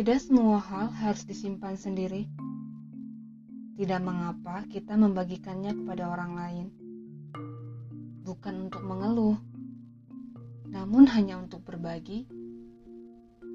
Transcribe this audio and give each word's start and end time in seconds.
Tidak 0.00 0.16
semua 0.16 0.56
hal 0.56 0.88
harus 0.96 1.28
disimpan 1.28 1.76
sendiri. 1.76 2.24
Tidak 3.76 4.00
mengapa 4.00 4.64
kita 4.72 4.96
membagikannya 4.96 5.76
kepada 5.76 6.08
orang 6.08 6.32
lain. 6.40 6.66
Bukan 8.24 8.64
untuk 8.64 8.80
mengeluh, 8.80 9.36
namun 10.72 11.04
hanya 11.04 11.36
untuk 11.36 11.60
berbagi 11.68 12.24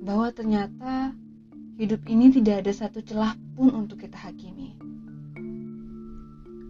bahwa 0.05 0.29
ternyata 0.29 1.17
hidup 1.81 2.05
ini 2.05 2.29
tidak 2.29 2.61
ada 2.61 2.77
satu 2.77 3.01
celah 3.01 3.33
pun 3.57 3.73
untuk 3.73 4.05
kita 4.05 4.21
hakimi. 4.21 4.77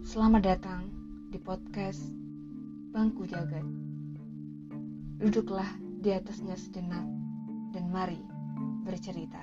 Selamat 0.08 0.56
datang 0.56 0.88
di 1.28 1.36
podcast 1.36 2.25
Bangku 2.96 3.28
Jagat. 3.28 3.60
Duduklah 5.20 5.68
di 6.00 6.16
atasnya 6.16 6.56
sejenak 6.56 7.04
dan 7.76 7.92
mari 7.92 8.16
bercerita. 8.88 9.36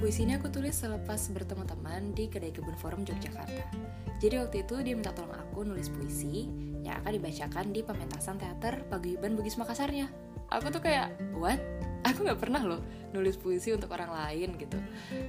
Puisi 0.00 0.24
ini 0.24 0.40
aku 0.40 0.48
tulis 0.48 0.72
selepas 0.72 1.20
bertemu 1.36 1.68
teman 1.68 2.16
di 2.16 2.32
Kedai 2.32 2.48
Kebun 2.48 2.80
Forum 2.80 3.04
Yogyakarta. 3.04 3.76
Jadi 4.24 4.40
waktu 4.40 4.64
itu 4.64 4.80
dia 4.80 4.96
minta 4.96 5.12
tolong 5.12 5.36
aku 5.36 5.68
nulis 5.68 5.92
puisi 5.92 6.48
yang 6.80 7.04
akan 7.04 7.12
dibacakan 7.20 7.76
di 7.76 7.84
pementasan 7.84 8.40
teater 8.40 8.88
Paguyuban 8.88 9.36
Bugis 9.36 9.60
Makassarnya. 9.60 10.08
Aku 10.48 10.72
tuh 10.72 10.80
kayak, 10.80 11.12
what? 11.36 11.60
Aku 12.06 12.22
nggak 12.22 12.38
pernah 12.38 12.62
loh 12.62 12.80
nulis 13.10 13.34
puisi 13.34 13.74
untuk 13.74 13.90
orang 13.90 14.14
lain 14.14 14.54
gitu. 14.54 14.78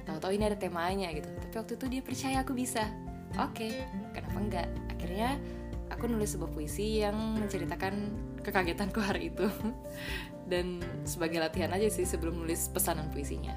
Tahu-tahu 0.06 0.30
ini 0.30 0.46
ada 0.46 0.54
temanya 0.54 1.10
gitu. 1.10 1.26
Tapi 1.26 1.54
waktu 1.58 1.72
itu 1.74 1.86
dia 1.90 2.02
percaya 2.06 2.36
aku 2.46 2.54
bisa. 2.54 2.86
Oke, 3.42 3.82
kenapa 4.14 4.38
enggak? 4.38 4.68
Akhirnya 4.94 5.34
aku 5.90 6.06
nulis 6.06 6.38
sebuah 6.38 6.54
puisi 6.54 7.02
yang 7.02 7.18
menceritakan 7.42 7.94
kekagetanku 8.46 9.02
hari 9.02 9.34
itu. 9.34 9.50
Dan 10.50 10.78
sebagai 11.02 11.42
latihan 11.42 11.74
aja 11.74 11.90
sih 11.90 12.06
sebelum 12.06 12.46
nulis 12.46 12.70
pesanan 12.70 13.10
puisinya. 13.10 13.52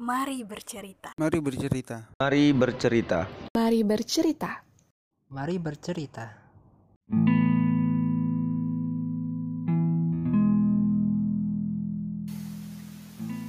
Mari 0.00 0.46
bercerita. 0.46 1.12
Mari 1.18 1.38
bercerita. 1.42 1.96
Mari 2.18 2.44
bercerita. 2.54 3.18
Mari 3.52 3.80
bercerita. 3.82 4.65
Mari 5.26 5.58
bercerita. 5.58 6.38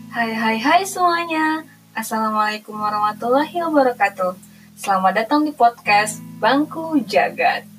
Hai 0.09 0.33
hai 0.33 0.57
hai 0.57 0.81
semuanya. 0.89 1.61
Assalamualaikum 1.93 2.73
warahmatullahi 2.73 3.61
wabarakatuh. 3.61 4.33
Selamat 4.73 5.21
datang 5.21 5.45
di 5.45 5.53
podcast 5.53 6.17
Bangku 6.41 6.97
Jagat. 7.05 7.69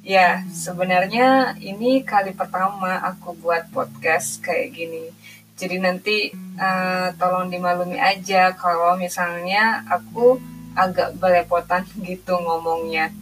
Ya, 0.00 0.48
sebenarnya 0.48 1.52
ini 1.60 2.00
kali 2.08 2.32
pertama 2.32 3.04
aku 3.04 3.36
buat 3.36 3.68
podcast 3.68 4.40
kayak 4.40 4.72
gini. 4.72 5.12
Jadi 5.60 5.76
nanti 5.76 6.32
uh, 6.56 7.12
tolong 7.20 7.52
dimaklumi 7.52 8.00
aja 8.00 8.56
kalau 8.56 8.96
misalnya 8.96 9.84
aku 9.92 10.40
agak 10.72 11.20
belepotan 11.20 11.84
gitu 12.08 12.32
ngomongnya 12.40 13.12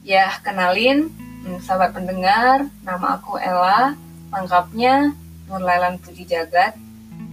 Ya, 0.00 0.32
kenalin 0.40 1.12
hmm, 1.44 1.60
sahabat 1.60 1.92
pendengar, 1.92 2.64
nama 2.80 3.20
aku 3.20 3.36
Ella 3.36 3.92
Lengkapnya 4.32 5.12
Nur 5.44 5.60
Lailan 5.60 6.00
Puji 6.00 6.24
Jagat. 6.24 6.72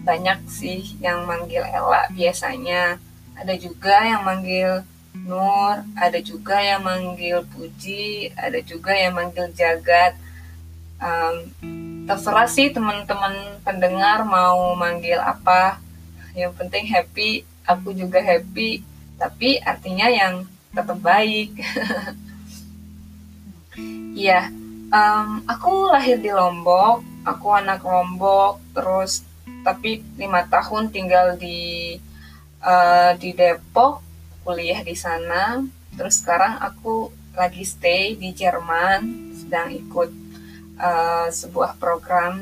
Banyak 0.04 0.52
sih 0.52 1.00
yang 1.00 1.24
manggil 1.24 1.64
Ella 1.64 2.12
biasanya. 2.12 3.00
Ada 3.40 3.56
juga 3.56 4.04
yang 4.04 4.28
manggil 4.28 4.84
Nur 5.16 5.80
ada 5.96 6.20
juga 6.20 6.60
yang 6.60 6.84
manggil 6.84 7.48
Puji 7.56 8.36
ada 8.36 8.60
juga 8.60 8.92
yang 8.92 9.16
manggil 9.16 9.48
Jagat. 9.56 10.20
Um, 11.00 11.48
terserah 12.04 12.52
sih 12.52 12.68
teman-teman 12.76 13.64
pendengar 13.64 14.28
mau 14.28 14.76
manggil 14.76 15.24
apa. 15.24 15.80
Yang 16.36 16.52
penting 16.60 16.84
happy 16.84 17.48
aku 17.64 17.96
juga 17.96 18.20
happy. 18.20 18.84
Tapi 19.16 19.56
artinya 19.64 20.12
yang 20.12 20.44
tetap 20.76 21.00
baik 21.00 21.56
Iya, 24.18 24.50
um, 24.90 25.46
aku 25.46 25.94
lahir 25.94 26.18
di 26.18 26.34
Lombok 26.34 27.06
aku 27.28 27.52
anak 27.52 27.84
Lombok 27.84 28.64
terus 28.72 29.22
tapi 29.68 30.00
lima 30.16 30.48
tahun 30.48 30.88
tinggal 30.96 31.36
di 31.36 32.00
uh, 32.64 33.12
di 33.20 33.36
Depok 33.36 34.00
kuliah 34.48 34.80
di 34.80 34.96
sana. 34.96 35.60
Terus 35.94 36.24
sekarang 36.24 36.56
aku 36.64 37.12
lagi 37.36 37.68
stay 37.68 38.16
di 38.16 38.32
Jerman 38.32 39.36
sedang 39.36 39.70
ikut 39.76 40.10
uh, 40.80 41.28
sebuah 41.28 41.76
program 41.76 42.42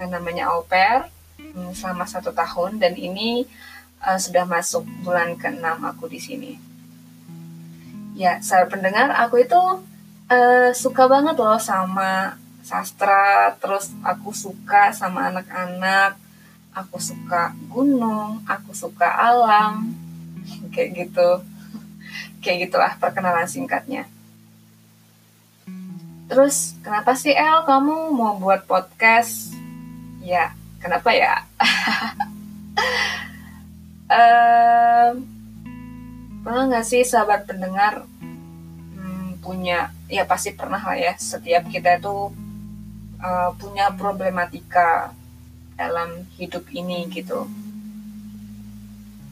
namanya 0.00 0.48
au 0.48 0.64
pair 0.64 1.06
um, 1.52 1.76
selama 1.76 2.08
satu 2.08 2.32
tahun. 2.32 2.80
Dan 2.80 2.96
ini 2.96 3.44
uh, 4.00 4.16
sudah 4.16 4.48
masuk 4.48 4.88
bulan 5.04 5.36
ke-6 5.36 5.60
aku 5.62 6.08
di 6.08 6.18
sini. 6.18 6.52
Ya 8.16 8.40
saya 8.40 8.64
pendengar 8.64 9.12
aku 9.12 9.44
itu 9.44 9.60
uh, 10.30 10.70
suka 10.72 11.10
banget 11.10 11.34
loh 11.36 11.58
sama 11.58 12.38
sastra 12.62 13.52
terus 13.58 13.90
aku 14.06 14.30
suka 14.30 14.94
sama 14.94 15.28
anak-anak. 15.34 16.16
Aku 16.70 17.02
suka 17.02 17.50
gunung 17.66 18.46
aku 18.46 18.70
suka 18.70 19.10
alam 19.10 19.90
kayak 20.72 21.06
gitu. 21.06 21.42
Kayak 22.40 22.70
gitulah 22.70 22.92
perkenalan 22.96 23.50
singkatnya. 23.50 24.06
Terus 26.30 26.78
kenapa 26.86 27.18
sih 27.18 27.34
El 27.34 27.66
kamu 27.66 28.14
mau 28.14 28.38
buat 28.38 28.62
podcast? 28.70 29.50
Ya 30.22 30.54
kenapa 30.78 31.10
ya? 31.10 31.42
Um, 34.10 35.22
pernah 36.42 36.66
nggak 36.66 36.82
sih 36.82 37.06
sahabat 37.06 37.46
pendengar 37.46 38.10
punya 39.50 39.90
ya 40.06 40.22
pasti 40.22 40.54
pernah 40.54 40.78
lah 40.78 40.94
ya 40.94 41.18
setiap 41.18 41.66
kita 41.66 41.98
itu 41.98 42.30
uh, 43.18 43.50
punya 43.58 43.90
problematika 43.90 45.10
dalam 45.74 46.22
hidup 46.38 46.70
ini 46.70 47.10
gitu. 47.10 47.50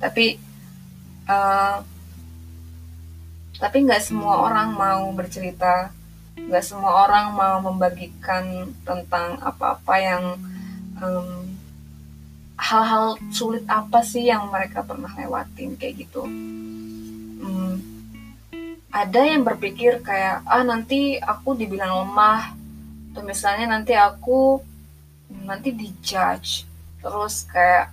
Tapi 0.02 0.42
uh, 1.30 1.86
tapi 3.62 3.76
nggak 3.86 4.02
semua 4.02 4.42
orang 4.42 4.74
mau 4.74 5.06
bercerita, 5.14 5.94
nggak 6.34 6.66
semua 6.66 7.06
orang 7.06 7.30
mau 7.38 7.62
membagikan 7.62 8.74
tentang 8.82 9.38
apa-apa 9.38 9.94
yang 10.02 10.24
um, 10.98 11.46
hal-hal 12.58 13.14
sulit 13.30 13.62
apa 13.70 14.02
sih 14.02 14.26
yang 14.26 14.50
mereka 14.50 14.82
pernah 14.82 15.14
lewatin 15.14 15.78
kayak 15.78 16.06
gitu. 16.06 16.26
Hmm, 17.38 17.97
ada 18.88 19.20
yang 19.20 19.44
berpikir 19.44 20.00
kayak 20.00 20.44
ah 20.48 20.64
nanti 20.64 21.20
aku 21.20 21.54
dibilang 21.54 22.06
lemah. 22.06 22.56
Atau 23.12 23.22
misalnya 23.24 23.78
nanti 23.78 23.92
aku 23.96 24.60
nanti 25.44 25.72
dijudge. 25.72 26.64
Terus 27.02 27.44
kayak 27.48 27.92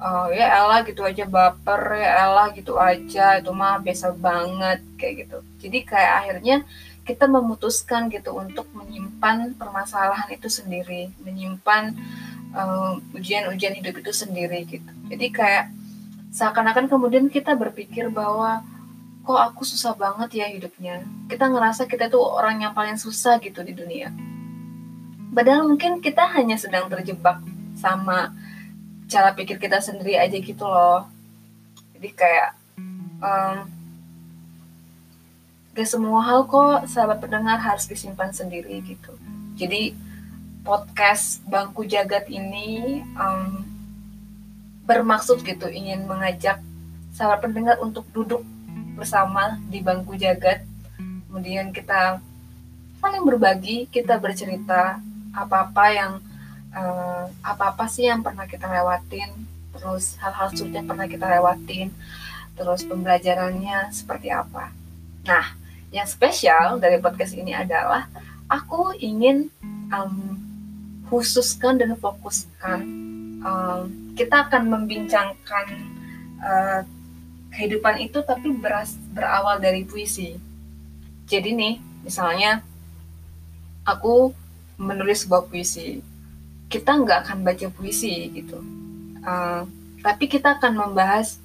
oh, 0.00 0.28
ya 0.32 0.46
Ella 0.64 0.84
gitu 0.86 1.04
aja 1.04 1.24
baper 1.28 2.00
ya 2.00 2.10
Ella 2.28 2.44
gitu 2.56 2.76
aja 2.80 3.38
itu 3.40 3.50
mah 3.52 3.80
biasa 3.80 4.16
banget 4.16 4.80
kayak 4.96 5.14
gitu. 5.26 5.38
Jadi 5.60 5.78
kayak 5.84 6.12
akhirnya 6.24 6.56
kita 7.04 7.28
memutuskan 7.28 8.08
gitu 8.08 8.32
untuk 8.32 8.64
menyimpan 8.72 9.52
permasalahan 9.60 10.28
itu 10.32 10.48
sendiri 10.48 11.12
menyimpan 11.20 11.92
ujian-ujian 13.12 13.74
uh, 13.74 13.78
hidup 13.82 13.94
itu 14.00 14.12
sendiri 14.14 14.64
gitu. 14.64 14.90
Jadi 15.10 15.26
kayak 15.28 15.64
seakan-akan 16.32 16.86
kemudian 16.86 17.26
kita 17.28 17.52
berpikir 17.58 18.08
bahwa 18.08 18.62
kok 19.24 19.40
aku 19.40 19.64
susah 19.64 19.96
banget 19.96 20.44
ya 20.44 20.46
hidupnya 20.52 21.02
kita 21.26 21.48
ngerasa 21.48 21.88
kita 21.88 22.12
tuh 22.12 22.20
orang 22.20 22.60
yang 22.60 22.72
paling 22.76 23.00
susah 23.00 23.40
gitu 23.40 23.64
di 23.64 23.72
dunia 23.72 24.12
Padahal 25.34 25.66
mungkin 25.66 25.98
kita 25.98 26.30
hanya 26.30 26.54
sedang 26.54 26.86
terjebak 26.86 27.42
sama 27.74 28.30
cara 29.10 29.34
pikir 29.34 29.58
kita 29.58 29.82
sendiri 29.82 30.14
aja 30.14 30.38
gitu 30.38 30.62
loh. 30.62 31.10
Jadi 31.98 32.08
kayak 32.14 32.54
um, 33.18 33.66
gak 35.74 35.90
semua 35.90 36.22
hal 36.22 36.46
kok 36.46 36.86
sahabat 36.86 37.18
pendengar 37.18 37.58
harus 37.58 37.90
disimpan 37.90 38.30
sendiri 38.30 38.78
gitu. 38.86 39.10
Jadi 39.58 39.98
podcast 40.62 41.42
Bangku 41.50 41.82
Jagat 41.82 42.30
ini 42.30 43.02
um, 43.18 43.66
bermaksud 44.86 45.42
gitu 45.42 45.66
ingin 45.66 46.06
mengajak 46.06 46.62
sahabat 47.10 47.42
pendengar 47.42 47.82
untuk 47.82 48.06
duduk 48.14 48.46
bersama 48.94 49.58
di 49.68 49.82
bangku 49.82 50.14
jagat. 50.14 50.62
Kemudian 51.28 51.74
kita 51.74 52.22
saling 53.02 53.26
berbagi 53.26 53.84
kita 53.90 54.16
bercerita 54.16 54.96
apa-apa 55.34 55.84
yang 55.92 56.12
uh, 56.72 57.26
apa-apa 57.42 57.84
sih 57.90 58.08
yang 58.08 58.24
pernah 58.24 58.46
kita 58.48 58.70
lewatin 58.70 59.28
terus 59.74 60.14
hal-hal 60.22 60.48
sulit 60.54 60.78
yang 60.78 60.86
pernah 60.86 61.04
kita 61.04 61.26
lewatin 61.26 61.90
terus 62.54 62.86
pembelajarannya 62.86 63.90
seperti 63.90 64.30
apa. 64.30 64.70
Nah 65.26 65.52
yang 65.90 66.06
spesial 66.06 66.78
dari 66.78 67.02
podcast 67.02 67.34
ini 67.34 67.52
adalah 67.52 68.06
aku 68.48 68.94
ingin 68.98 69.50
um, 69.90 70.38
khususkan 71.10 71.76
dan 71.76 71.98
fokuskan 71.98 72.80
um, 73.44 73.82
kita 74.14 74.46
akan 74.48 74.70
membincangkan 74.70 75.66
uh, 76.40 76.80
kehidupan 77.54 78.02
itu 78.02 78.18
tapi 78.26 78.50
beras, 78.50 78.98
berawal 79.14 79.62
dari 79.62 79.86
puisi. 79.86 80.34
Jadi 81.30 81.54
nih, 81.54 81.74
misalnya 82.02 82.60
aku 83.86 84.34
menulis 84.76 85.22
sebuah 85.22 85.46
puisi, 85.46 86.02
kita 86.66 86.98
nggak 86.98 87.30
akan 87.30 87.38
baca 87.46 87.70
puisi 87.70 88.26
gitu, 88.34 88.58
uh, 89.22 89.62
tapi 90.02 90.26
kita 90.26 90.58
akan 90.58 90.74
membahas 90.74 91.38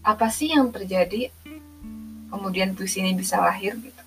apa 0.00 0.32
sih 0.32 0.56
yang 0.56 0.72
terjadi, 0.72 1.28
kemudian 2.32 2.72
puisi 2.72 3.04
ini 3.04 3.12
bisa 3.12 3.36
lahir 3.38 3.76
gitu. 3.76 4.02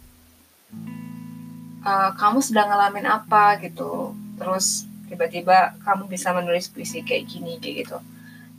Uh, 1.86 2.12
kamu 2.18 2.42
sedang 2.42 2.68
ngalamin 2.68 3.07
apa 3.07 3.62
gitu, 3.62 4.12
terus 4.42 4.90
tiba-tiba 5.07 5.78
kamu 5.86 6.10
bisa 6.10 6.33
menulis 6.36 6.68
puisi 6.68 7.06
kayak 7.06 7.30
gini 7.30 7.62
kayak 7.62 7.88
gitu. 7.88 7.98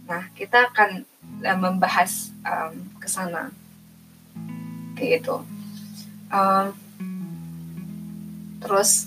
Nah, 0.09 0.33
kita 0.33 0.73
akan 0.73 1.05
uh, 1.45 1.59
membahas 1.61 2.33
um, 2.41 2.73
ke 2.97 3.07
sana. 3.07 3.53
Kayak 4.97 5.21
gitu. 5.21 5.45
Um, 6.33 6.73
terus 8.59 9.07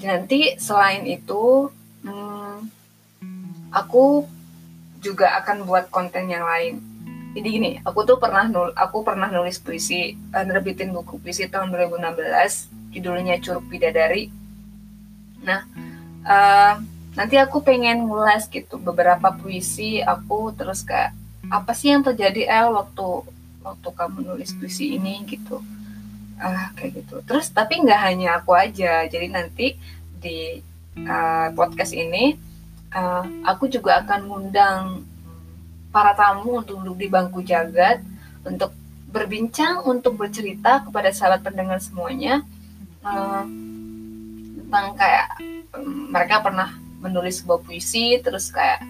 nanti 0.00 0.56
selain 0.58 1.04
itu 1.04 1.68
hmm, 2.06 2.66
aku 3.74 4.24
juga 5.02 5.42
akan 5.42 5.66
buat 5.66 5.90
konten 5.90 6.30
yang 6.30 6.46
lain. 6.46 6.78
Jadi 7.32 7.48
gini, 7.48 7.70
aku 7.82 8.04
tuh 8.06 8.20
pernah 8.22 8.44
nul, 8.46 8.70
aku 8.76 9.02
pernah 9.02 9.26
nulis 9.26 9.58
puisi, 9.58 10.14
uh, 10.30 10.44
nerbitin 10.46 10.94
buku 10.94 11.18
puisi 11.18 11.50
tahun 11.50 11.74
2016, 11.74 12.94
judulnya 12.94 13.40
Curug 13.42 13.66
Bidadari. 13.66 14.30
Nah, 15.42 15.66
uh, 16.22 16.76
nanti 17.12 17.36
aku 17.36 17.60
pengen 17.60 18.08
ngulas 18.08 18.48
gitu 18.48 18.80
beberapa 18.80 19.32
puisi 19.36 20.00
aku 20.00 20.52
terus 20.56 20.80
kayak 20.80 21.12
apa 21.52 21.76
sih 21.76 21.92
yang 21.92 22.00
terjadi 22.00 22.48
El 22.48 22.72
waktu 22.72 23.28
waktu 23.60 23.88
kamu 23.92 24.18
nulis 24.32 24.56
puisi 24.56 24.96
ini? 24.96 25.20
gitu. 25.28 25.60
Ah 26.40 26.72
kayak 26.74 27.04
gitu. 27.04 27.20
Terus 27.28 27.52
tapi 27.52 27.84
nggak 27.84 28.00
hanya 28.00 28.40
aku 28.40 28.56
aja. 28.56 29.04
Jadi 29.06 29.26
nanti 29.28 29.66
di 30.22 30.58
uh, 31.04 31.48
podcast 31.52 31.92
ini 31.92 32.34
uh, 32.96 33.24
aku 33.44 33.68
juga 33.68 34.00
akan 34.02 34.20
ngundang 34.26 34.84
para 35.92 36.16
tamu 36.16 36.64
untuk 36.64 36.80
duduk 36.80 36.96
di 37.04 37.08
bangku 37.12 37.44
jagat 37.44 38.00
untuk 38.42 38.72
berbincang 39.12 39.84
untuk 39.84 40.16
bercerita 40.16 40.80
kepada 40.88 41.12
sahabat 41.12 41.44
pendengar 41.44 41.76
semuanya 41.84 42.40
uh, 43.04 43.44
tentang 44.56 44.96
kayak 44.96 45.28
um, 45.76 46.08
mereka 46.08 46.40
pernah 46.40 46.72
menulis 47.02 47.42
sebuah 47.42 47.60
puisi 47.66 48.16
terus 48.22 48.48
kayak 48.54 48.80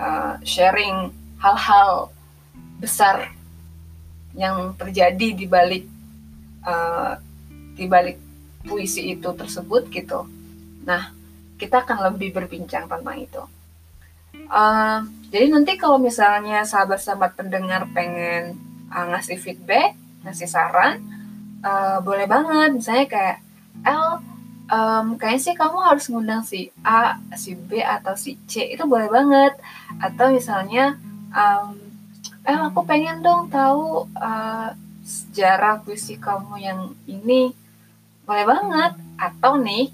uh, 0.00 0.40
sharing 0.42 1.12
hal-hal 1.36 2.08
besar 2.80 3.30
yang 4.36 4.72
terjadi 4.76 5.32
di 5.32 5.46
balik 5.48 5.84
uh, 6.64 7.16
di 7.76 7.84
balik 7.84 8.16
puisi 8.64 9.12
itu 9.14 9.28
tersebut 9.32 9.88
gitu. 9.92 10.26
Nah, 10.84 11.12
kita 11.56 11.86
akan 11.86 12.12
lebih 12.12 12.36
berbincang 12.36 12.88
tentang 12.88 13.16
itu. 13.16 13.42
Uh, 14.46 15.00
jadi 15.32 15.50
nanti 15.50 15.80
kalau 15.80 15.96
misalnya 15.96 16.62
sahabat-sahabat 16.62 17.34
pendengar 17.34 17.88
pengen 17.90 18.60
uh, 18.92 19.06
ngasih 19.14 19.40
feedback, 19.40 19.96
ngasih 20.22 20.48
saran, 20.48 21.00
uh, 21.64 21.98
boleh 22.04 22.28
banget. 22.28 22.76
Misalnya 22.76 23.06
kayak, 23.08 23.38
El, 23.82 24.20
um, 24.70 25.14
kayaknya 25.18 25.42
sih 25.42 25.54
kamu 25.54 25.78
harus 25.82 26.04
ngundang 26.10 26.42
si 26.42 26.70
A, 26.82 27.18
si 27.38 27.54
B 27.54 27.82
atau 27.82 28.14
si 28.18 28.38
C 28.50 28.66
itu 28.74 28.84
boleh 28.86 29.08
banget. 29.10 29.58
Atau 30.02 30.34
misalnya, 30.34 30.98
um, 31.32 31.78
eh 32.46 32.58
aku 32.58 32.86
pengen 32.86 33.22
dong 33.22 33.50
tahu 33.50 34.06
uh, 34.18 34.70
sejarah 35.06 35.82
puisi 35.82 36.18
kamu 36.18 36.54
yang 36.58 36.80
ini, 37.06 37.54
boleh 38.26 38.44
banget. 38.46 38.92
Atau 39.16 39.58
nih, 39.58 39.90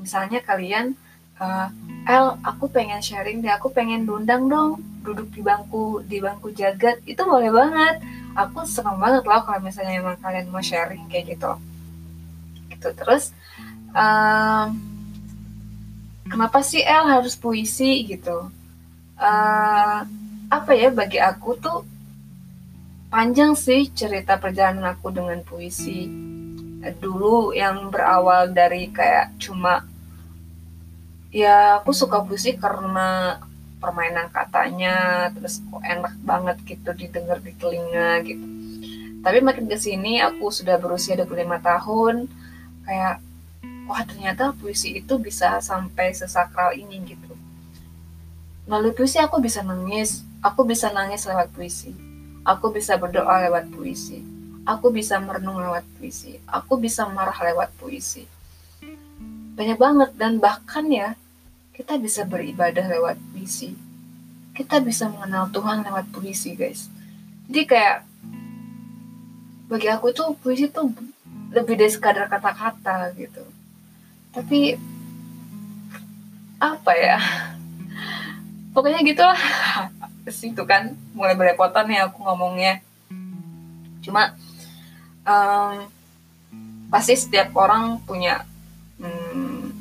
misalnya 0.00 0.40
kalian, 0.42 0.96
uh, 1.40 1.68
El, 2.08 2.40
aku 2.40 2.72
pengen 2.72 3.04
sharing 3.04 3.44
deh, 3.44 3.52
aku 3.52 3.68
pengen 3.68 4.08
diundang 4.08 4.48
dong, 4.48 4.80
duduk 5.04 5.28
di 5.28 5.44
bangku 5.44 6.00
di 6.08 6.24
bangku 6.24 6.48
jagat, 6.56 7.04
itu 7.04 7.20
boleh 7.20 7.52
banget. 7.52 8.00
Aku 8.32 8.62
senang 8.64 8.96
banget 9.02 9.26
loh 9.26 9.42
kalau 9.42 9.60
misalnya 9.60 9.98
emang 9.98 10.16
kalian 10.22 10.48
mau 10.48 10.62
sharing 10.62 11.04
kayak 11.10 11.36
gitu. 11.36 11.52
Gitu 12.72 12.88
terus 12.94 13.34
uh, 13.94 14.66
kenapa 16.28 16.60
sih 16.60 16.84
El 16.84 17.08
harus 17.08 17.34
puisi 17.36 18.04
gitu? 18.04 18.52
Uh, 19.18 20.06
apa 20.48 20.70
ya 20.72 20.88
bagi 20.88 21.18
aku 21.20 21.58
tuh 21.58 21.84
panjang 23.08 23.56
sih 23.56 23.88
cerita 23.92 24.36
perjalanan 24.36 24.96
aku 24.96 25.12
dengan 25.12 25.40
puisi. 25.44 26.08
Dulu 26.78 27.52
yang 27.52 27.90
berawal 27.90 28.54
dari 28.54 28.88
kayak 28.88 29.36
cuma 29.40 29.82
ya 31.28 31.82
aku 31.82 31.92
suka 31.92 32.24
puisi 32.24 32.56
karena 32.56 33.36
permainan 33.78 34.32
katanya 34.32 35.28
terus 35.30 35.62
kok 35.62 35.84
enak 35.84 36.14
banget 36.24 36.56
gitu 36.64 36.90
didengar 36.94 37.38
di 37.42 37.52
telinga 37.56 38.24
gitu. 38.24 38.46
Tapi 39.18 39.38
makin 39.42 39.66
ke 39.66 39.76
sini 39.76 40.22
aku 40.22 40.48
sudah 40.48 40.78
berusia 40.78 41.18
25 41.18 41.58
tahun 41.60 42.14
kayak 42.86 43.16
wah 43.88 44.04
ternyata 44.04 44.52
puisi 44.52 45.00
itu 45.00 45.16
bisa 45.16 45.64
sampai 45.64 46.12
sesakral 46.12 46.76
ini 46.76 47.00
gitu. 47.08 47.32
Melalui 48.68 48.92
puisi 48.92 49.16
aku 49.16 49.40
bisa 49.40 49.64
nangis. 49.64 50.20
Aku 50.44 50.68
bisa 50.68 50.92
nangis 50.92 51.24
lewat 51.24 51.48
puisi. 51.56 51.96
Aku 52.44 52.68
bisa 52.68 53.00
berdoa 53.00 53.48
lewat 53.48 53.72
puisi. 53.72 54.20
Aku 54.68 54.92
bisa 54.92 55.16
merenung 55.16 55.56
lewat 55.56 55.88
puisi. 55.96 56.36
Aku 56.44 56.76
bisa 56.76 57.08
marah 57.08 57.34
lewat 57.34 57.72
puisi. 57.80 58.28
Banyak 59.56 59.80
banget 59.80 60.10
dan 60.20 60.36
bahkan 60.36 60.84
ya 60.92 61.16
kita 61.72 61.96
bisa 61.96 62.28
beribadah 62.28 62.84
lewat 62.84 63.16
puisi. 63.32 63.72
Kita 64.52 64.84
bisa 64.84 65.08
mengenal 65.08 65.48
Tuhan 65.48 65.80
lewat 65.88 66.12
puisi 66.12 66.52
guys. 66.52 66.92
Jadi 67.48 67.64
kayak 67.64 68.04
bagi 69.72 69.88
aku 69.88 70.12
tuh 70.12 70.36
puisi 70.36 70.68
tuh 70.68 70.92
lebih 71.56 71.80
dari 71.80 71.88
sekadar 71.88 72.28
kata-kata 72.28 73.16
gitu 73.16 73.57
tapi 74.38 74.78
apa 76.62 76.92
ya? 76.94 77.18
Pokoknya 78.70 79.02
gitulah. 79.02 79.40
Itu 80.30 80.62
kan 80.62 80.94
mulai 81.10 81.34
berepotan 81.34 81.90
ya 81.90 82.06
aku 82.06 82.22
ngomongnya. 82.22 82.78
Cuma 83.98 84.38
um, 85.26 85.90
pasti 86.86 87.18
setiap 87.18 87.50
orang 87.58 87.98
punya 88.06 88.46
um, 89.02 89.74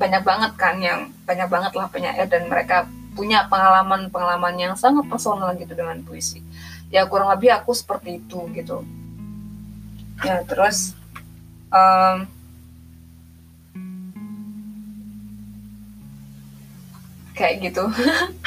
banyak 0.00 0.24
banget 0.24 0.52
kan 0.56 0.80
yang 0.80 1.12
banyak 1.28 1.48
banget 1.52 1.72
lah 1.76 1.92
penyair 1.92 2.24
dan 2.32 2.48
mereka 2.48 2.88
punya 3.12 3.48
pengalaman-pengalaman 3.48 4.56
yang 4.56 4.72
sangat 4.72 5.04
personal 5.08 5.52
gitu 5.56 5.76
dengan 5.76 6.00
puisi. 6.00 6.40
Ya 6.88 7.04
kurang 7.04 7.28
lebih 7.28 7.52
aku 7.52 7.76
seperti 7.76 8.24
itu 8.24 8.40
gitu. 8.56 8.86
Ya 10.24 10.40
terus 10.48 10.96
um, 11.68 12.24
kayak 17.36 17.70
gitu. 17.70 17.84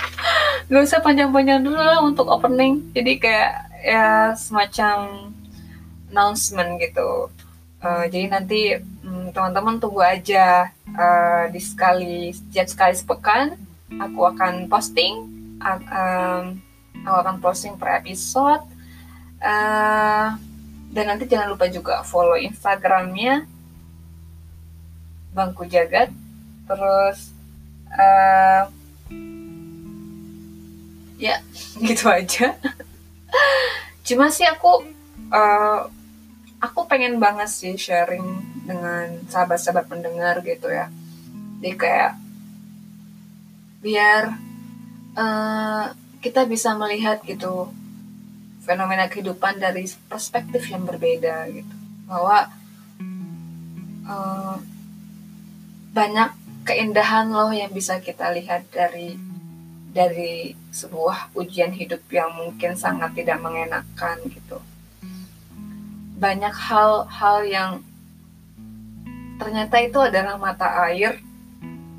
Gak 0.69 0.83
usah 0.83 0.99
panjang-panjang 1.05 1.61
dulu 1.61 1.77
lah 1.77 2.01
untuk 2.01 2.25
opening. 2.25 2.89
Jadi 2.97 3.21
kayak 3.21 3.53
ya 3.85 4.33
semacam 4.33 5.29
announcement 6.09 6.81
gitu. 6.81 7.29
Uh, 7.79 8.03
jadi 8.11 8.27
nanti 8.27 8.75
um, 9.07 9.31
teman-teman 9.31 9.79
tunggu 9.79 10.03
aja 10.03 10.67
uh, 10.91 11.47
di 11.47 11.63
sekali 11.63 12.35
setiap 12.35 12.67
sekali 12.67 12.91
sepekan 12.91 13.55
aku 14.03 14.27
akan 14.27 14.67
posting 14.67 15.31
uh, 15.63 15.79
um, 15.87 16.59
aku 17.07 17.17
akan 17.23 17.35
posting 17.39 17.79
per 17.79 18.03
episode. 18.03 18.65
Uh, 19.39 20.35
dan 20.91 21.05
nanti 21.15 21.29
jangan 21.29 21.55
lupa 21.55 21.71
juga 21.71 22.03
follow 22.03 22.35
instagramnya 22.35 23.47
bangku 25.31 25.63
jagat. 25.69 26.11
Terus 26.67 27.31
uh, 27.95 28.67
ya. 31.19 31.43
Gitu 31.87 32.07
aja. 32.07 32.55
Cuma 34.07 34.33
sih 34.33 34.47
aku 34.47 34.87
uh, 35.29 35.85
aku 36.59 36.79
pengen 36.89 37.21
banget 37.21 37.51
sih 37.51 37.75
sharing 37.77 38.25
dengan 38.65 39.21
sahabat-sahabat 39.29 39.85
pendengar 39.85 40.41
gitu 40.41 40.67
ya. 40.71 40.89
Jadi 41.59 41.71
kayak 41.75 42.11
biar 43.79 44.33
uh, 45.15 45.85
kita 46.19 46.43
bisa 46.49 46.75
melihat 46.75 47.23
gitu 47.23 47.71
fenomena 48.65 49.07
kehidupan 49.07 49.57
dari 49.61 49.87
perspektif 50.09 50.67
yang 50.67 50.83
berbeda 50.83 51.47
gitu. 51.53 51.75
Bahwa 52.09 52.49
uh, 54.09 54.57
banyak 55.95 56.29
keindahan 56.67 57.31
loh 57.31 57.49
yang 57.49 57.71
bisa 57.73 57.97
kita 58.03 58.29
lihat 58.35 58.67
dari 58.69 59.17
dari 59.89 60.53
sebuah 60.69 61.33
ujian 61.33 61.73
hidup 61.73 62.05
yang 62.13 62.29
mungkin 62.37 62.77
sangat 62.77 63.17
tidak 63.17 63.41
mengenakan 63.41 64.17
gitu. 64.29 64.61
Banyak 66.19 66.53
hal-hal 66.53 67.37
yang 67.49 67.71
ternyata 69.41 69.75
itu 69.81 69.99
adalah 70.03 70.35
mata 70.37 70.67
air 70.85 71.17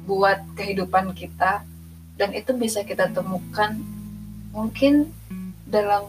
buat 0.06 0.38
kehidupan 0.54 1.16
kita 1.16 1.64
dan 2.14 2.30
itu 2.36 2.52
bisa 2.54 2.84
kita 2.84 3.08
temukan 3.10 3.74
mungkin 4.52 5.08
dalam 5.66 6.06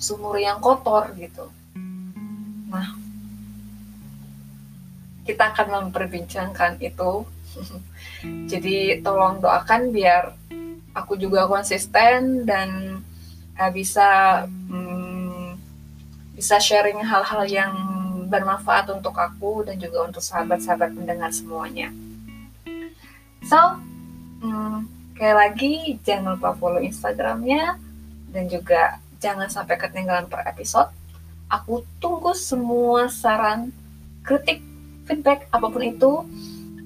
sumur 0.00 0.40
yang 0.40 0.58
kotor 0.58 1.12
gitu. 1.14 1.46
Nah 2.72 2.96
kita 5.28 5.54
akan 5.54 5.90
memperbincangkan 5.90 6.80
itu. 6.82 7.22
Jadi 8.50 8.98
tolong 9.04 9.42
doakan 9.42 9.90
biar 9.94 10.34
aku 10.94 11.14
juga 11.18 11.46
konsisten 11.46 12.44
dan 12.46 13.00
uh, 13.58 13.70
bisa 13.70 14.42
um, 14.70 15.54
bisa 16.34 16.56
sharing 16.56 16.98
hal-hal 17.04 17.44
yang 17.46 17.74
bermanfaat 18.30 18.88
untuk 18.94 19.12
aku 19.18 19.66
dan 19.66 19.76
juga 19.76 20.06
untuk 20.06 20.22
sahabat-sahabat 20.22 20.94
pendengar 20.94 21.34
semuanya. 21.34 21.90
So, 23.44 23.58
um, 24.40 24.86
kayak 25.18 25.36
lagi 25.36 25.98
jangan 26.06 26.38
lupa 26.38 26.54
follow 26.54 26.80
Instagramnya 26.80 27.76
dan 28.30 28.46
juga 28.46 29.02
jangan 29.18 29.50
sampai 29.50 29.76
ketinggalan 29.76 30.30
per 30.30 30.46
episode. 30.46 30.88
Aku 31.50 31.82
tunggu 31.98 32.30
semua 32.32 33.10
saran, 33.10 33.74
kritik, 34.22 34.62
feedback 35.04 35.50
apa 35.50 35.66
pun 35.66 35.82
itu 35.82 36.12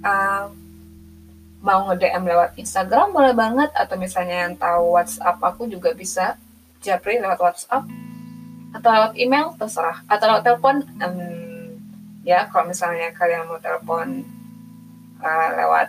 uh, 0.00 0.48
mau 1.64 1.88
nge-DM 1.88 2.28
lewat 2.28 2.50
Instagram 2.60 3.16
boleh 3.16 3.32
banget 3.32 3.72
atau 3.72 3.96
misalnya 3.96 4.44
yang 4.44 4.54
tahu 4.60 5.00
WhatsApp 5.00 5.40
aku 5.40 5.64
juga 5.64 5.96
bisa. 5.96 6.36
Japri 6.84 7.16
lewat 7.16 7.40
WhatsApp 7.40 7.88
atau 8.76 8.88
lewat 8.92 9.12
email 9.16 9.56
terserah. 9.56 10.04
Atau 10.04 10.28
lewat 10.28 10.44
telepon 10.44 10.84
um, 11.00 11.18
ya 12.20 12.44
kalau 12.52 12.68
misalnya 12.68 13.08
kalian 13.16 13.48
mau 13.48 13.56
telepon 13.56 14.20
uh, 15.24 15.50
lewat 15.56 15.88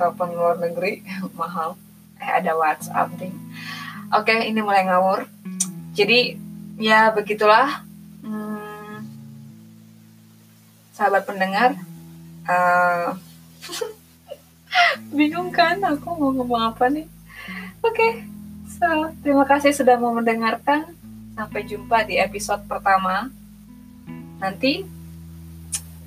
telepon 0.00 0.32
luar 0.32 0.56
negeri 0.56 1.04
mahal. 1.40 1.76
Eh 2.16 2.32
ada 2.32 2.56
WhatsApp 2.56 3.12
ding 3.20 3.36
oke 4.12 4.32
ini 4.32 4.60
mulai 4.64 4.88
ngawur. 4.88 5.28
Jadi 5.92 6.38
ya 6.80 7.12
begitulah. 7.12 7.84
Sahabat 10.98 11.30
pendengar 11.30 11.78
uh, 12.50 13.14
bingung 15.14 15.50
kan 15.54 15.80
aku 15.84 16.14
mau 16.16 16.30
ngomong 16.34 16.62
apa 16.74 16.90
nih? 16.90 17.06
Oke 17.80 17.94
okay, 17.94 18.12
so 18.66 18.88
terima 19.22 19.44
kasih 19.46 19.72
sudah 19.72 19.96
mau 19.96 20.12
mendengarkan. 20.14 20.90
Sampai 21.38 21.62
jumpa 21.70 22.02
di 22.02 22.18
episode 22.18 22.66
pertama. 22.66 23.30
Nanti 24.42 24.82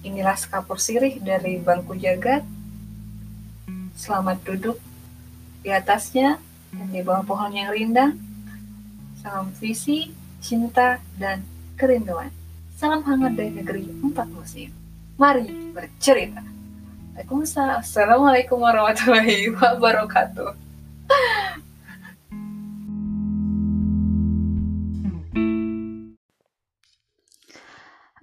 inilah 0.04 0.36
sekapur 0.36 0.76
sirih 0.76 1.22
dari 1.24 1.56
bangku 1.62 1.96
jagat. 1.96 2.44
Selamat 3.96 4.44
duduk 4.44 4.76
di 5.62 5.70
atasnya 5.70 6.42
dan 6.74 6.88
di 6.92 7.00
bawah 7.00 7.24
pohon 7.24 7.54
yang 7.54 7.72
rindang. 7.72 8.18
Salam 9.22 9.54
visi 9.56 10.10
cinta 10.42 10.98
dan 11.16 11.46
kerinduan. 11.78 12.34
Salam 12.76 13.06
hangat 13.06 13.38
dari 13.38 13.54
negeri 13.54 13.86
empat 14.02 14.28
musim. 14.34 14.74
Mari 15.22 15.48
bercerita. 15.72 16.42
Assalamualaikum 17.12 18.56
warahmatullahi 18.56 19.52
wabarakatuh. 19.60 20.56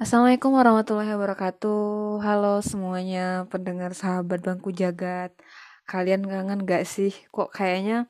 Assalamualaikum 0.00 0.57
warahmatullahi 0.57 1.12
wabarakatuh. 1.12 2.25
Halo 2.25 2.64
semuanya 2.64 3.45
pendengar 3.52 3.92
sahabat 3.92 4.40
bangku 4.40 4.73
jagat. 4.73 5.37
Kalian 5.85 6.25
kangen 6.25 6.64
gak 6.64 6.88
sih? 6.88 7.12
Kok 7.28 7.52
kayaknya 7.52 8.09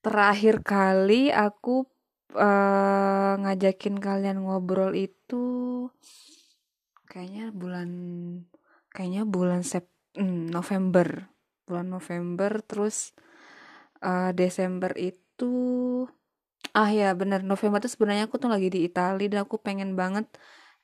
terakhir 0.00 0.64
kali 0.64 1.28
aku 1.28 1.84
uh, 2.32 3.36
ngajakin 3.36 4.00
kalian 4.00 4.48
ngobrol 4.48 4.96
itu 4.96 5.92
kayaknya 7.04 7.52
bulan 7.52 7.90
kayaknya 8.94 9.26
bulan 9.26 9.66
Sep 9.66 9.90
hmm, 10.14 10.54
November. 10.54 11.28
Bulan 11.66 11.90
November 11.90 12.62
terus 12.62 13.12
uh, 14.00 14.30
Desember 14.30 14.94
itu 14.94 15.52
ah 16.70 16.90
ya 16.94 17.12
bener. 17.18 17.42
November 17.42 17.82
itu 17.82 17.90
sebenarnya 17.90 18.30
aku 18.30 18.38
tuh 18.38 18.48
lagi 18.48 18.70
di 18.70 18.86
Italia 18.86 19.26
dan 19.26 19.44
aku 19.44 19.58
pengen 19.58 19.98
banget 19.98 20.30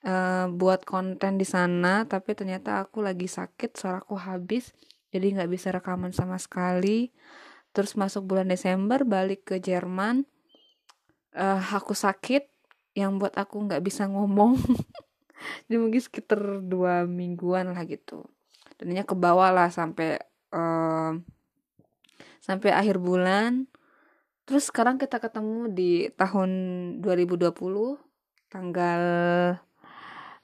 uh, 0.05 0.51
buat 0.51 0.83
konten 0.83 1.39
di 1.39 1.47
sana 1.47 2.05
tapi 2.11 2.35
ternyata 2.35 2.83
aku 2.83 3.01
lagi 3.01 3.31
sakit 3.31 3.79
suaraku 3.79 4.19
habis 4.19 4.75
jadi 5.15 5.39
nggak 5.39 5.51
bisa 5.51 5.71
rekaman 5.71 6.11
sama 6.11 6.37
sekali. 6.43 7.15
Terus 7.71 7.95
masuk 7.95 8.27
bulan 8.27 8.51
Desember 8.51 9.07
balik 9.07 9.55
ke 9.55 9.63
Jerman 9.63 10.27
uh, 11.37 11.63
aku 11.75 11.95
sakit 11.95 12.51
yang 12.99 13.23
buat 13.23 13.35
aku 13.39 13.71
nggak 13.71 13.83
bisa 13.87 14.11
ngomong 14.11 14.59
jadi 15.67 15.77
mungkin 15.81 16.03
sekitar 16.03 16.65
dua 16.65 17.05
mingguan 17.09 17.73
lah 17.73 17.83
gitu. 17.89 18.27
Ini 18.81 19.05
ke 19.05 19.13
bawah 19.13 19.53
lah 19.53 19.69
sampai 19.69 20.17
um, 20.53 21.21
sampai 22.41 22.73
akhir 22.73 22.97
bulan. 22.97 23.69
Terus 24.49 24.73
sekarang 24.73 24.97
kita 24.97 25.21
ketemu 25.21 25.71
di 25.71 26.11
tahun 26.17 26.51
2020 27.05 27.53
tanggal 28.51 29.03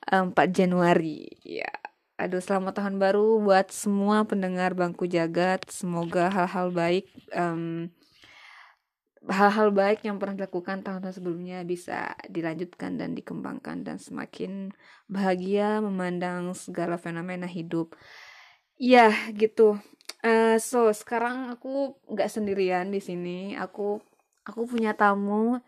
4 0.07 0.31
Januari. 0.53 1.27
Ya 1.43 1.73
aduh 2.17 2.41
selamat 2.41 2.81
tahun 2.81 2.97
baru 2.97 3.45
buat 3.45 3.69
semua 3.69 4.25
pendengar 4.25 4.73
bangku 4.73 5.05
jagat. 5.05 5.69
Semoga 5.69 6.33
hal-hal 6.33 6.73
baik 6.73 7.05
um, 7.37 7.93
hal-hal 9.27 9.75
baik 9.75 10.07
yang 10.07 10.23
pernah 10.23 10.39
dilakukan 10.39 10.87
tahun-tahun 10.87 11.19
sebelumnya 11.19 11.67
bisa 11.67 12.15
dilanjutkan 12.31 12.95
dan 12.95 13.13
dikembangkan 13.19 13.83
dan 13.83 13.99
semakin 13.99 14.71
bahagia 15.11 15.83
memandang 15.83 16.55
segala 16.55 16.95
fenomena 16.95 17.51
hidup. 17.51 17.99
Ya, 18.79 19.11
gitu. 19.35 19.81
Uh, 20.23 20.59
so 20.63 20.91
sekarang 20.95 21.51
aku 21.51 21.99
nggak 22.07 22.31
sendirian 22.31 22.93
di 22.95 23.03
sini. 23.03 23.59
Aku 23.59 23.99
aku 24.47 24.69
punya 24.69 24.95
tamu. 24.95 25.59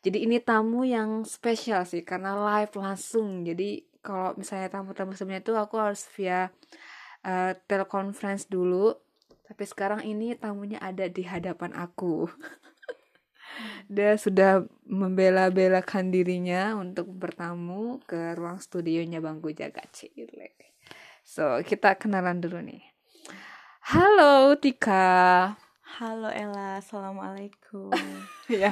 Jadi 0.00 0.24
ini 0.24 0.40
tamu 0.40 0.86
yang 0.86 1.26
spesial 1.26 1.84
sih 1.84 2.06
karena 2.06 2.38
live 2.38 2.72
langsung. 2.78 3.42
Jadi 3.42 3.84
kalau 4.00 4.32
misalnya 4.38 4.72
tamu-tamu 4.72 5.12
sebelumnya 5.12 5.44
itu 5.44 5.52
aku 5.58 5.76
harus 5.76 6.06
via 6.16 6.48
uh, 7.26 7.52
teleconference 7.66 8.48
dulu. 8.48 8.96
Tapi 9.50 9.64
sekarang 9.66 10.06
ini 10.06 10.38
tamunya 10.38 10.78
ada 10.78 11.10
di 11.10 11.26
hadapan 11.26 11.74
aku. 11.74 12.30
dia 13.90 14.14
sudah 14.14 14.64
membela-belakan 14.86 16.14
dirinya 16.14 16.78
untuk 16.78 17.10
bertamu 17.10 17.98
ke 18.06 18.34
ruang 18.38 18.62
studionya 18.62 19.18
Bangku 19.18 19.50
Jaga 19.50 19.82
Cile. 19.90 20.54
So, 21.26 21.62
kita 21.62 21.94
kenalan 21.98 22.42
dulu 22.42 22.58
nih. 22.62 22.82
Halo 23.90 24.54
Tika. 24.58 25.54
Halo 25.98 26.30
Ella, 26.30 26.78
Assalamualaikum. 26.78 27.90
ya, 28.62 28.70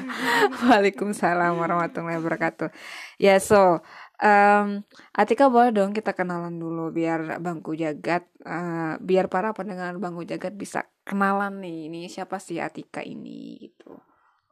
Waalaikumsalam 0.62 1.58
warahmatullahi 1.58 2.22
wabarakatuh. 2.22 2.70
Ya, 3.18 3.42
so 3.42 3.82
um, 4.22 4.86
Atika 5.12 5.50
boleh 5.50 5.74
dong 5.74 5.90
kita 5.90 6.14
kenalan 6.14 6.62
dulu 6.62 6.94
biar 6.94 7.42
Bangku 7.42 7.74
Jagat, 7.74 8.22
uh, 8.46 8.94
biar 9.02 9.26
para 9.26 9.50
pendengar 9.50 9.98
Bangku 9.98 10.22
Jagat 10.22 10.54
bisa 10.54 10.86
kenalan 11.02 11.58
nih, 11.58 11.90
ini 11.90 12.00
siapa 12.06 12.38
sih 12.38 12.62
Atika 12.62 13.02
ini 13.02 13.66
gitu. 13.66 14.07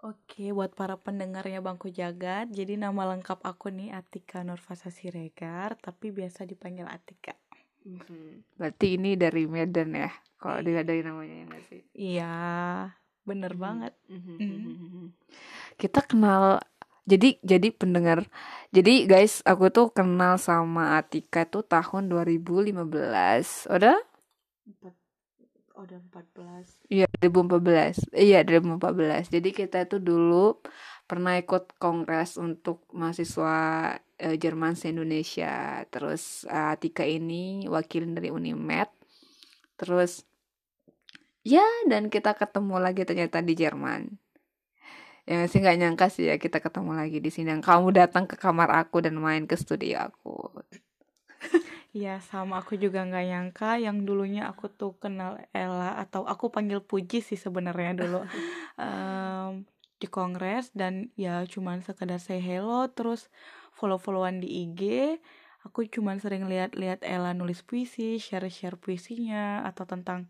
Oke, 0.06 0.54
buat 0.54 0.70
para 0.70 0.94
pendengarnya 0.94 1.58
Bangku 1.58 1.90
Jagat, 1.90 2.46
jadi 2.54 2.78
nama 2.78 3.10
lengkap 3.10 3.42
aku 3.42 3.74
nih 3.74 3.90
Atika 3.90 4.46
Nurfasa 4.46 4.86
Siregar, 4.86 5.74
tapi 5.82 6.14
biasa 6.14 6.46
dipanggil 6.46 6.86
Atika. 6.86 7.34
Mm-hmm. 7.82 8.54
Berarti 8.54 8.86
ini 8.94 9.18
dari 9.18 9.50
Medan 9.50 9.98
ya, 9.98 10.14
kalau 10.38 10.62
dilihat 10.62 10.86
dari 10.86 11.02
namanya 11.02 11.34
ya 11.34 11.44
nggak 11.50 11.64
sih? 11.66 11.82
Iya, 11.98 12.34
bener 13.26 13.50
mm-hmm. 13.50 13.66
banget. 13.66 13.92
Mm-hmm. 14.06 14.36
Mm-hmm. 14.38 15.06
Kita 15.74 16.00
kenal 16.06 16.62
jadi 17.02 17.38
jadi 17.42 17.68
pendengar 17.74 18.26
jadi 18.74 19.10
guys 19.10 19.42
aku 19.46 19.70
tuh 19.70 19.90
kenal 19.94 20.42
sama 20.42 20.98
Atika 20.98 21.46
tuh 21.46 21.62
tahun 21.62 22.10
2015 22.10 22.74
udah 23.70 23.96
Oh, 25.76 25.84
udah 25.84 26.00
14 26.08 26.88
Iya 26.88 27.04
2014 27.20 28.08
Iya 28.16 28.40
2014 28.48 29.28
Jadi 29.28 29.52
kita 29.52 29.84
tuh 29.84 30.00
dulu 30.00 30.56
pernah 31.04 31.36
ikut 31.36 31.76
kongres 31.78 32.40
untuk 32.40 32.88
mahasiswa 32.90 33.54
eh, 34.18 34.36
Jerman 34.40 34.74
se-Indonesia. 34.74 35.84
Terus 35.92 36.48
eh, 36.50 36.72
Atika 36.74 37.06
ini 37.06 37.68
wakil 37.70 38.10
dari 38.10 38.32
Unimed. 38.32 38.90
Terus 39.78 40.26
Ya 41.46 41.62
dan 41.86 42.10
kita 42.10 42.34
ketemu 42.34 42.82
lagi 42.82 43.06
ternyata 43.06 43.38
di 43.38 43.54
Jerman. 43.54 44.18
Ya 45.30 45.46
sih 45.46 45.62
nggak 45.62 45.78
nyangka 45.78 46.06
sih 46.10 46.26
ya 46.26 46.42
kita 46.42 46.58
ketemu 46.58 46.98
lagi 46.98 47.22
di 47.22 47.30
sini. 47.30 47.54
Kamu 47.62 47.94
datang 47.94 48.26
ke 48.26 48.34
kamar 48.34 48.72
aku 48.82 48.98
dan 49.04 49.14
main 49.20 49.46
ke 49.46 49.54
studio 49.54 50.10
aku 50.10 50.50
Iya 51.96 52.20
sama. 52.20 52.60
Aku 52.60 52.76
juga 52.76 53.08
nggak 53.08 53.24
nyangka 53.24 53.70
yang 53.80 54.04
dulunya 54.04 54.44
aku 54.44 54.68
tuh 54.68 54.92
kenal 55.00 55.40
Ella 55.56 55.96
atau 55.96 56.28
aku 56.28 56.52
panggil 56.52 56.84
Puji 56.84 57.24
sih 57.24 57.40
sebenarnya 57.40 57.96
dulu. 57.96 58.20
Em, 58.76 59.64
di 59.96 60.04
kongres 60.04 60.68
dan 60.76 61.08
ya 61.16 61.40
cuman 61.48 61.80
sekedar 61.80 62.20
say 62.20 62.36
hello 62.44 62.84
terus 62.92 63.32
follow-followan 63.72 64.44
di 64.44 64.68
IG 64.68 65.16
aku 65.64 65.88
cuman 65.88 66.20
sering 66.20 66.44
lihat-lihat 66.44 67.00
Ella 67.00 67.32
nulis 67.32 67.64
puisi 67.64 68.20
share-share 68.20 68.76
puisinya 68.76 69.64
atau 69.64 69.88
tentang 69.88 70.28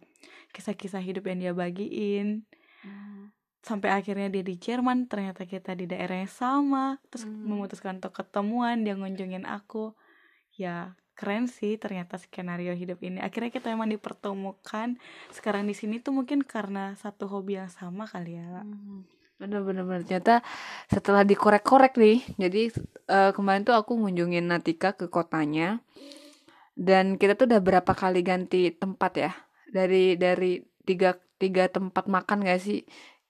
kisah-kisah 0.54 1.02
hidup 1.02 1.26
yang 1.26 1.38
dia 1.42 1.52
bagiin. 1.52 2.46
Sampai 3.66 3.90
akhirnya 3.90 4.30
dia 4.30 4.46
di 4.46 4.54
Jerman 4.54 5.10
ternyata 5.10 5.42
kita 5.42 5.74
di 5.74 5.90
daerah 5.90 6.22
yang 6.22 6.30
sama 6.30 7.02
terus 7.10 7.26
Hmm. 7.26 7.50
memutuskan 7.50 7.98
untuk 7.98 8.14
ketemuan 8.14 8.86
dia 8.86 8.94
ngunjungin 8.94 9.42
aku. 9.42 9.98
Ya 10.54 10.94
keren 11.16 11.48
sih 11.48 11.80
ternyata 11.80 12.20
skenario 12.20 12.76
hidup 12.76 13.00
ini. 13.00 13.18
Akhirnya 13.24 13.48
kita 13.48 13.72
emang 13.72 13.88
dipertemukan. 13.88 15.00
Sekarang 15.32 15.64
di 15.64 15.72
sini 15.72 15.98
tuh 15.98 16.12
mungkin 16.12 16.44
karena 16.44 16.92
satu 17.00 17.24
hobi 17.26 17.56
yang 17.56 17.72
sama 17.72 18.04
kali 18.04 18.36
ya 18.36 18.62
Bener-bener 19.36 19.84
ternyata 19.84 20.40
setelah 20.88 21.20
dikorek-korek 21.20 22.00
nih 22.00 22.24
Jadi 22.40 22.62
eh, 23.08 23.32
kemarin 23.32 23.64
tuh 23.64 23.76
aku 23.76 23.96
ngunjungin 23.96 24.44
Natika 24.44 24.92
ke 24.92 25.08
kotanya. 25.08 25.80
Dan 26.76 27.16
kita 27.16 27.40
tuh 27.40 27.48
udah 27.48 27.64
berapa 27.64 27.92
kali 27.96 28.20
ganti 28.20 28.68
tempat 28.68 29.12
ya? 29.16 29.32
Dari 29.72 30.20
dari 30.20 30.60
tiga, 30.84 31.16
tiga 31.40 31.72
tempat 31.72 32.04
makan 32.06 32.44
gak 32.44 32.60
sih 32.60 32.84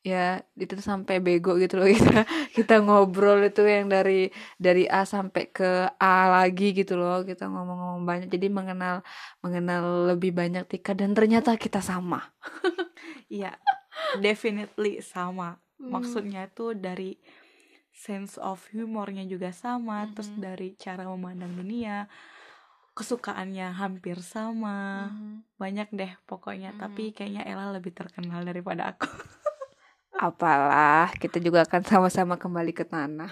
Ya 0.06 0.38
itu 0.54 0.78
sampai 0.78 1.18
bego 1.18 1.58
gitu 1.58 1.82
loh 1.82 1.90
kita 1.98 2.22
kita 2.54 2.74
ngobrol 2.78 3.42
itu 3.42 3.66
yang 3.66 3.90
dari 3.90 4.30
dari 4.54 4.86
A 4.86 5.02
sampai 5.02 5.50
ke 5.50 5.90
A 5.98 6.30
lagi 6.30 6.70
gitu 6.70 6.94
loh 6.94 7.26
kita 7.26 7.50
ngomong-ngomong 7.50 8.06
banyak. 8.06 8.28
Jadi 8.30 8.46
mengenal 8.46 9.02
mengenal 9.42 10.14
lebih 10.14 10.30
banyak 10.30 10.62
Tika 10.64 10.94
dan 10.94 11.10
ternyata 11.10 11.58
kita 11.58 11.82
sama. 11.82 12.22
Iya 13.26 13.58
definitely 14.16 15.02
sama. 15.02 15.58
Maksudnya 15.76 16.46
tuh 16.48 16.72
dari 16.72 17.18
sense 17.90 18.38
of 18.38 18.62
humornya 18.70 19.26
juga 19.26 19.50
sama 19.50 20.06
terus 20.14 20.30
Mhm. 20.30 20.38
dari 20.38 20.68
cara 20.78 21.02
memandang 21.04 21.50
dunia 21.50 22.06
kesukaannya 22.94 23.74
hampir 23.74 24.22
sama. 24.22 25.10
Banyak 25.56 25.90
deh 25.90 26.12
pokoknya 26.24 26.70
tapi 26.78 27.10
kayaknya 27.10 27.42
Ella 27.42 27.74
lebih 27.74 27.90
terkenal 27.90 28.44
daripada 28.44 28.94
aku 28.94 29.10
apalah 30.18 31.12
kita 31.16 31.38
juga 31.38 31.64
akan 31.68 31.82
sama-sama 31.84 32.34
kembali 32.40 32.72
ke 32.72 32.84
tanah 32.84 33.30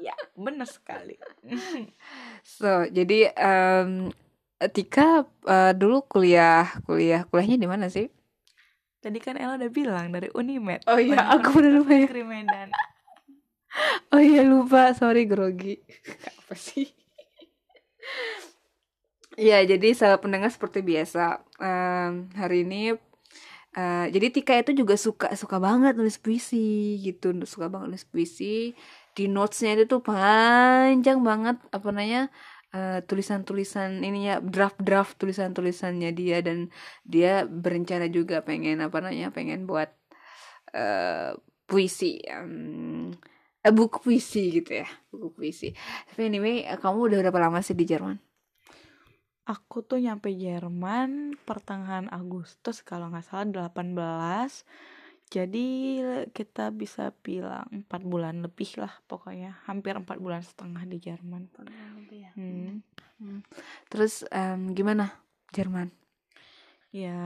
iya 0.00 0.14
bener 0.34 0.68
sekali 0.68 1.16
So, 2.44 2.88
jadi 2.88 3.32
em, 3.36 4.08
Tika 4.72 5.22
eh, 5.46 5.72
dulu 5.76 6.02
kuliah, 6.04 6.66
kuliah, 6.82 7.22
kuliahnya 7.28 7.56
di 7.60 7.68
mana 7.68 7.86
sih? 7.92 8.08
tadi 8.98 9.22
kan 9.22 9.38
Ella 9.38 9.54
udah 9.54 9.70
bilang 9.70 10.10
dari 10.10 10.28
Unimed 10.34 10.82
Oh 10.90 10.98
iya, 10.98 11.22
Unimed 11.22 11.30
aku 11.38 11.48
bener 11.56 11.72
lupa 11.78 11.92
ya. 11.94 12.08
Medan 12.26 12.68
Oh 14.10 14.18
iya 14.22 14.42
lupa, 14.42 14.90
sorry 14.96 15.28
grogi. 15.28 15.78
Apa 16.44 16.56
sih? 16.56 16.88
Ya, 19.38 19.62
jadi 19.62 19.94
sahabat 19.94 20.26
pendengar 20.26 20.50
seperti 20.50 20.82
biasa. 20.82 21.44
em, 21.62 22.26
hari 22.34 22.66
ini 22.66 22.98
eh, 23.76 24.04
jadi 24.14 24.26
Tika 24.34 24.52
itu 24.60 24.72
juga 24.80 24.94
suka 25.06 25.26
suka 25.40 25.56
banget 25.66 25.92
nulis 25.98 26.18
puisi 26.24 26.56
gitu, 27.06 27.26
suka 27.52 27.66
banget 27.72 27.86
nulis 27.92 28.06
puisi. 28.12 28.44
Di 29.16 29.22
notesnya 29.34 29.70
itu 29.76 29.84
tuh 29.92 30.00
panjang 30.08 31.18
banget 31.28 31.56
apa 31.76 31.88
namanya? 31.92 32.20
eh, 32.76 33.00
tulisan-tulisan 33.08 33.90
ininya 34.08 34.34
draft-draft 34.44 35.16
tulisan-tulisannya 35.20 36.10
dia 36.20 36.36
dan 36.46 36.58
dia 37.12 37.48
berencana 37.48 38.06
juga 38.16 38.36
pengen 38.48 38.76
apa 38.86 38.96
namanya? 39.04 39.28
pengen 39.36 39.60
buat 39.70 39.88
eh, 40.76 41.32
puisi 41.68 42.20
eh, 43.64 43.72
buku 43.78 43.98
puisi 44.04 44.40
gitu 44.56 44.70
ya, 44.80 44.86
buku 45.12 45.28
puisi. 45.36 45.66
Tapi 46.08 46.20
anyway, 46.28 46.54
kamu 46.82 46.98
udah 47.08 47.18
berapa 47.22 47.40
lama 47.44 47.58
sih 47.66 47.76
di 47.76 47.84
Jerman? 47.90 48.27
Aku 49.48 49.80
tuh 49.80 49.96
nyampe 49.96 50.28
Jerman 50.36 51.40
pertengahan 51.48 52.12
Agustus 52.12 52.84
kalau 52.84 53.08
nggak 53.08 53.24
salah 53.24 53.72
18 53.72 53.96
Jadi 55.28 56.00
kita 56.36 56.68
bisa 56.72 57.12
bilang 57.24 57.84
4 57.84 57.88
bulan 58.04 58.44
lebih 58.44 58.80
lah 58.80 58.92
pokoknya. 59.08 59.60
Hampir 59.64 59.96
4 59.96 60.04
bulan 60.20 60.40
setengah 60.40 60.84
di 60.88 61.00
Jerman. 61.00 61.48
Hmm. 62.36 63.40
Terus 63.92 64.24
em, 64.32 64.72
gimana 64.72 65.12
Jerman? 65.52 65.92
Ya 66.88 67.20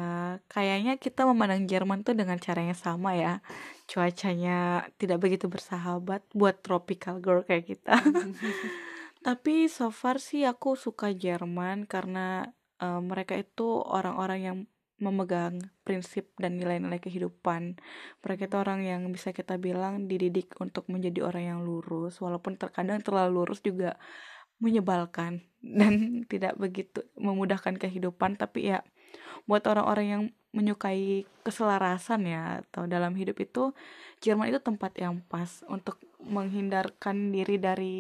kayaknya 0.51 0.99
kita 0.99 1.23
memandang 1.23 1.71
Jerman 1.71 2.03
tuh 2.03 2.19
dengan 2.19 2.39
cara 2.43 2.67
yang 2.67 2.79
sama 2.79 3.15
ya. 3.15 3.39
Cuacanya 3.87 4.87
tidak 4.99 5.23
begitu 5.23 5.47
bersahabat 5.47 6.27
buat 6.35 6.59
tropical 6.59 7.23
girl 7.23 7.47
kayak 7.47 7.71
kita 7.71 7.95
Tapi 9.23 9.71
so 9.71 9.95
far 9.95 10.19
sih 10.19 10.43
aku 10.43 10.75
suka 10.75 11.15
Jerman 11.15 11.87
karena 11.87 12.51
eh, 12.83 13.01
mereka 13.03 13.39
itu 13.39 13.79
orang-orang 13.79 14.41
yang 14.43 14.59
memegang 15.03 15.59
prinsip 15.83 16.31
dan 16.39 16.57
nilai-nilai 16.63 17.03
kehidupan. 17.03 17.83
Mereka 18.23 18.47
itu 18.47 18.57
orang 18.57 18.87
yang 18.87 19.03
bisa 19.11 19.35
kita 19.35 19.59
bilang 19.59 20.07
dididik 20.07 20.55
untuk 20.63 20.87
menjadi 20.87 21.27
orang 21.27 21.45
yang 21.55 21.61
lurus, 21.67 22.23
walaupun 22.23 22.55
terkadang 22.55 23.03
terlalu 23.03 23.43
lurus 23.43 23.59
juga 23.59 23.99
menyebalkan 24.63 25.43
dan 25.79 26.23
tidak 26.31 26.55
begitu 26.55 27.03
memudahkan 27.19 27.77
kehidupan. 27.83 28.39
Tapi 28.39 28.75
ya 28.75 28.87
buat 29.51 29.67
orang-orang 29.67 30.07
yang 30.07 30.23
menyukai 30.53 31.27
keselarasan 31.43 32.29
ya 32.29 32.61
atau 32.61 32.85
dalam 32.85 33.17
hidup 33.17 33.41
itu 33.41 33.73
Jerman 34.21 34.53
itu 34.53 34.61
tempat 34.61 34.93
yang 35.01 35.25
pas 35.27 35.65
untuk 35.67 35.99
menghindarkan 36.23 37.33
diri 37.33 37.57
dari 37.59 37.97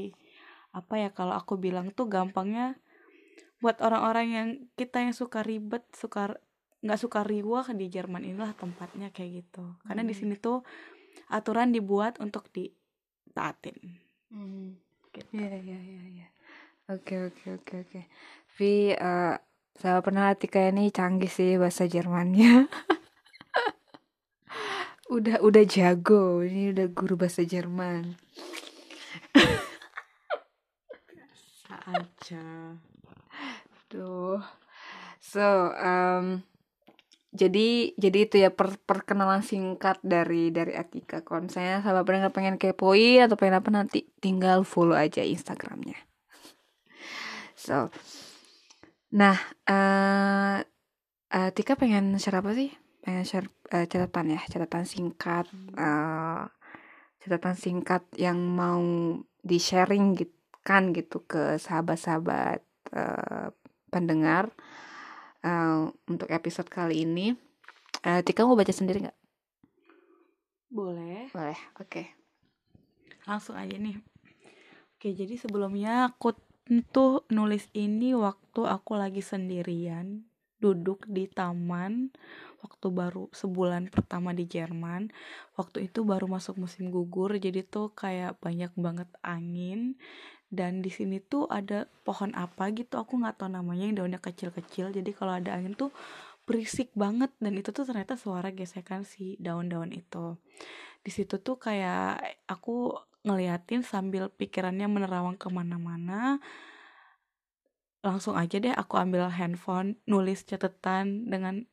apa 0.72 0.94
ya 0.96 1.08
kalau 1.12 1.36
aku 1.36 1.60
bilang 1.60 1.92
tuh 1.92 2.08
gampangnya 2.08 2.80
buat 3.60 3.78
orang-orang 3.84 4.26
yang 4.28 4.48
kita 4.74 5.04
yang 5.04 5.14
suka 5.14 5.44
ribet 5.44 5.84
suka 5.94 6.34
nggak 6.82 6.98
suka 6.98 7.22
riwah 7.22 7.70
di 7.76 7.86
Jerman 7.86 8.26
inilah 8.26 8.56
tempatnya 8.58 9.14
kayak 9.14 9.46
gitu 9.46 9.62
karena 9.86 10.02
di 10.02 10.16
sini 10.16 10.34
tuh 10.34 10.66
aturan 11.30 11.70
dibuat 11.70 12.18
untuk 12.18 12.50
ditaatin 12.50 13.78
gitu. 15.12 15.28
Iya 15.36 15.54
iya 15.60 15.78
iya 15.78 16.02
iya. 16.08 16.28
Oke 16.90 17.30
oke 17.30 17.60
oke 17.60 17.74
oke. 17.86 18.00
Vi 18.56 18.96
eh 18.96 19.36
saya 19.72 20.04
pernah 20.04 20.32
Tika 20.36 20.68
ini 20.68 20.92
canggih 20.92 21.30
sih 21.30 21.56
bahasa 21.56 21.88
Jermannya. 21.88 22.68
udah 25.16 25.36
udah 25.44 25.64
jago, 25.68 26.40
ini 26.44 26.72
udah 26.72 26.86
guru 26.92 27.14
bahasa 27.20 27.44
Jerman. 27.44 28.16
Aja 31.92 32.76
Duh. 33.92 34.40
So, 35.20 35.44
em, 35.76 36.40
jadi 37.32 37.92
jadi 37.96 38.18
itu 38.24 38.36
ya 38.40 38.50
per- 38.52 38.80
perkenalan 38.88 39.44
singkat 39.44 40.00
dari 40.00 40.48
dari 40.48 40.72
Atika. 40.72 41.20
Kalau 41.24 41.44
misalnya 41.44 41.84
sahabat 41.84 42.04
pendengar 42.08 42.32
pengen 42.32 42.56
kepoin 42.56 43.28
atau 43.28 43.36
pengen 43.36 43.60
apa 43.60 43.68
nanti 43.68 44.08
tinggal 44.20 44.64
follow 44.64 44.96
aja 44.96 45.20
Instagramnya. 45.20 45.96
So, 47.52 47.92
nah, 49.12 49.36
eh 49.68 50.64
eh, 51.32 51.50
Tika 51.52 51.76
pengen 51.76 52.16
share 52.16 52.40
apa 52.40 52.56
sih? 52.56 52.72
Pengen 53.04 53.24
share 53.28 53.48
eh, 53.72 53.84
catatan 53.88 54.36
ya, 54.36 54.40
catatan 54.48 54.84
singkat, 54.88 55.46
eh, 55.76 56.42
catatan 57.20 57.56
singkat 57.56 58.02
yang 58.16 58.40
mau 58.40 58.80
di 59.44 59.58
sharing 59.60 60.16
gitu 60.16 60.41
kan 60.62 60.94
gitu 60.94 61.22
ke 61.26 61.58
sahabat-sahabat 61.58 62.60
eh, 62.94 63.48
pendengar 63.92 64.50
eh, 65.44 65.90
untuk 66.08 66.28
episode 66.30 66.70
kali 66.70 67.04
ini. 67.04 67.34
Eh, 68.02 68.22
Tika 68.26 68.46
mau 68.46 68.58
baca 68.58 68.72
sendiri 68.74 69.06
nggak? 69.06 69.18
boleh 70.72 71.28
Boleh, 71.36 71.58
oke. 71.76 72.02
langsung 73.28 73.54
aja 73.54 73.76
nih 73.76 74.00
oke 74.96 75.08
jadi 75.12 75.34
sebelumnya 75.36 76.08
aku 76.10 76.32
tuh 76.90 77.28
nulis 77.28 77.68
ini 77.76 78.16
waktu 78.16 78.64
aku 78.64 78.96
lagi 78.96 79.20
sendirian 79.20 80.24
duduk 80.58 81.04
di 81.10 81.28
taman 81.28 82.14
waktu 82.62 82.86
baru 82.88 83.26
sebulan 83.34 83.90
pertama 83.90 84.30
di 84.32 84.46
Jerman 84.46 85.10
waktu 85.58 85.90
itu 85.90 86.06
baru 86.06 86.30
masuk 86.30 86.56
musim 86.56 86.88
gugur 86.88 87.34
jadi 87.36 87.66
tuh 87.66 87.92
kayak 87.92 88.38
banyak 88.40 88.70
banget 88.78 89.10
angin 89.20 89.98
dan 90.52 90.84
di 90.84 90.92
sini 90.92 91.16
tuh 91.16 91.48
ada 91.48 91.88
pohon 92.04 92.36
apa 92.36 92.68
gitu 92.76 93.00
aku 93.00 93.16
nggak 93.16 93.40
tahu 93.40 93.48
namanya 93.48 93.88
yang 93.88 93.96
daunnya 94.04 94.20
kecil-kecil. 94.20 94.92
Jadi 94.92 95.10
kalau 95.16 95.40
ada 95.40 95.56
angin 95.56 95.72
tuh 95.72 95.88
berisik 96.44 96.92
banget. 96.92 97.32
Dan 97.40 97.56
itu 97.56 97.72
tuh 97.72 97.88
ternyata 97.88 98.20
suara 98.20 98.52
gesekan 98.52 99.08
si 99.08 99.40
daun-daun 99.40 99.96
itu. 99.96 100.36
Di 101.00 101.08
situ 101.08 101.40
tuh 101.40 101.56
kayak 101.56 102.20
aku 102.44 102.92
ngeliatin 103.24 103.80
sambil 103.80 104.28
pikirannya 104.28 104.84
menerawang 104.92 105.40
ke 105.40 105.48
mana-mana 105.48 106.36
langsung 108.02 108.34
aja 108.34 108.58
deh 108.58 108.74
aku 108.74 108.98
ambil 108.98 109.30
handphone 109.30 109.94
nulis 110.10 110.42
catatan 110.42 111.30
dengan 111.30 111.70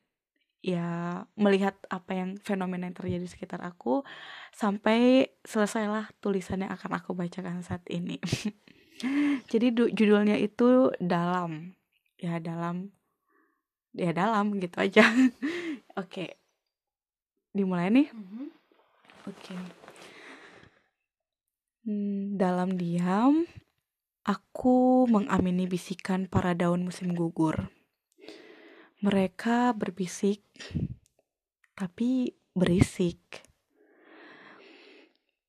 ya 0.60 1.24
melihat 1.40 1.72
apa 1.88 2.12
yang 2.12 2.30
fenomena 2.44 2.84
yang 2.84 2.96
terjadi 2.96 3.24
di 3.24 3.30
sekitar 3.32 3.64
aku 3.64 4.04
sampai 4.52 5.32
selesailah 5.40 6.12
tulisan 6.20 6.64
yang 6.64 6.72
akan 6.76 7.00
aku 7.00 7.16
bacakan 7.16 7.64
saat 7.64 7.80
ini 7.88 8.20
jadi 9.52 9.72
judulnya 9.72 10.36
itu 10.36 10.92
dalam 11.00 11.72
ya 12.20 12.36
dalam 12.44 12.92
ya 13.96 14.12
dalam 14.12 14.60
gitu 14.60 14.76
aja 14.84 15.08
oke 15.08 15.32
okay. 15.96 16.36
dimulai 17.56 17.88
nih 17.88 18.12
mm-hmm. 18.12 18.46
oke 19.26 19.40
okay. 19.40 19.60
hmm, 21.88 22.36
dalam 22.36 22.76
diam 22.76 23.48
Aku 24.20 25.08
mengamini 25.08 25.64
bisikan 25.64 26.28
para 26.28 26.52
daun 26.52 26.84
musim 26.84 27.16
gugur. 27.16 27.72
Mereka 29.00 29.72
berbisik, 29.76 30.44
tapi 31.72 32.36
berisik. 32.52 33.20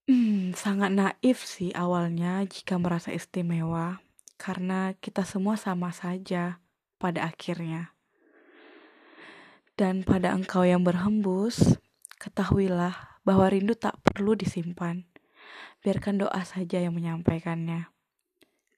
Hmm, 0.07 0.55
sangat 0.55 0.91
naif 0.95 1.43
sih 1.43 1.75
awalnya 1.75 2.43
jika 2.47 2.79
merasa 2.79 3.11
istimewa, 3.11 3.99
karena 4.39 4.95
kita 5.03 5.27
semua 5.27 5.59
sama 5.59 5.91
saja 5.91 6.63
pada 6.95 7.27
akhirnya. 7.27 7.91
Dan 9.75 10.07
pada 10.07 10.31
engkau 10.31 10.63
yang 10.63 10.87
berhembus, 10.87 11.75
ketahuilah 12.19 13.19
bahwa 13.27 13.51
rindu 13.51 13.75
tak 13.75 13.99
perlu 13.99 14.35
disimpan. 14.35 15.03
Biarkan 15.83 16.23
doa 16.23 16.41
saja 16.47 16.79
yang 16.79 16.95
menyampaikannya 16.95 17.91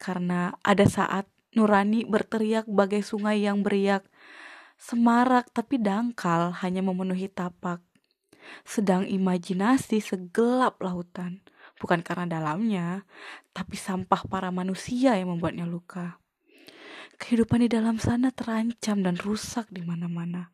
karena 0.03 0.59
ada 0.67 0.83
saat 0.83 1.31
Nurani 1.55 2.03
berteriak 2.03 2.67
bagai 2.67 3.07
sungai 3.07 3.47
yang 3.47 3.63
beriak, 3.63 4.03
semarak 4.83 5.47
tapi 5.55 5.79
dangkal 5.79 6.51
hanya 6.59 6.83
memenuhi 6.83 7.31
tapak. 7.31 7.79
Sedang 8.67 9.07
imajinasi 9.07 10.03
segelap 10.03 10.83
lautan, 10.83 11.39
bukan 11.79 12.03
karena 12.03 12.27
dalamnya, 12.27 13.07
tapi 13.55 13.79
sampah 13.79 14.27
para 14.27 14.51
manusia 14.51 15.15
yang 15.15 15.31
membuatnya 15.31 15.63
luka. 15.63 16.19
Kehidupan 17.15 17.63
di 17.63 17.69
dalam 17.71 17.95
sana 17.95 18.35
terancam 18.35 18.99
dan 18.99 19.15
rusak 19.15 19.71
di 19.71 19.79
mana-mana. 19.79 20.51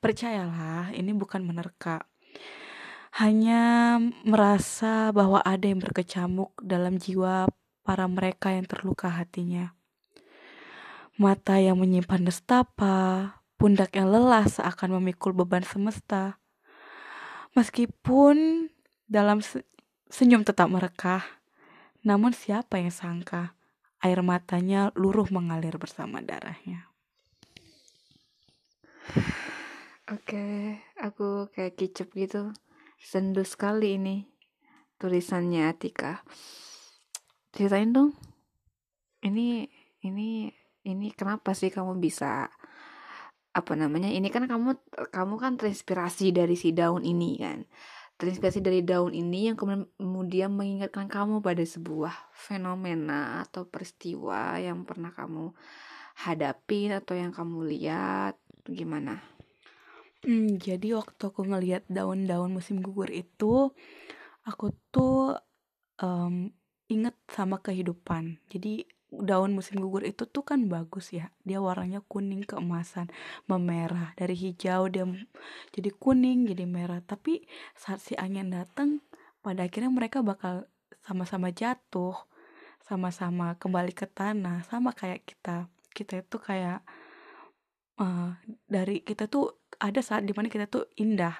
Percayalah, 0.00 0.96
ini 0.96 1.12
bukan 1.12 1.44
menerka. 1.44 2.08
Hanya 3.20 4.00
merasa 4.24 5.12
bahwa 5.12 5.44
ada 5.44 5.68
yang 5.68 5.84
berkecamuk 5.84 6.56
dalam 6.64 6.96
jiwa 6.96 7.44
para 7.84 8.08
mereka 8.08 8.56
yang 8.56 8.64
terluka 8.64 9.12
hatinya. 9.12 9.76
Mata 11.14 11.62
yang 11.62 11.78
menyimpan 11.78 12.26
nestapa, 12.26 13.38
pundak 13.54 13.94
yang 13.94 14.10
lelah 14.10 14.46
seakan 14.50 14.98
memikul 14.98 15.30
beban 15.30 15.62
semesta. 15.62 16.42
Meskipun 17.54 18.66
dalam 19.06 19.38
senyum 20.10 20.42
tetap 20.42 20.66
merekah, 20.66 21.22
namun 22.02 22.34
siapa 22.34 22.82
yang 22.82 22.90
sangka 22.90 23.54
air 24.02 24.20
matanya 24.20 24.90
luruh 24.98 25.30
mengalir 25.30 25.78
bersama 25.78 26.18
darahnya. 26.18 26.90
Oke, 30.10 30.76
aku 30.98 31.48
kayak 31.54 31.78
kicep 31.78 32.10
gitu. 32.12 32.50
Sendu 32.98 33.46
sekali 33.46 33.96
ini 33.96 34.34
tulisannya 35.04 35.68
Atika 35.68 36.22
ceritain 37.52 37.92
dong 37.92 38.16
ini 39.20 39.68
ini 40.00 40.48
ini 40.84 41.10
kenapa 41.16 41.56
sih 41.56 41.72
kamu 41.72 41.96
bisa 41.98 42.52
apa 43.54 43.72
namanya 43.78 44.10
ini 44.10 44.28
kan 44.34 44.50
kamu 44.50 44.74
kamu 45.14 45.34
kan 45.38 45.52
terinspirasi 45.54 46.34
dari 46.34 46.58
si 46.58 46.74
daun 46.76 47.02
ini 47.06 47.40
kan. 47.40 47.64
Terinspirasi 48.14 48.62
dari 48.62 48.86
daun 48.86 49.10
ini 49.10 49.50
yang 49.50 49.58
kemudian 49.58 50.54
mengingatkan 50.54 51.10
kamu 51.10 51.42
pada 51.42 51.66
sebuah 51.66 52.30
fenomena 52.30 53.42
atau 53.42 53.66
peristiwa 53.66 54.54
yang 54.62 54.86
pernah 54.86 55.10
kamu 55.10 55.50
hadapi 56.22 56.94
atau 56.94 57.18
yang 57.18 57.34
kamu 57.34 57.66
lihat. 57.74 58.38
Gimana? 58.64 59.18
Hmm, 60.24 60.56
jadi 60.56 60.96
waktu 60.96 61.20
aku 61.20 61.42
ngelihat 61.44 61.84
daun-daun 61.90 62.54
musim 62.54 62.80
gugur 62.80 63.12
itu 63.12 63.74
aku 64.46 64.72
tuh 64.88 65.36
um, 66.00 66.48
inget 66.88 67.16
sama 67.28 67.60
kehidupan. 67.60 68.40
Jadi 68.48 68.88
daun 69.22 69.54
musim 69.54 69.78
gugur 69.78 70.02
itu 70.02 70.26
tuh 70.26 70.42
kan 70.42 70.66
bagus 70.66 71.14
ya. 71.14 71.30
Dia 71.46 71.62
warnanya 71.62 72.02
kuning 72.06 72.42
keemasan, 72.42 73.12
memerah. 73.46 74.16
Dari 74.18 74.34
hijau 74.34 74.90
dia 74.90 75.04
jadi 75.70 75.90
kuning, 75.94 76.50
jadi 76.50 76.64
merah. 76.66 76.98
Tapi 77.04 77.44
saat 77.78 78.02
si 78.02 78.18
angin 78.18 78.50
datang, 78.50 79.04
pada 79.44 79.66
akhirnya 79.66 79.92
mereka 79.92 80.24
bakal 80.24 80.66
sama-sama 81.04 81.52
jatuh, 81.52 82.16
sama-sama 82.82 83.54
kembali 83.60 83.92
ke 83.92 84.08
tanah, 84.08 84.66
sama 84.66 84.90
kayak 84.96 85.22
kita. 85.28 85.68
Kita 85.94 86.24
itu 86.24 86.36
kayak 86.40 86.82
uh, 88.02 88.34
dari 88.66 89.04
kita 89.04 89.30
tuh 89.30 89.62
ada 89.78 90.00
saat 90.02 90.26
di 90.26 90.32
mana 90.34 90.50
kita 90.50 90.66
tuh 90.66 90.90
indah, 90.98 91.36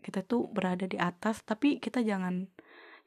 kita 0.00 0.24
tuh 0.24 0.48
berada 0.48 0.86
di 0.88 0.96
atas, 0.96 1.42
tapi 1.44 1.82
kita 1.82 2.00
jangan 2.00 2.48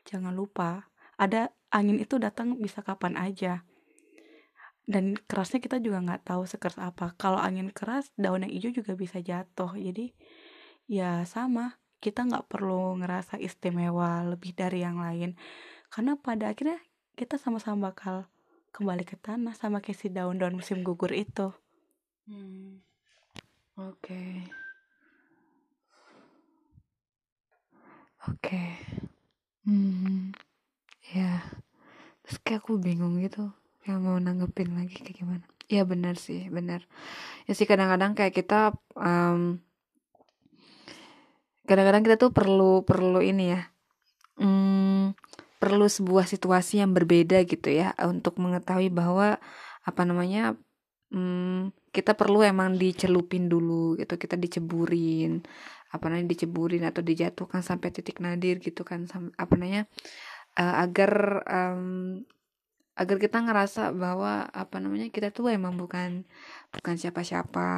jangan 0.06 0.34
lupa 0.34 0.90
ada 1.22 1.54
angin 1.70 2.02
itu 2.02 2.18
datang 2.18 2.58
bisa 2.58 2.82
kapan 2.82 3.14
aja 3.14 3.62
dan 4.90 5.14
kerasnya 5.30 5.62
kita 5.62 5.78
juga 5.78 6.02
nggak 6.02 6.26
tahu 6.26 6.44
sekeras 6.50 6.82
apa. 6.82 7.14
Kalau 7.18 7.38
angin 7.38 7.70
keras 7.70 8.10
daun 8.18 8.46
yang 8.46 8.54
hijau 8.54 8.82
juga 8.82 8.98
bisa 8.98 9.22
jatuh. 9.22 9.78
Jadi 9.78 10.14
ya 10.90 11.22
sama 11.30 11.78
kita 12.02 12.26
nggak 12.26 12.50
perlu 12.50 12.98
ngerasa 12.98 13.38
istimewa 13.38 14.26
lebih 14.26 14.58
dari 14.58 14.82
yang 14.82 14.98
lain. 14.98 15.38
Karena 15.94 16.18
pada 16.18 16.50
akhirnya 16.50 16.82
kita 17.14 17.38
sama-sama 17.38 17.94
bakal 17.94 18.26
kembali 18.74 19.06
ke 19.06 19.20
tanah 19.20 19.54
sama 19.54 19.84
kayak 19.84 20.00
si 20.00 20.08
daun-daun 20.10 20.58
musim 20.58 20.82
gugur 20.82 21.14
itu. 21.14 21.54
Hmm. 22.26 22.82
oke. 23.78 24.02
Okay. 24.02 24.32
oke. 28.26 28.40
Okay. 28.42 28.70
hmm. 29.70 30.34
Ya. 31.14 31.44
Terus 32.26 32.38
kayak 32.42 32.64
aku 32.64 32.80
bingung 32.80 33.20
gitu 33.20 33.52
yang 33.88 34.00
mau 34.06 34.18
nanggepin 34.18 34.78
lagi 34.78 35.02
kayak 35.02 35.18
gimana? 35.18 35.46
Ya 35.72 35.88
benar 35.88 36.20
sih 36.20 36.52
benar. 36.52 36.86
Ya 37.48 37.54
sih 37.56 37.66
kadang-kadang 37.66 38.14
kayak 38.14 38.36
kita 38.36 38.76
um, 38.94 39.64
kadang-kadang 41.66 42.04
kita 42.04 42.18
tuh 42.20 42.32
perlu 42.36 42.84
perlu 42.84 43.24
ini 43.24 43.56
ya 43.56 43.62
um, 44.42 45.14
perlu 45.62 45.86
sebuah 45.86 46.26
situasi 46.26 46.82
yang 46.82 46.92
berbeda 46.92 47.46
gitu 47.46 47.70
ya 47.70 47.94
untuk 48.04 48.42
mengetahui 48.42 48.90
bahwa 48.90 49.38
apa 49.86 50.02
namanya 50.04 50.58
um, 51.14 51.70
kita 51.94 52.18
perlu 52.18 52.42
emang 52.42 52.76
dicelupin 52.76 53.46
dulu 53.48 53.96
gitu 53.96 54.18
kita 54.18 54.36
diceburin 54.36 55.46
apa 55.92 56.08
namanya 56.08 56.34
diceburin 56.34 56.88
atau 56.88 57.04
dijatuhkan 57.04 57.62
sampai 57.62 57.92
titik 57.92 58.24
nadir 58.24 58.58
gitu 58.64 58.82
kan 58.82 59.06
apa 59.36 59.54
namanya 59.60 59.86
uh, 60.58 60.82
agar 60.82 61.44
um, 61.46 62.24
agar 63.02 63.18
kita 63.18 63.42
ngerasa 63.42 63.92
bahwa 63.98 64.46
apa 64.54 64.78
namanya 64.78 65.10
kita 65.10 65.34
tuh 65.34 65.50
emang 65.50 65.74
bukan 65.76 66.24
bukan 66.70 66.96
siapa-siapa. 67.02 67.70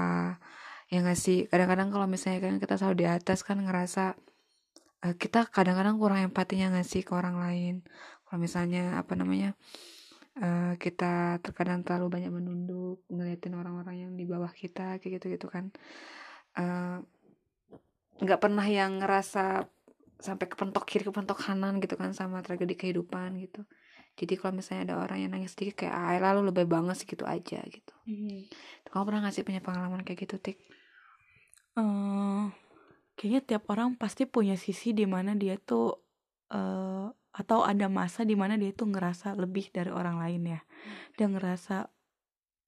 Yang 0.91 1.03
ngasih 1.07 1.37
kadang-kadang 1.49 1.89
kalau 1.89 2.05
misalnya 2.11 2.39
kan 2.43 2.55
kita 2.59 2.75
selalu 2.75 2.95
di 3.01 3.07
atas 3.07 3.39
kan 3.47 3.57
ngerasa 3.63 4.19
uh, 5.07 5.15
kita 5.15 5.47
kadang-kadang 5.47 5.95
kurang 5.97 6.19
empatinya 6.21 6.75
ngasih 6.75 7.07
ke 7.07 7.11
orang 7.15 7.39
lain? 7.39 7.75
Kalau 8.27 8.37
misalnya 8.37 8.99
apa 8.99 9.15
namanya 9.15 9.55
uh, 10.39 10.73
kita 10.77 11.39
terkadang 11.39 11.85
terlalu 11.85 12.19
banyak 12.19 12.31
menunduk 12.33 13.05
ngeliatin 13.09 13.53
orang-orang 13.53 13.95
yang 14.07 14.11
di 14.17 14.25
bawah 14.25 14.49
kita 14.49 14.97
kayak 14.97 15.21
gitu 15.21 15.37
gitu 15.37 15.47
kan 15.49 15.69
nggak 18.21 18.39
uh, 18.39 18.43
pernah 18.43 18.65
yang 18.65 19.01
ngerasa 19.01 19.65
sampai 20.23 20.47
kepentok 20.47 20.87
kiri 20.87 21.03
kepentok 21.03 21.35
kanan 21.35 21.83
gitu 21.83 21.99
kan 21.99 22.15
sama 22.15 22.39
tragedi 22.39 22.79
kehidupan 22.79 23.35
gitu 23.43 23.67
jadi 24.13 24.33
kalau 24.37 24.53
misalnya 24.59 24.93
ada 24.93 24.95
orang 25.01 25.25
yang 25.25 25.31
nangis 25.33 25.53
sedikit 25.57 25.85
kayak 25.85 25.93
ah 25.93 26.17
lalu 26.31 26.53
lebih 26.53 26.65
banget 26.69 26.95
segitu 27.01 27.25
aja 27.25 27.59
gitu 27.65 27.93
Hmm. 28.03 28.45
kamu 28.91 29.03
pernah 29.07 29.21
ngasih 29.27 29.47
punya 29.47 29.61
pengalaman 29.63 30.03
kayak 30.03 30.27
gitu 30.27 30.35
tik 30.37 30.59
Eh, 31.73 32.43
kayaknya 33.17 33.41
tiap 33.41 33.63
orang 33.73 33.97
pasti 33.97 34.29
punya 34.29 34.53
sisi 34.53 34.93
di 34.93 35.09
mana 35.09 35.33
dia 35.33 35.57
tuh 35.57 35.97
eh 36.53 37.09
atau 37.33 37.65
ada 37.65 37.89
masa 37.89 38.21
di 38.29 38.37
mana 38.37 38.61
dia 38.61 38.69
tuh 38.77 38.93
ngerasa 38.93 39.33
lebih 39.33 39.73
dari 39.73 39.89
orang 39.89 40.21
lain 40.21 40.53
ya. 40.53 40.61
Dia 41.17 41.25
ngerasa 41.25 41.89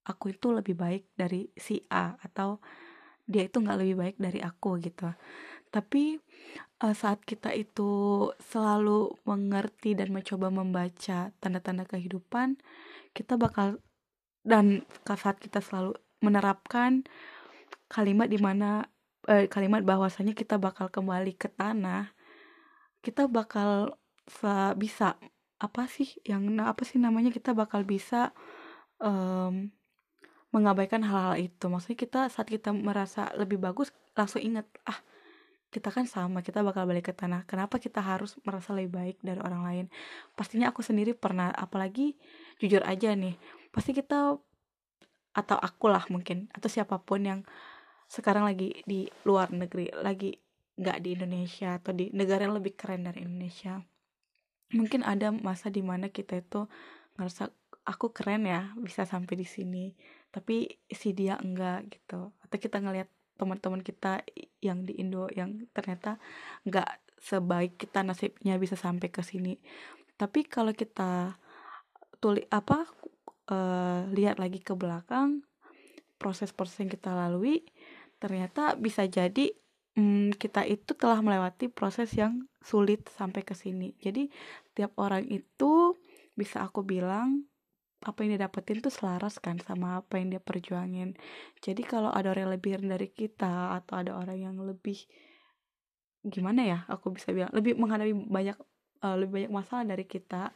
aku 0.10 0.34
itu 0.34 0.50
lebih 0.50 0.74
baik 0.74 1.14
dari 1.14 1.54
si 1.54 1.86
A 1.94 2.18
atau 2.18 2.58
dia 3.30 3.46
itu 3.46 3.62
nggak 3.62 3.78
lebih 3.86 3.96
baik 4.02 4.16
dari 4.18 4.42
aku 4.42 4.82
gitu. 4.82 5.06
Tapi 5.76 6.04
eh, 6.84 6.96
saat 6.96 7.20
kita 7.28 7.52
itu 7.52 7.92
selalu 8.40 9.12
mengerti 9.28 9.92
dan 10.00 10.16
mencoba 10.16 10.48
membaca 10.48 11.36
tanda-tanda 11.44 11.84
kehidupan, 11.84 12.56
kita 13.12 13.36
bakal 13.36 13.84
dan 14.48 14.88
saat 15.04 15.38
kita 15.44 15.60
selalu 15.60 15.98
menerapkan 16.24 17.04
kalimat 17.92 18.32
di 18.32 18.40
mana 18.40 18.88
eh, 19.28 19.52
kalimat 19.52 19.82
bahwasanya 19.84 20.34
kita 20.38 20.56
bakal 20.62 20.88
kembali 20.88 21.34
ke 21.36 21.52
tanah 21.52 22.16
kita 23.06 23.30
bakal 23.30 23.94
sa- 24.26 24.74
bisa 24.74 25.14
apa 25.62 25.86
sih 25.86 26.10
yang 26.26 26.42
nah, 26.58 26.74
apa 26.74 26.82
sih 26.90 26.98
namanya 26.98 27.30
kita 27.30 27.54
bakal 27.54 27.86
bisa 27.86 28.34
em, 29.04 29.70
mengabaikan 30.56 31.04
hal-hal 31.06 31.36
itu. 31.38 31.66
Maksudnya 31.70 32.00
kita 32.00 32.20
saat 32.34 32.48
kita 32.50 32.72
merasa 32.74 33.30
lebih 33.38 33.60
bagus 33.62 33.92
langsung 34.18 34.42
ingat 34.42 34.66
ah 34.88 35.00
kita 35.76 35.92
kan 35.92 36.08
sama 36.08 36.40
kita 36.40 36.64
bakal 36.64 36.88
balik 36.88 37.12
ke 37.12 37.14
tanah. 37.14 37.44
Kenapa 37.44 37.76
kita 37.84 38.00
harus 38.00 38.40
merasa 38.48 38.72
lebih 38.72 38.96
baik 38.96 39.18
dari 39.20 39.44
orang 39.44 39.62
lain? 39.68 39.86
Pastinya 40.40 40.72
aku 40.72 40.80
sendiri 40.80 41.12
pernah 41.12 41.52
apalagi 41.52 42.16
jujur 42.64 42.80
aja 42.88 43.12
nih 43.12 43.36
pasti 43.76 43.92
kita 43.92 44.40
atau 45.36 45.58
aku 45.60 45.92
lah 45.92 46.08
mungkin 46.08 46.48
atau 46.56 46.72
siapa 46.72 47.04
pun 47.04 47.28
yang 47.28 47.40
sekarang 48.08 48.48
lagi 48.48 48.80
di 48.88 49.04
luar 49.28 49.52
negeri 49.52 49.92
lagi 49.92 50.32
nggak 50.80 50.98
di 51.04 51.10
Indonesia 51.20 51.76
atau 51.76 51.92
di 51.92 52.08
negara 52.16 52.48
yang 52.48 52.56
lebih 52.56 52.80
keren 52.80 53.04
dari 53.04 53.28
Indonesia. 53.28 53.84
Mungkin 54.72 55.04
ada 55.04 55.36
masa 55.36 55.68
di 55.68 55.84
mana 55.84 56.08
kita 56.08 56.40
itu 56.40 56.72
ngerasa 57.20 57.52
aku 57.84 58.16
keren 58.16 58.48
ya 58.48 58.72
bisa 58.80 59.04
sampai 59.04 59.36
di 59.36 59.48
sini. 59.48 59.92
Tapi 60.32 60.68
si 60.88 61.12
dia 61.12 61.36
enggak 61.36 61.92
gitu. 61.92 62.32
Atau 62.44 62.58
kita 62.60 62.80
ngelihat 62.80 63.12
teman-teman 63.36 63.84
kita 63.84 64.24
yang 64.64 64.84
di 64.88 64.96
Indo 65.00 65.28
yang 65.32 65.68
ternyata 65.76 66.18
nggak 66.64 67.20
sebaik 67.20 67.80
kita 67.80 68.06
nasibnya 68.06 68.56
bisa 68.60 68.80
sampai 68.80 69.10
ke 69.12 69.22
sini. 69.26 69.60
Tapi 70.16 70.48
kalau 70.48 70.72
kita 70.72 71.36
tulis 72.24 72.48
apa 72.50 72.88
eh, 73.52 74.02
lihat 74.16 74.40
lagi 74.40 74.64
ke 74.64 74.74
belakang 74.74 75.44
proses-proses 76.16 76.80
yang 76.82 76.92
kita 76.92 77.12
lalui 77.12 77.68
ternyata 78.18 78.80
bisa 78.80 79.04
jadi 79.04 79.52
mm, 80.00 80.40
kita 80.40 80.64
itu 80.64 80.96
telah 80.96 81.20
melewati 81.20 81.68
proses 81.68 82.16
yang 82.16 82.48
sulit 82.64 83.08
sampai 83.12 83.44
ke 83.44 83.54
sini. 83.54 83.96
Jadi 84.00 84.32
tiap 84.74 84.96
orang 84.96 85.28
itu 85.28 85.96
bisa 86.36 86.64
aku 86.68 86.84
bilang 86.84 87.48
apa 88.04 88.18
yang 88.22 88.36
dia 88.36 88.50
dapetin 88.50 88.84
tuh 88.84 88.92
selaras 88.92 89.40
kan 89.40 89.62
sama 89.64 90.04
apa 90.04 90.20
yang 90.20 90.36
dia 90.36 90.42
perjuangin. 90.44 91.16
Jadi 91.64 91.82
kalau 91.88 92.12
ada 92.12 92.34
orang 92.34 92.50
yang 92.50 92.54
lebih 92.58 92.72
dari 92.84 93.10
kita 93.10 93.78
atau 93.80 93.94
ada 94.02 94.12
orang 94.18 94.38
yang 94.38 94.58
lebih 94.60 95.00
gimana 96.26 96.66
ya 96.66 96.80
aku 96.90 97.14
bisa 97.14 97.30
bilang 97.30 97.54
lebih 97.54 97.78
menghadapi 97.78 98.18
banyak 98.18 98.58
eh, 99.06 99.16
lebih 99.22 99.34
banyak 99.46 99.54
masalah 99.54 99.86
dari 99.86 100.10
kita 100.10 100.50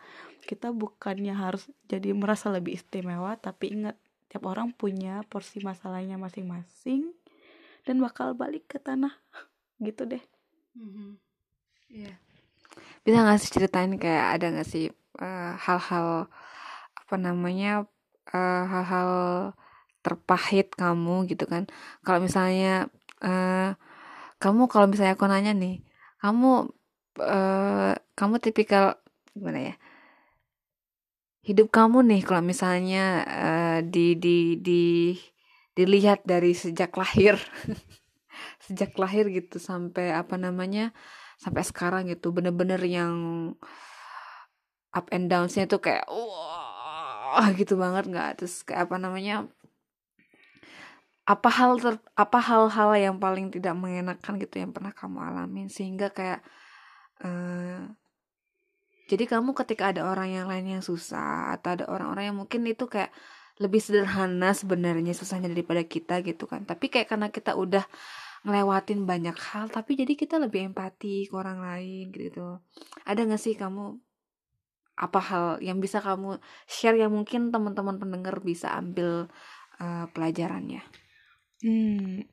kita 0.49 0.73
bukannya 0.73 1.30
harus 1.30 1.69
jadi 1.86 2.10
merasa 2.17 2.49
lebih 2.49 2.73
istimewa 2.73 3.38
tapi 3.38 3.78
ingat 3.78 3.93
tiap 4.30 4.45
orang 4.45 4.73
punya 4.73 5.25
porsi 5.30 5.62
masalahnya 5.62 6.17
masing-masing 6.17 7.13
dan 7.84 7.97
bakal 7.99 8.38
balik 8.38 8.69
ke 8.69 8.78
tanah. 8.78 9.12
Gitu 9.86 10.06
deh. 10.06 10.23
Iya. 11.89 12.13
Bisa 13.02 13.17
nggak 13.25 13.39
sih 13.41 13.52
ceritain 13.52 13.95
kayak 13.97 14.38
ada 14.38 14.45
nggak 14.54 14.69
sih 14.69 14.93
eh, 15.19 15.54
hal-hal 15.58 16.30
apa 17.09 17.17
namanya 17.17 17.89
eh, 18.29 18.63
hal-hal 18.69 19.11
terpahit 20.05 20.77
kamu 20.77 21.25
gitu 21.25 21.49
kan? 21.49 21.65
Kalau 22.05 22.21
misalnya 22.21 22.85
eh, 23.25 23.73
kamu 24.37 24.69
kalau 24.69 24.85
misalnya 24.85 25.17
aku 25.17 25.25
nanya 25.25 25.57
nih, 25.57 25.81
kamu 26.21 26.69
eh, 27.17 27.97
kamu 28.13 28.35
tipikal 28.45 29.01
gimana 29.33 29.73
ya? 29.73 29.75
Hidup 31.41 31.73
kamu 31.73 32.05
nih 32.05 32.21
kalau 32.21 32.45
misalnya 32.45 33.25
eh, 33.25 33.79
di 33.89 34.13
di 34.21 34.61
di 34.61 34.81
dilihat 35.73 36.21
dari 36.29 36.53
sejak 36.53 36.93
lahir 36.93 37.41
sejak 38.69 38.93
lahir 39.01 39.25
gitu 39.33 39.57
sampai 39.57 40.13
apa 40.13 40.37
namanya 40.37 40.93
sampai 41.41 41.65
sekarang 41.65 42.05
gitu 42.05 42.29
bener-bener 42.29 42.77
yang 42.85 43.15
up 44.93 45.09
and 45.15 45.29
downs-nya 45.29 45.65
tuh 45.65 45.81
kayak 45.81 46.05
wah 47.29 47.49
gitu 47.59 47.73
banget 47.77 48.09
nggak. 48.09 48.29
Terus 48.41 48.65
kayak 48.65 48.89
apa 48.89 48.95
namanya 48.97 49.47
apa 51.29 51.49
hal 51.53 51.77
ter, 51.77 51.95
apa 52.17 52.39
hal-hal 52.41 52.89
yang 52.97 53.15
paling 53.21 53.53
tidak 53.53 53.77
mengenakan 53.77 54.41
gitu 54.41 54.55
yang 54.57 54.71
pernah 54.73 54.89
kamu 54.89 55.21
alamin? 55.21 55.69
Sehingga 55.69 56.09
kayak 56.09 56.41
eh, 57.21 57.85
jadi 59.09 59.25
kamu 59.25 59.57
ketika 59.57 59.89
ada 59.89 60.05
orang 60.05 60.29
yang 60.29 60.45
lain 60.45 60.79
yang 60.79 60.83
susah 60.85 61.53
atau 61.57 61.73
ada 61.77 61.85
orang-orang 61.89 62.29
yang 62.29 62.37
mungkin 62.37 62.61
itu 62.69 62.85
kayak 62.85 63.09
lebih 63.59 63.81
sederhana 63.81 64.55
sebenarnya 64.55 65.11
susahnya 65.17 65.49
daripada 65.49 65.81
kita 65.85 66.21
gitu 66.21 66.45
kan. 66.45 66.65
Tapi 66.65 66.93
kayak 66.93 67.09
karena 67.09 67.27
kita 67.33 67.57
udah 67.57 67.83
ngelewatin 68.47 69.03
banyak 69.03 69.35
hal 69.35 69.67
tapi 69.67 69.99
jadi 69.99 70.15
kita 70.15 70.39
lebih 70.39 70.71
empati 70.71 71.27
ke 71.27 71.33
orang 71.35 71.59
lain 71.59 72.13
gitu. 72.15 72.61
Ada 73.03 73.27
gak 73.27 73.41
sih 73.41 73.57
kamu 73.57 73.99
apa 74.99 75.19
hal 75.29 75.45
yang 75.63 75.79
bisa 75.79 76.03
kamu 76.03 76.38
share 76.67 76.97
yang 76.99 77.12
mungkin 77.15 77.49
teman-teman 77.53 77.95
pendengar 78.01 78.35
bisa 78.43 78.67
ambil 78.75 79.31
eh, 79.81 80.05
pelajarannya 80.13 80.83
Hmm, 81.59 82.23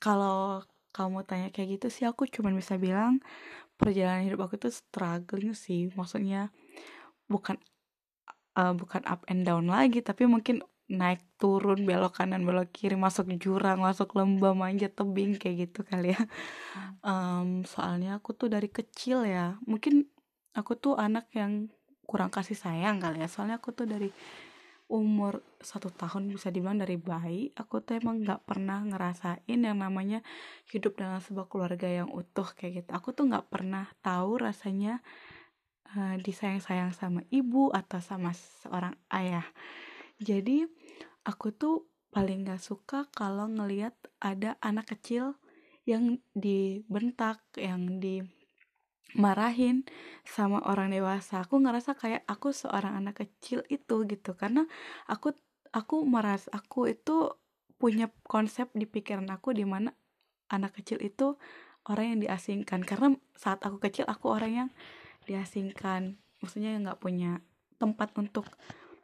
kalau 0.00 0.64
kamu 0.96 1.18
tanya 1.28 1.48
kayak 1.54 1.68
gitu 1.78 1.86
sih 1.94 2.04
aku 2.08 2.24
cuman 2.34 2.56
bisa 2.60 2.74
bilang 2.80 3.20
perjalanan 3.80 4.24
hidup 4.26 4.40
aku 4.48 4.56
tuh 4.64 4.72
struggling 4.72 5.52
sih. 5.64 5.80
Maksudnya 5.98 6.48
bukan 7.32 7.56
eh, 8.58 8.72
bukan 8.80 9.02
up 9.12 9.22
and 9.30 9.42
down 9.48 9.66
lagi, 9.70 10.00
tapi 10.04 10.24
mungkin 10.28 10.62
naik 10.90 11.22
turun 11.38 11.86
belok 11.88 12.18
kanan 12.18 12.42
belok 12.48 12.74
kiri 12.74 12.98
masuk 12.98 13.30
jurang 13.38 13.78
masuk 13.86 14.10
lembah 14.18 14.52
manjat 14.58 14.92
tebing 14.98 15.38
kayak 15.38 15.70
gitu 15.70 15.80
kali 15.86 16.14
ya. 16.16 16.20
Em, 17.06 17.62
soalnya 17.72 18.18
aku 18.18 18.30
tuh 18.40 18.48
dari 18.54 18.68
kecil 18.72 19.24
ya, 19.28 19.56
mungkin 19.70 20.08
aku 20.58 20.72
tuh 20.82 20.94
anak 20.98 21.30
yang 21.36 21.70
kurang 22.10 22.34
kasih 22.34 22.58
sayang 22.58 22.98
kali 22.98 23.22
ya. 23.22 23.30
Soalnya 23.30 23.62
aku 23.62 23.70
tuh 23.70 23.86
dari 23.86 24.10
umur 24.90 25.46
satu 25.62 25.94
tahun 25.94 26.34
bisa 26.34 26.50
dibilang 26.50 26.82
dari 26.82 26.98
bayi 26.98 27.54
aku 27.54 27.78
tuh 27.78 28.02
emang 28.02 28.26
nggak 28.26 28.42
pernah 28.42 28.82
ngerasain 28.82 29.38
yang 29.46 29.78
namanya 29.78 30.18
hidup 30.66 30.98
dalam 30.98 31.22
sebuah 31.22 31.46
keluarga 31.46 31.86
yang 31.86 32.10
utuh 32.10 32.50
kayak 32.58 32.82
gitu 32.82 32.90
aku 32.90 33.14
tuh 33.14 33.30
nggak 33.30 33.46
pernah 33.46 33.86
tahu 34.02 34.42
rasanya 34.42 34.98
eh, 35.94 36.18
disayang-sayang 36.18 36.90
sama 36.90 37.22
ibu 37.30 37.70
atau 37.70 38.02
sama 38.02 38.34
seorang 38.34 38.98
ayah 39.14 39.46
jadi 40.18 40.66
aku 41.22 41.54
tuh 41.54 41.86
paling 42.10 42.42
nggak 42.42 42.58
suka 42.58 43.06
kalau 43.14 43.46
ngelihat 43.46 43.94
ada 44.18 44.58
anak 44.58 44.90
kecil 44.90 45.38
yang 45.86 46.18
dibentak 46.34 47.38
yang 47.54 48.02
dimarahin 49.14 49.82
sama 50.22 50.62
orang 50.66 50.94
dewasa. 50.94 51.42
Aku 51.42 51.58
ngerasa 51.58 51.98
kayak 51.98 52.22
aku 52.30 52.54
seorang 52.54 52.94
anak 52.94 53.26
kecil 53.26 53.66
itu 53.66 54.06
gitu. 54.06 54.38
Karena 54.38 54.66
aku 55.10 55.34
aku 55.74 56.06
merasa 56.06 56.50
aku 56.54 56.90
itu 56.90 57.34
punya 57.80 58.12
konsep 58.26 58.68
di 58.76 58.84
pikiran 58.84 59.26
aku 59.32 59.56
di 59.56 59.64
mana 59.64 59.94
anak 60.50 60.76
kecil 60.78 61.02
itu 61.02 61.34
orang 61.90 62.16
yang 62.16 62.20
diasingkan. 62.22 62.86
Karena 62.86 63.16
saat 63.34 63.62
aku 63.66 63.82
kecil 63.82 64.06
aku 64.06 64.30
orang 64.30 64.52
yang 64.52 64.68
diasingkan. 65.26 66.18
Maksudnya 66.40 66.78
nggak 66.78 67.00
punya 67.02 67.42
tempat 67.80 68.14
untuk 68.16 68.46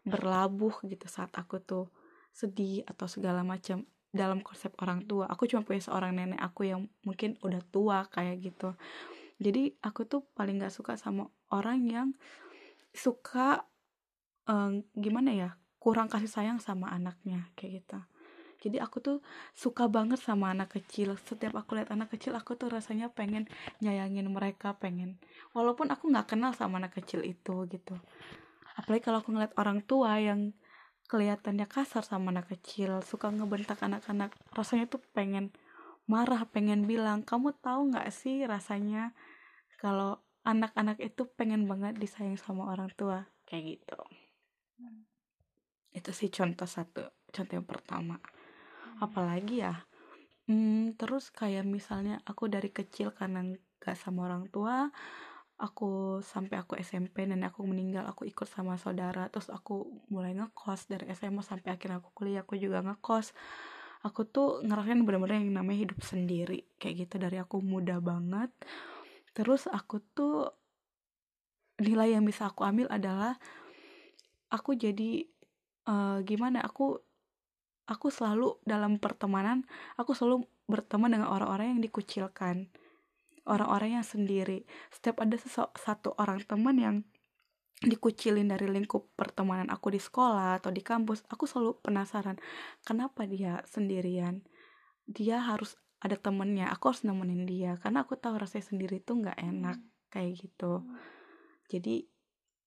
berlabuh 0.07 0.87
gitu 0.87 1.11
saat 1.11 1.35
aku 1.35 1.59
tuh 1.59 1.91
sedih 2.31 2.85
atau 2.87 3.09
segala 3.09 3.43
macam 3.43 3.89
dalam 4.13 4.41
konsep 4.41 4.73
orang 4.81 5.05
tua. 5.05 5.27
Aku 5.29 5.49
cuma 5.51 5.67
punya 5.67 5.83
seorang 5.83 6.15
nenek 6.15 6.41
aku 6.41 6.69
yang 6.69 6.87
mungkin 7.03 7.37
udah 7.43 7.61
tua 7.69 8.07
kayak 8.09 8.41
gitu 8.45 8.77
jadi 9.37 9.77
aku 9.85 10.09
tuh 10.09 10.25
paling 10.33 10.57
nggak 10.61 10.73
suka 10.73 10.97
sama 10.97 11.29
orang 11.53 11.85
yang 11.87 12.09
suka 12.97 13.69
eh, 14.49 14.71
gimana 14.97 15.31
ya 15.33 15.51
kurang 15.87 16.11
kasih 16.11 16.31
sayang 16.31 16.59
sama 16.59 16.91
anaknya 16.91 17.47
kayak 17.55 17.85
gitu. 17.85 17.99
Jadi 18.67 18.83
aku 18.83 18.99
tuh 18.99 19.19
suka 19.55 19.87
banget 19.87 20.19
sama 20.19 20.51
anak 20.51 20.75
kecil. 20.75 21.15
Setiap 21.15 21.55
aku 21.55 21.79
lihat 21.79 21.95
anak 21.95 22.11
kecil 22.11 22.35
aku 22.35 22.59
tuh 22.59 22.67
rasanya 22.67 23.13
pengen 23.13 23.47
nyayangin 23.79 24.27
mereka 24.27 24.75
pengen. 24.75 25.23
Walaupun 25.55 25.93
aku 25.95 26.11
nggak 26.11 26.35
kenal 26.35 26.51
sama 26.57 26.83
anak 26.83 26.99
kecil 26.99 27.23
itu 27.23 27.69
gitu. 27.71 27.95
Apalagi 28.75 29.07
kalau 29.07 29.23
aku 29.23 29.31
ngeliat 29.31 29.55
orang 29.55 29.85
tua 29.87 30.19
yang 30.19 30.51
kelihatannya 31.07 31.71
kasar 31.71 32.03
sama 32.03 32.35
anak 32.35 32.51
kecil 32.51 32.99
suka 33.07 33.31
ngebentak 33.31 33.79
anak-anak 33.79 34.35
rasanya 34.51 34.91
tuh 34.91 34.99
pengen 35.15 35.55
marah 36.07 36.43
pengen 36.51 36.87
bilang 36.87 37.27
kamu 37.27 37.55
tahu 37.59 37.91
nggak 37.91 38.11
sih 38.15 38.47
rasanya 38.47 39.15
kalau 39.83 40.23
anak-anak 40.47 41.03
itu 41.03 41.27
pengen 41.35 41.67
banget 41.67 41.99
disayang 41.99 42.39
sama 42.39 42.71
orang 42.71 42.91
tua? 42.95 43.27
Kayak 43.47 43.79
gitu. 43.79 43.99
Itu 45.91 46.11
sih 46.15 46.31
contoh 46.31 46.71
satu 46.71 47.03
contoh 47.35 47.55
yang 47.59 47.67
pertama. 47.67 48.17
Apalagi 49.03 49.67
ya 49.67 49.75
hmm, 50.47 50.95
terus 50.97 51.35
kayak 51.35 51.67
misalnya 51.67 52.23
aku 52.25 52.47
dari 52.47 52.71
kecil 52.71 53.13
karena 53.13 53.43
gak 53.83 53.99
sama 53.99 54.31
orang 54.31 54.49
tua 54.49 54.89
aku 55.57 56.21
sampai 56.21 56.61
aku 56.61 56.77
SMP 56.77 57.25
dan 57.25 57.41
aku 57.49 57.65
meninggal 57.65 58.05
aku 58.05 58.29
ikut 58.29 58.45
sama 58.45 58.77
saudara 58.77 59.33
terus 59.33 59.49
aku 59.49 60.05
mulai 60.13 60.37
ngekos 60.37 60.85
dari 60.93 61.09
SMA 61.17 61.41
sampai 61.41 61.73
akhirnya 61.73 62.05
aku 62.05 62.13
kuliah 62.13 62.45
aku 62.45 62.61
juga 62.61 62.85
ngekos 62.85 63.33
aku 64.07 64.23
tuh 64.31 64.63
ngerasain 64.63 65.03
bener-bener 65.03 65.43
yang 65.43 65.51
namanya 65.51 65.91
hidup 65.91 65.99
sendiri 66.07 66.63
kayak 66.79 67.07
gitu 67.07 67.19
dari 67.19 67.43
aku 67.43 67.59
muda 67.59 67.99
banget. 67.99 68.55
Terus 69.35 69.67
aku 69.67 69.99
tuh 70.15 70.55
nilai 71.83 72.15
yang 72.15 72.23
bisa 72.23 72.47
aku 72.49 72.63
ambil 72.63 72.87
adalah 72.89 73.35
aku 74.49 74.79
jadi 74.79 75.27
uh, 75.91 76.23
gimana 76.23 76.63
aku 76.63 76.97
aku 77.91 78.09
selalu 78.09 78.57
dalam 78.65 78.97
pertemanan 78.97 79.67
aku 80.01 80.17
selalu 80.17 80.47
berteman 80.71 81.13
dengan 81.13 81.29
orang-orang 81.29 81.77
yang 81.77 81.83
dikucilkan 81.85 82.71
orang-orang 83.47 84.03
yang 84.03 84.07
sendiri. 84.07 84.67
Setiap 84.91 85.23
ada 85.23 85.39
satu 85.79 86.19
orang 86.19 86.43
teman 86.43 86.77
yang 86.77 86.97
dikucilin 87.77 88.49
dari 88.49 88.73
lingkup 88.73 89.13
pertemanan 89.13 89.69
aku 89.69 89.93
di 89.93 90.01
sekolah 90.01 90.57
atau 90.57 90.73
di 90.73 90.81
kampus 90.81 91.29
aku 91.29 91.45
selalu 91.45 91.77
penasaran 91.85 92.41
kenapa 92.81 93.29
dia 93.29 93.61
sendirian? 93.69 94.41
Dia 95.05 95.45
harus 95.45 95.77
ada 96.01 96.17
temennya 96.17 96.73
aku 96.73 96.93
harus 96.93 97.03
nemenin 97.05 97.45
dia 97.49 97.77
karena 97.81 98.05
aku 98.05 98.17
tahu 98.17 98.37
rasanya 98.37 98.69
sendiri 98.69 99.01
itu 99.01 99.13
nggak 99.13 99.37
enak 99.37 99.79
kayak 100.09 100.41
gitu. 100.41 100.85
Jadi 101.69 102.05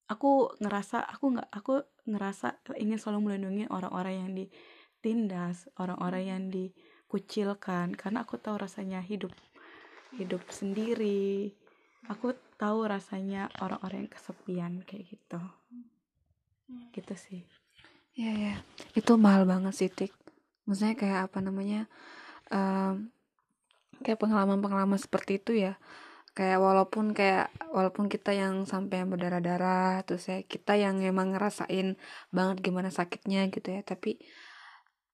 aku 0.10 0.54
ngerasa 0.58 1.06
aku 1.06 1.26
nggak 1.38 1.50
aku 1.54 1.74
ngerasa 2.10 2.66
ingin 2.82 2.98
selalu 2.98 3.30
melindungi 3.30 3.66
orang-orang 3.70 4.16
yang 4.26 4.32
ditindas 4.34 5.70
orang-orang 5.78 6.24
yang 6.26 6.42
dikucilkan 6.50 7.94
karena 7.94 8.26
aku 8.26 8.42
tahu 8.42 8.58
rasanya 8.58 9.02
hidup 9.06 9.34
hidup 10.18 10.42
sendiri. 10.50 11.54
Aku 12.10 12.34
tahu 12.60 12.84
rasanya 12.84 13.48
orang-orang 13.64 14.06
yang 14.06 14.12
kesepian 14.12 14.74
kayak 14.84 15.16
gitu. 15.16 15.40
Gitu 16.92 17.14
sih. 17.16 17.42
Ya 18.20 18.36
ya 18.36 18.56
itu 19.00 19.16
mahal 19.16 19.48
banget 19.48 19.74
sih 19.80 19.88
tik. 19.88 20.12
Maksudnya 20.68 21.00
kayak 21.00 21.20
apa 21.32 21.40
namanya 21.40 21.88
um, 22.52 23.08
kayak 24.04 24.20
pengalaman-pengalaman 24.20 25.00
seperti 25.00 25.40
itu 25.40 25.56
ya. 25.56 25.80
Kayak 26.36 26.60
walaupun 26.60 27.16
kayak 27.16 27.48
walaupun 27.72 28.12
kita 28.12 28.36
yang 28.36 28.68
sampai 28.68 29.02
yang 29.02 29.10
berdarah-darah 29.10 30.04
terus 30.04 30.28
ya 30.28 30.44
kita 30.44 30.76
yang 30.76 31.00
emang 31.00 31.34
ngerasain 31.34 31.96
banget 32.30 32.58
gimana 32.60 32.92
sakitnya 32.92 33.48
gitu 33.50 33.72
ya. 33.72 33.82
Tapi 33.88 34.20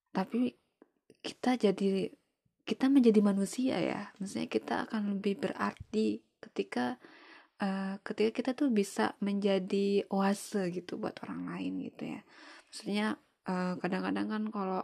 tapi 0.10 0.58
kita 1.22 1.62
jadi 1.62 2.10
kita 2.66 2.90
menjadi 2.90 3.22
manusia 3.22 3.78
ya. 3.78 4.10
Maksudnya 4.18 4.50
kita 4.50 4.90
akan 4.90 5.14
lebih 5.18 5.46
berarti 5.46 6.26
ketika 6.42 6.98
uh, 7.62 7.96
ketika 8.04 8.32
kita 8.32 8.52
tuh 8.58 8.70
bisa 8.72 9.14
menjadi 9.24 10.04
oase 10.12 10.72
gitu 10.72 11.00
buat 11.00 11.16
orang 11.24 11.52
lain 11.56 11.74
gitu 11.92 12.04
ya. 12.18 12.22
Maksudnya 12.72 13.08
kadang 13.46 13.78
kadang-kadang 13.78 14.28
kan 14.34 14.44
kalau 14.50 14.82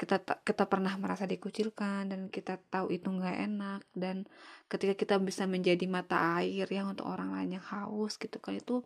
kita 0.00 0.16
kita 0.44 0.64
pernah 0.64 0.96
merasa 0.96 1.28
dikucilkan 1.28 2.08
dan 2.08 2.20
kita 2.32 2.56
tahu 2.72 2.88
itu 2.88 3.08
nggak 3.12 3.36
enak 3.52 3.80
dan 3.92 4.24
ketika 4.68 4.96
kita 4.96 5.14
bisa 5.20 5.44
menjadi 5.44 5.84
mata 5.84 6.40
air 6.40 6.64
yang 6.72 6.92
untuk 6.92 7.04
orang 7.04 7.36
lain 7.36 7.60
yang 7.60 7.66
haus 7.68 8.16
gitu 8.16 8.40
kan 8.40 8.56
itu 8.56 8.80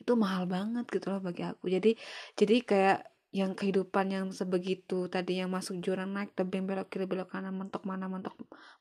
itu 0.00 0.12
mahal 0.16 0.48
banget 0.48 0.88
gitu 0.88 1.12
loh 1.12 1.20
bagi 1.20 1.44
aku. 1.44 1.68
Jadi 1.68 2.00
jadi 2.40 2.56
kayak 2.64 2.98
yang 3.36 3.52
kehidupan 3.52 4.06
yang 4.08 4.26
sebegitu 4.32 5.12
tadi 5.12 5.44
yang 5.44 5.52
masuk 5.52 5.76
jurang 5.84 6.16
naik 6.16 6.32
tebing 6.32 6.64
belok 6.64 6.88
kiri 6.88 7.04
belok 7.04 7.36
kanan 7.36 7.52
mentok 7.52 7.84
mana 7.84 8.08
mentok 8.08 8.32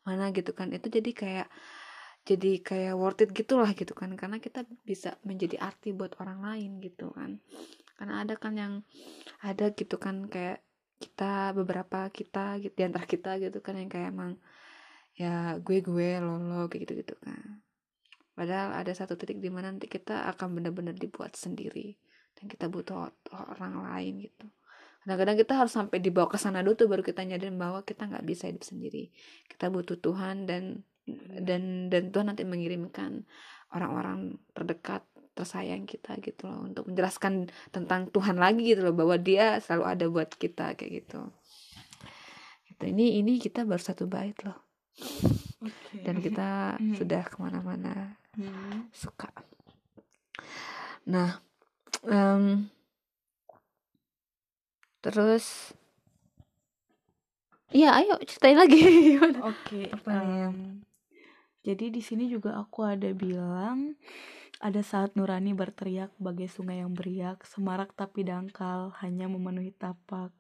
mana 0.08 0.32
gitu 0.32 0.56
kan 0.56 0.71
itu 0.71 0.88
jadi 0.88 1.12
kayak 1.12 1.47
jadi 2.25 2.57
kayak 2.59 2.97
worth 2.97 3.21
it 3.21 3.31
gitulah 3.31 3.69
gitu 3.77 3.93
kan. 3.93 4.09
Karena 4.17 4.41
kita 4.41 4.65
bisa 4.81 5.15
menjadi 5.21 5.61
arti 5.61 5.93
buat 5.93 6.17
orang 6.17 6.41
lain 6.41 6.81
gitu 6.81 7.13
kan. 7.13 7.38
Karena 7.95 8.25
ada 8.25 8.35
kan 8.35 8.57
yang 8.57 8.73
ada 9.45 9.71
gitu 9.71 9.95
kan 10.01 10.25
kayak 10.25 10.65
kita 10.97 11.53
beberapa 11.53 12.09
kita 12.09 12.57
gitu 12.59 12.73
di 12.73 12.83
antara 12.83 13.05
kita 13.05 13.38
gitu 13.38 13.61
kan 13.61 13.77
yang 13.77 13.91
kayak 13.91 14.09
emang 14.15 14.39
ya 15.15 15.59
gue 15.59 15.83
gue 15.83 16.09
lo 16.19 16.41
lo 16.41 16.65
kayak 16.65 16.89
gitu 16.89 16.93
gitu 17.05 17.15
kan. 17.21 17.61
Padahal 18.35 18.75
ada 18.75 18.91
satu 18.91 19.15
titik 19.15 19.39
di 19.39 19.47
mana 19.47 19.71
nanti 19.71 19.88
kita 19.88 20.27
akan 20.35 20.59
benar-benar 20.59 20.97
dibuat 20.97 21.39
sendiri. 21.39 21.95
Dan 22.35 22.51
kita 22.51 22.67
butuh 22.67 23.07
orang 23.31 23.79
lain 23.85 24.27
gitu. 24.27 24.49
Kadang-kadang 25.05 25.38
kita 25.39 25.53
harus 25.55 25.71
sampai 25.71 26.01
dibawa 26.01 26.27
ke 26.27 26.35
sana 26.41 26.65
dulu 26.65 26.75
tuh 26.75 26.89
baru 26.89 27.05
kita 27.05 27.23
nyadarin 27.23 27.55
bahwa 27.55 27.85
kita 27.85 28.09
nggak 28.09 28.25
bisa 28.25 28.49
hidup 28.51 28.65
sendiri. 28.65 29.13
Kita 29.47 29.71
butuh 29.71 29.95
Tuhan 30.01 30.49
dan 30.49 30.83
dan 31.41 31.93
dan 31.93 32.09
Tuhan 32.09 32.33
nanti 32.33 32.43
mengirimkan 32.43 33.25
orang-orang 33.73 34.41
terdekat 34.57 35.05
tersayang 35.35 35.83
kita 35.83 36.15
gitu 36.23 36.47
loh 36.47 36.63
untuk 36.63 36.87
menjelaskan 36.87 37.51
tentang 37.69 38.07
Tuhan 38.09 38.39
lagi 38.39 38.71
gitu 38.71 38.87
loh 38.87 38.95
bahwa 38.95 39.19
Dia 39.19 39.59
selalu 39.59 39.83
ada 39.83 40.05
buat 40.07 40.29
kita 40.31 40.79
kayak 40.79 40.91
gitu. 41.03 41.21
Gitu. 42.71 42.83
Ini 42.95 43.19
ini 43.19 43.37
kita 43.37 43.67
baru 43.67 43.83
satu 43.83 44.07
bait 44.07 44.35
loh. 44.47 44.55
Okay. 45.59 46.07
Dan 46.07 46.23
kita 46.23 46.49
hmm. 46.79 46.95
sudah 46.95 47.23
ke 47.27 47.35
mana-mana 47.35 48.15
hmm. 48.39 48.89
suka. 48.95 49.27
Nah, 51.05 51.37
um, 52.07 52.71
terus 55.03 55.75
Iya, 57.75 57.91
ayo 57.99 58.15
ceritain 58.23 58.55
lagi 58.55 58.79
Oke, 59.19 59.35
okay, 59.43 59.85
um, 60.07 60.85
jadi 61.65 61.89
di 61.89 62.01
sini 62.06 62.30
juga 62.30 62.62
aku 62.62 62.86
ada 62.86 63.10
bilang 63.12 63.97
ada 64.63 64.80
saat 64.86 65.17
Nurani 65.19 65.51
berteriak 65.51 66.15
bagai 66.15 66.47
sungai 66.47 66.80
yang 66.80 66.95
beriak, 66.95 67.43
semarak 67.43 67.91
tapi 67.91 68.23
dangkal, 68.23 68.95
hanya 69.04 69.28
memenuhi 69.28 69.75
tapak. 69.75 70.32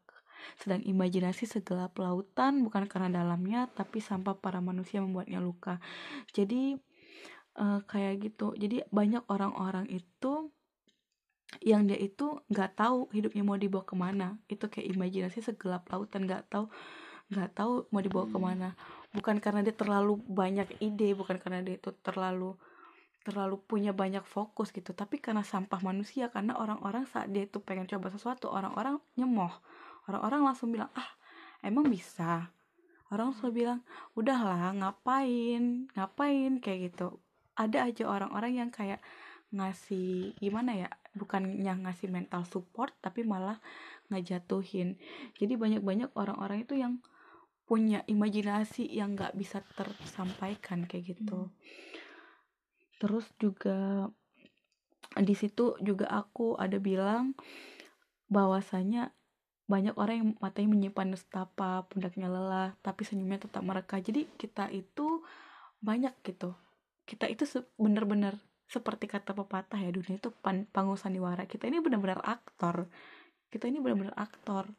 Sedang 0.55 0.79
imajinasi 0.85 1.49
segelap 1.49 1.97
lautan 1.99 2.63
bukan 2.63 2.87
karena 2.87 3.23
dalamnya, 3.23 3.67
tapi 3.75 3.99
sampah 3.99 4.39
para 4.39 4.63
manusia 4.63 5.03
membuatnya 5.03 5.43
luka. 5.43 5.83
Jadi 6.31 6.79
uh, 7.59 7.83
kayak 7.83 8.23
gitu. 8.23 8.55
Jadi 8.55 8.87
banyak 8.87 9.27
orang-orang 9.27 9.91
itu 9.91 10.53
yang 11.63 11.87
dia 11.87 11.99
itu 11.99 12.39
nggak 12.51 12.75
tahu 12.75 13.07
hidupnya 13.15 13.43
mau 13.45 13.55
dibawa 13.55 13.85
ke 13.87 13.95
mana 13.95 14.35
itu 14.51 14.65
kayak 14.67 14.91
imajinasi 14.91 15.39
segelap 15.39 15.87
lautan 15.87 16.27
nggak 16.27 16.51
tahu 16.51 16.67
nggak 17.31 17.55
tahu 17.55 17.87
mau 17.95 18.01
dibawa 18.03 18.25
ke 18.27 18.37
mana 18.37 18.69
bukan 19.15 19.39
karena 19.39 19.63
dia 19.63 19.71
terlalu 19.71 20.19
banyak 20.27 20.75
ide 20.83 21.15
bukan 21.15 21.39
karena 21.39 21.63
dia 21.63 21.79
itu 21.79 21.95
terlalu 22.03 22.59
terlalu 23.25 23.57
punya 23.57 23.89
banyak 23.89 24.21
fokus 24.21 24.69
gitu 24.69 24.93
tapi 24.93 25.17
karena 25.17 25.41
sampah 25.41 25.81
manusia 25.81 26.29
karena 26.29 26.53
orang-orang 26.61 27.09
saat 27.09 27.33
dia 27.33 27.49
itu 27.49 27.57
pengen 27.57 27.89
coba 27.89 28.13
sesuatu 28.13 28.53
orang-orang 28.53 29.01
nyemoh. 29.17 29.49
Orang-orang 30.05 30.45
langsung 30.45 30.69
bilang 30.69 30.93
ah 30.93 31.09
emang 31.65 31.89
bisa? 31.89 32.53
Orang 33.09 33.33
selalu 33.33 33.65
bilang 33.65 33.79
udahlah 34.13 34.77
ngapain? 34.77 35.89
Ngapain? 35.97 36.61
Kayak 36.61 36.93
gitu. 36.93 37.07
Ada 37.57 37.89
aja 37.89 38.03
orang-orang 38.05 38.61
yang 38.61 38.69
kayak 38.69 39.01
ngasih 39.49 40.37
gimana 40.37 40.75
ya 40.75 40.89
bukannya 41.15 41.87
ngasih 41.87 42.11
mental 42.11 42.45
support 42.45 42.93
tapi 43.01 43.25
malah 43.25 43.57
ngejatuhin. 44.13 45.01
Jadi 45.41 45.53
banyak-banyak 45.57 46.13
orang-orang 46.13 46.61
itu 46.61 46.77
yang 46.77 47.01
punya 47.65 48.05
imajinasi 48.05 48.85
yang 48.85 49.17
nggak 49.17 49.33
bisa 49.33 49.65
tersampaikan 49.73 50.85
kayak 50.85 51.17
gitu. 51.17 51.49
Hmm. 51.49 51.53
terus 52.95 53.27
juga 53.43 54.07
di 55.19 55.35
situ 55.35 55.75
juga 55.83 56.07
aku 56.07 56.55
ada 56.55 56.79
bilang 56.79 57.35
bahwasanya 58.31 59.11
banyak 59.65 59.97
orang 59.97 60.15
yang 60.15 60.29
matanya 60.39 60.69
menyimpan 60.71 61.17
nestapa 61.17 61.89
pundaknya 61.89 62.29
lelah 62.29 62.71
tapi 62.85 63.01
senyumnya 63.03 63.45
tetap 63.49 63.65
mereka. 63.65 63.97
Jadi 63.97 64.29
kita 64.37 64.69
itu 64.69 65.25
banyak 65.81 66.13
gitu. 66.21 66.53
Kita 67.05 67.25
itu 67.29 67.45
bener-bener 67.77 68.37
seperti 68.65 69.05
kata 69.05 69.33
pepatah 69.33 69.77
ya 69.77 69.89
dunia 69.93 70.17
itu 70.17 70.29
panggung 70.71 70.97
sandiwara. 70.97 71.49
Kita 71.49 71.67
ini 71.69 71.81
benar-benar 71.81 72.21
aktor. 72.21 72.87
Kita 73.49 73.69
ini 73.69 73.81
benar-benar 73.81 74.15
aktor 74.17 74.69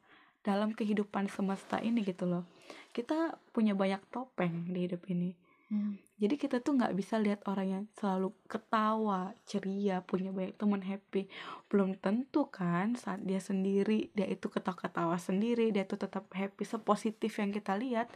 dalam 0.46 0.70
kehidupan 0.70 1.26
semesta 1.26 1.82
ini 1.82 2.06
gitu 2.06 2.30
loh. 2.30 2.46
Kita 2.94 3.34
punya 3.50 3.74
banyak 3.74 3.98
topeng 4.14 4.70
di 4.70 4.86
hidup 4.86 5.02
ini. 5.10 5.34
Hmm. 5.66 5.98
jadi 6.22 6.38
kita 6.38 6.62
tuh 6.62 6.78
nggak 6.78 6.94
bisa 6.94 7.18
lihat 7.18 7.42
orang 7.50 7.66
yang 7.66 7.84
selalu 7.98 8.30
ketawa 8.46 9.34
ceria 9.50 9.98
punya 9.98 10.30
banyak 10.30 10.54
teman 10.54 10.78
happy. 10.78 11.26
Belum 11.66 11.98
tentu 11.98 12.46
kan 12.46 12.94
saat 12.94 13.26
dia 13.26 13.42
sendiri 13.42 14.14
dia 14.14 14.30
itu 14.30 14.46
ketawa-ketawa 14.46 15.18
sendiri 15.18 15.74
dia 15.74 15.82
tuh 15.82 15.98
tetap 15.98 16.30
happy 16.30 16.62
sepositif 16.62 17.34
yang 17.42 17.50
kita 17.50 17.74
lihat. 17.74 18.06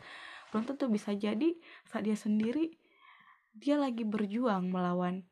Belum 0.54 0.62
tentu 0.62 0.86
bisa 0.86 1.10
jadi 1.10 1.58
saat 1.90 2.06
dia 2.06 2.14
sendiri 2.14 2.70
dia 3.58 3.74
lagi 3.74 4.06
berjuang 4.06 4.70
melawan 4.70 5.26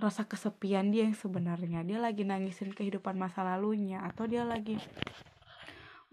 rasa 0.00 0.24
kesepian 0.24 0.88
dia 0.88 1.04
yang 1.04 1.12
sebenarnya. 1.12 1.84
Dia 1.84 2.00
lagi 2.00 2.24
nangisin 2.24 2.72
kehidupan 2.72 3.20
masa 3.20 3.44
lalunya 3.44 4.00
atau 4.00 4.24
dia 4.24 4.48
lagi 4.48 4.80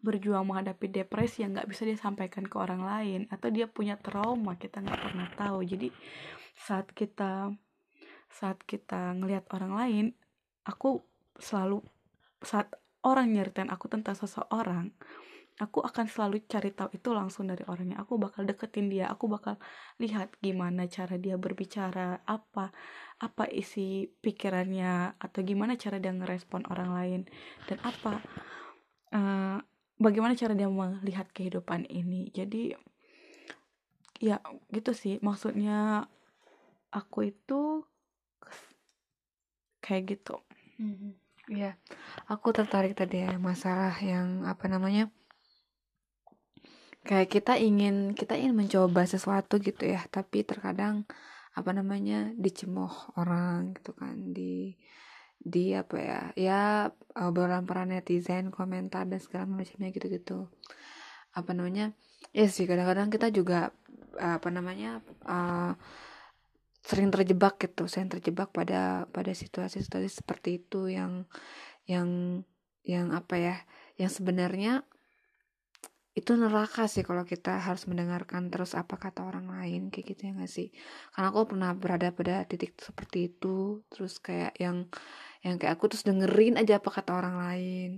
berjuang 0.02 0.46
menghadapi 0.46 0.90
depresi 0.90 1.46
yang 1.46 1.58
nggak 1.58 1.70
bisa 1.70 1.86
dia 1.86 1.98
sampaikan 1.98 2.46
ke 2.46 2.56
orang 2.58 2.82
lain 2.82 3.22
atau 3.30 3.48
dia 3.54 3.70
punya 3.70 3.98
trauma 3.98 4.58
kita 4.58 4.82
nggak 4.82 5.02
pernah 5.02 5.28
tahu. 5.38 5.62
Jadi 5.66 5.88
saat 6.58 6.90
kita 6.92 7.54
saat 8.32 8.60
kita 8.64 9.16
ngelihat 9.18 9.46
orang 9.54 9.74
lain 9.76 10.06
aku 10.66 11.04
selalu 11.38 11.84
saat 12.42 12.74
orang 13.06 13.34
nyeritain 13.34 13.70
aku 13.70 13.92
tentang 13.92 14.16
seseorang 14.18 14.94
aku 15.62 15.86
akan 15.86 16.10
selalu 16.10 16.42
cari 16.50 16.74
tahu 16.74 16.98
itu 16.98 17.14
langsung 17.14 17.46
dari 17.46 17.62
orangnya. 17.70 18.02
Aku 18.02 18.18
bakal 18.18 18.50
deketin 18.50 18.90
dia 18.90 19.06
aku 19.06 19.30
bakal 19.30 19.62
lihat 20.02 20.34
gimana 20.42 20.90
cara 20.90 21.22
dia 21.22 21.38
berbicara 21.38 22.26
apa 22.26 22.74
apa 23.22 23.44
isi 23.54 24.10
pikirannya 24.10 25.22
atau 25.22 25.40
gimana 25.46 25.78
cara 25.78 26.02
dia 26.02 26.10
ngerespon 26.10 26.66
orang 26.74 26.90
lain 26.98 27.22
dan 27.70 27.78
apa 27.86 28.18
eh, 29.14 29.58
bagaimana 30.02 30.34
cara 30.34 30.58
dia 30.58 30.66
melihat 30.68 31.30
kehidupan 31.30 31.86
ini? 31.86 32.34
Jadi 32.34 32.74
ya 34.18 34.42
gitu 34.74 34.92
sih. 34.98 35.22
Maksudnya 35.22 36.10
aku 36.90 37.30
itu 37.30 37.86
kayak 39.80 40.18
gitu. 40.18 40.36
Mhm. 40.82 41.14
Iya, 41.52 41.74
aku 42.30 42.54
tertarik 42.54 42.94
tadi 42.94 43.26
ya 43.26 43.34
masalah 43.42 43.98
yang 43.98 44.46
apa 44.46 44.70
namanya 44.70 45.10
kayak 47.02 47.34
kita 47.34 47.58
ingin 47.58 48.14
kita 48.14 48.38
ingin 48.38 48.54
mencoba 48.54 49.10
sesuatu 49.10 49.58
gitu 49.58 49.90
ya, 49.90 50.06
tapi 50.14 50.46
terkadang 50.46 51.10
apa 51.52 51.72
namanya 51.76 52.32
dicemooh 52.38 53.18
orang 53.20 53.76
gitu 53.76 53.92
kan 53.98 54.32
di 54.32 54.78
di 55.42 55.74
apa 55.74 55.98
ya 55.98 56.22
ya 56.38 56.62
obrolan 57.18 57.66
para 57.66 57.84
netizen 57.90 58.54
komentar 58.54 59.10
dan 59.10 59.18
segala 59.18 59.50
macamnya 59.50 59.90
gitu-gitu. 59.90 60.48
Apa 61.34 61.52
namanya? 61.58 61.98
Ya 62.32 62.46
sih 62.46 62.70
kadang-kadang 62.70 63.10
kita 63.10 63.34
juga 63.34 63.74
apa 64.20 64.50
namanya 64.54 65.02
uh, 65.26 65.74
sering 66.82 67.14
terjebak 67.14 67.62
gitu 67.62 67.86
sering 67.88 68.12
terjebak 68.12 68.52
pada 68.52 69.08
pada 69.10 69.32
situasi-situasi 69.32 70.10
seperti 70.12 70.60
itu 70.60 70.92
yang 70.92 71.24
yang 71.86 72.42
yang 72.82 73.14
apa 73.14 73.36
ya 73.38 73.56
yang 73.96 74.10
sebenarnya 74.10 74.84
itu 76.12 76.36
neraka 76.36 76.92
sih 76.92 77.08
kalau 77.08 77.24
kita 77.24 77.64
harus 77.64 77.88
mendengarkan 77.88 78.52
terus 78.52 78.76
apa 78.76 79.00
kata 79.00 79.24
orang 79.24 79.48
lain 79.48 79.88
kayak 79.88 80.12
gitu 80.12 80.22
ya 80.28 80.32
gak 80.36 80.52
sih? 80.52 80.68
Karena 81.16 81.32
aku 81.32 81.56
pernah 81.56 81.72
berada 81.72 82.12
pada 82.12 82.44
titik 82.44 82.76
seperti 82.84 83.32
itu 83.32 83.80
terus 83.88 84.20
kayak 84.20 84.52
yang 84.60 84.92
yang 85.42 85.58
kayak 85.58 85.74
aku 85.74 85.90
terus 85.90 86.06
dengerin 86.06 86.54
aja 86.62 86.78
apa 86.78 86.90
kata 86.94 87.18
orang 87.18 87.36
lain. 87.42 87.90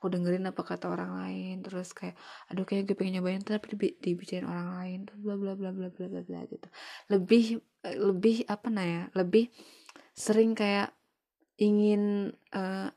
Aku 0.00 0.08
dengerin 0.08 0.48
apa 0.48 0.62
kata 0.64 0.88
orang 0.88 1.12
lain. 1.12 1.60
Terus 1.60 1.92
kayak 1.92 2.16
aduh 2.48 2.64
kayak 2.64 2.88
gue 2.88 2.96
pengen 2.96 3.20
nyobain 3.20 3.40
tapi 3.44 3.76
dibi- 3.76 3.96
dibicarain 4.00 4.48
orang 4.48 4.68
lain. 4.80 4.98
Terus 5.04 5.20
bla 5.20 5.36
bla 5.36 5.52
bla 5.52 5.70
bla 5.76 5.88
bla 5.92 6.06
bla 6.08 6.22
bla 6.24 6.40
gitu. 6.48 6.68
Lebih 7.12 7.44
eh, 7.84 7.96
lebih 8.00 8.36
apa 8.48 8.66
nah 8.72 8.86
ya 8.86 9.02
lebih 9.12 9.52
sering 10.16 10.56
kayak 10.56 10.96
ingin 11.60 12.32
eh, 12.56 12.88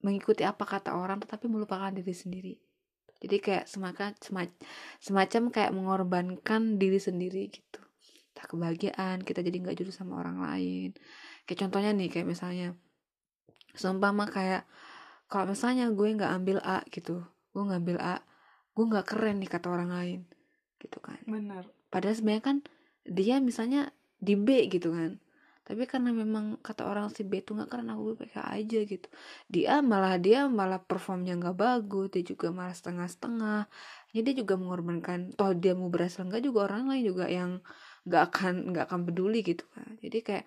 mengikuti 0.00 0.42
apa 0.48 0.64
kata 0.64 0.96
orang 0.96 1.20
tetapi 1.20 1.44
melupakan 1.44 1.92
diri 1.92 2.14
sendiri. 2.16 2.54
Jadi 3.22 3.36
kayak 3.38 3.64
semacam 3.70 4.16
semacam 4.98 5.42
kayak 5.54 5.70
mengorbankan 5.76 6.80
diri 6.80 6.98
sendiri 6.98 7.52
gitu. 7.52 7.78
Entah 8.32 8.48
kebahagiaan 8.48 9.22
kita 9.22 9.44
jadi 9.44 9.56
nggak 9.60 9.76
jujur 9.78 9.94
sama 9.94 10.18
orang 10.24 10.40
lain. 10.42 10.96
Kayak 11.44 11.68
contohnya 11.68 11.92
nih 11.94 12.08
kayak 12.10 12.26
misalnya 12.26 12.74
seumpama 13.72 14.28
kayak 14.28 14.68
kalau 15.28 15.52
misalnya 15.52 15.88
gue 15.88 16.08
nggak 16.12 16.32
ambil 16.32 16.58
A 16.60 16.84
gitu 16.92 17.24
gue 17.52 17.62
ngambil 17.62 17.96
A 18.00 18.20
gue 18.72 18.84
nggak 18.88 19.06
keren 19.08 19.40
nih 19.40 19.50
kata 19.52 19.68
orang 19.68 19.90
lain 19.92 20.20
gitu 20.80 20.98
kan. 20.98 21.20
Benar 21.28 21.68
padahal 21.92 22.16
sebenarnya 22.16 22.44
kan 22.44 22.56
dia 23.04 23.36
misalnya 23.44 23.92
di 24.16 24.34
B 24.38 24.66
gitu 24.72 24.96
kan. 24.96 25.20
Tapi 25.62 25.86
karena 25.86 26.10
memang 26.10 26.58
kata 26.58 26.90
orang 26.90 27.06
si 27.14 27.22
B 27.22 27.38
itu 27.38 27.54
nggak 27.54 27.70
keren 27.70 27.92
aku 27.92 28.18
PK 28.18 28.34
aja 28.42 28.78
gitu. 28.82 29.06
Dia 29.46 29.78
malah 29.78 30.18
dia 30.18 30.50
malah 30.50 30.82
performnya 30.82 31.38
nggak 31.38 31.54
bagus 31.54 32.10
dia 32.10 32.24
juga 32.26 32.50
malah 32.50 32.74
setengah-setengah. 32.74 33.70
Jadi 34.10 34.22
dia 34.26 34.34
juga 34.42 34.54
mengorbankan 34.58 35.38
toh 35.38 35.54
dia 35.54 35.76
mau 35.78 35.86
berhasil 35.92 36.26
nggak 36.26 36.42
juga 36.42 36.66
orang 36.66 36.90
lain 36.90 37.04
juga 37.06 37.30
yang 37.30 37.62
nggak 38.02 38.22
akan 38.30 38.54
nggak 38.74 38.84
akan 38.90 39.00
peduli 39.06 39.46
gitu 39.46 39.62
kan 39.70 39.94
jadi 40.02 40.18
kayak 40.26 40.44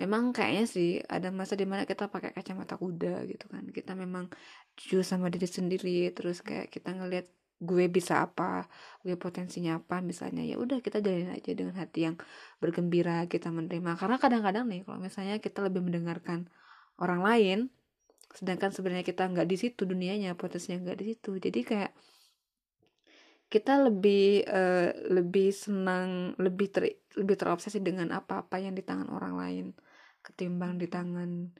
memang 0.00 0.32
kayaknya 0.36 0.64
sih 0.68 0.88
ada 1.04 1.28
masa 1.32 1.54
di 1.56 1.64
mana 1.68 1.84
kita 1.84 2.08
pakai 2.08 2.32
kacamata 2.36 2.74
kuda 2.80 3.24
gitu 3.28 3.46
kan. 3.52 3.64
Kita 3.68 3.92
memang 3.96 4.32
jujur 4.76 5.04
sama 5.04 5.28
diri 5.28 5.48
sendiri 5.48 6.12
terus 6.16 6.40
kayak 6.40 6.72
kita 6.72 6.96
ngelihat 6.96 7.26
gue 7.60 7.92
bisa 7.92 8.24
apa 8.24 8.64
gue 9.04 9.20
potensinya 9.20 9.76
apa 9.76 10.00
misalnya 10.00 10.40
ya 10.40 10.56
udah 10.56 10.80
kita 10.80 11.04
jalin 11.04 11.28
aja 11.28 11.52
dengan 11.52 11.76
hati 11.76 12.08
yang 12.08 12.16
bergembira 12.62 13.28
kita 13.28 13.52
menerima. 13.52 14.00
Karena 14.00 14.16
kadang-kadang 14.16 14.64
nih 14.68 14.80
kalau 14.88 14.98
misalnya 15.00 15.36
kita 15.40 15.60
lebih 15.68 15.84
mendengarkan 15.84 16.48
orang 17.00 17.20
lain 17.20 17.58
sedangkan 18.30 18.70
sebenarnya 18.70 19.04
kita 19.04 19.26
nggak 19.26 19.48
di 19.50 19.56
situ 19.58 19.82
dunianya 19.84 20.38
potensinya 20.38 20.88
nggak 20.88 20.98
di 21.02 21.06
situ. 21.14 21.30
Jadi 21.36 21.60
kayak 21.66 21.90
kita 23.50 23.82
lebih 23.82 24.46
eh, 24.46 24.94
lebih 25.10 25.50
senang 25.50 26.38
lebih 26.38 26.70
ter 26.70 27.02
lebih 27.18 27.34
terobsesi 27.34 27.82
dengan 27.82 28.14
apa-apa 28.14 28.62
yang 28.62 28.78
di 28.78 28.86
tangan 28.86 29.10
orang 29.10 29.34
lain 29.34 29.66
ketimbang 30.22 30.78
di 30.78 30.86
tangan 30.86 31.50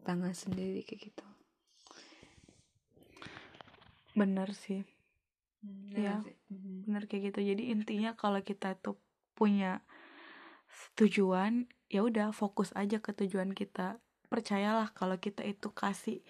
tangan 0.00 0.32
sendiri 0.32 0.80
kayak 0.86 1.12
gitu. 1.12 1.26
Benar 4.16 4.56
sih. 4.56 4.80
Iya. 5.92 6.22
bener 6.86 7.10
kayak 7.10 7.34
gitu. 7.34 7.40
Jadi 7.42 7.74
intinya 7.74 8.14
kalau 8.14 8.38
kita 8.40 8.78
tuh 8.78 8.96
punya 9.34 9.82
tujuan 10.96 11.66
ya 11.90 12.06
udah 12.06 12.32
fokus 12.32 12.72
aja 12.72 13.02
ke 13.02 13.12
tujuan 13.12 13.52
kita. 13.52 14.00
Percayalah 14.32 14.94
kalau 14.96 15.20
kita 15.20 15.44
itu 15.44 15.68
kasih 15.74 16.22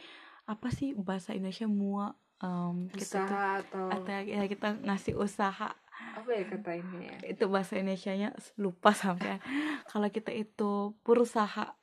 apa 0.48 0.72
sih 0.72 0.96
bahasa 0.96 1.36
Indonesia 1.36 1.68
mua 1.68 2.16
em, 2.42 2.88
kita 2.92 3.04
tuh 3.04 3.24
usaha 3.24 3.44
atau 3.62 3.84
atau 3.88 4.12
ya 4.24 4.42
kita 4.48 4.68
ngasih 4.84 5.14
usaha. 5.16 5.70
Apa 6.16 6.30
ya 6.32 6.44
kata 6.48 6.72
ini 6.76 6.98
ya? 7.08 7.16
Itu 7.32 7.48
bahasa 7.48 7.76
Indonesianya 7.80 8.36
lupa 8.60 8.92
sampai. 8.92 9.40
Kalau 9.90 10.08
kita 10.12 10.32
itu 10.32 10.96
berusaha 11.04 11.76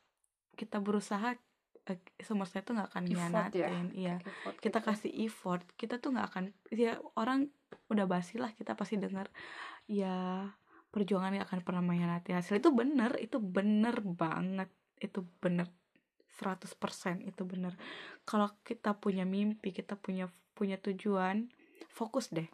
kita 0.53 0.77
berusaha 0.81 1.33
eh, 1.89 1.99
semesta 2.21 2.61
itu 2.61 2.77
nggak 2.77 2.89
akan 2.93 3.03
Effort 3.09 3.53
ya. 3.57 3.67
iya. 3.93 4.15
Effort 4.21 4.55
kita 4.61 4.79
gitu. 4.79 4.87
kasih 4.89 5.11
effort 5.25 5.65
kita 5.75 5.97
tuh 5.97 6.13
nggak 6.13 6.27
akan 6.29 6.45
ya 6.69 7.01
orang 7.17 7.49
udah 7.89 8.05
basi 8.05 8.37
lah 8.37 8.53
kita 8.53 8.77
pasti 8.77 9.01
dengar 9.01 9.33
ya 9.89 10.47
perjuangan 10.93 11.33
gak 11.33 11.49
akan 11.49 11.61
pernah 11.65 11.81
mengkhianati 11.81 12.37
hasil. 12.37 12.61
Itu 12.61 12.69
bener 12.69 13.17
itu 13.17 13.41
bener 13.41 13.97
banget 14.05 14.69
itu 15.01 15.25
bener. 15.41 15.67
100% 16.33 17.29
itu 17.29 17.41
bener. 17.45 17.77
Kalau 18.25 18.49
kita 18.65 18.97
punya 18.97 19.25
mimpi 19.25 19.69
kita 19.69 19.97
punya 19.97 20.29
punya 20.53 20.79
tujuan 20.79 21.49
fokus 21.91 22.29
deh. 22.33 22.47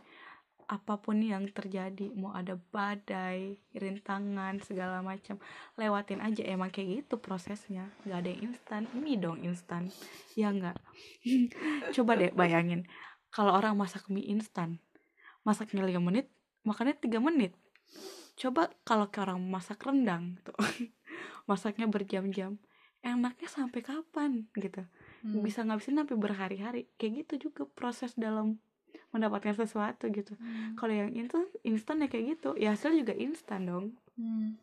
Apa 0.70 1.02
pun 1.02 1.18
yang 1.18 1.50
terjadi 1.50 2.14
mau 2.14 2.30
ada 2.36 2.54
badai 2.70 3.58
rintangan 3.74 4.62
segala 4.62 5.02
macam 5.02 5.42
lewatin 5.76 6.22
aja. 6.22 6.46
Emang 6.46 6.70
kayak 6.70 7.06
gitu 7.06 7.18
prosesnya. 7.18 7.90
Nggak 8.06 8.20
ada 8.22 8.30
yang 8.30 8.42
instan. 8.54 8.82
Mie 8.94 9.18
dong 9.18 9.42
instan. 9.42 9.90
Ya 10.38 10.54
nggak? 10.54 10.78
Coba 11.96 12.16
deh 12.16 12.30
bayangin. 12.38 12.86
Kalau 13.34 13.54
orang 13.58 13.74
masak 13.78 14.10
mie 14.14 14.30
instan 14.30 14.78
masaknya 15.48 15.82
5 15.82 15.98
menit 16.04 16.28
makannya 16.68 16.96
3 17.00 17.18
menit. 17.24 17.56
Coba 18.40 18.72
kalau 18.86 19.10
ke 19.10 19.20
orang 19.20 19.42
masak 19.44 19.84
rendang 19.84 20.40
tuh 20.46 20.56
masaknya 21.50 21.90
berjam-jam 21.90 22.62
enaknya 23.04 23.48
sampai 23.48 23.82
kapan 23.82 24.48
gitu 24.56 24.84
Hmm. 25.20 25.42
bisa 25.42 25.62
ngabisin 25.62 25.98
sampai 25.98 26.16
berhari-hari 26.16 26.82
kayak 26.96 27.28
gitu 27.28 27.50
juga 27.50 27.68
proses 27.68 28.16
dalam 28.16 28.56
mendapatkan 29.10 29.52
sesuatu 29.54 30.08
gitu 30.08 30.34
Hmm. 30.34 30.74
kalau 30.74 30.94
yang 30.94 31.12
instan 31.12 31.44
instan 31.62 32.00
ya 32.00 32.08
kayak 32.08 32.38
gitu 32.38 32.50
ya 32.56 32.72
hasil 32.72 32.94
juga 32.94 33.12
instan 33.12 33.66
dong 33.66 33.86
Hmm. 34.16 34.56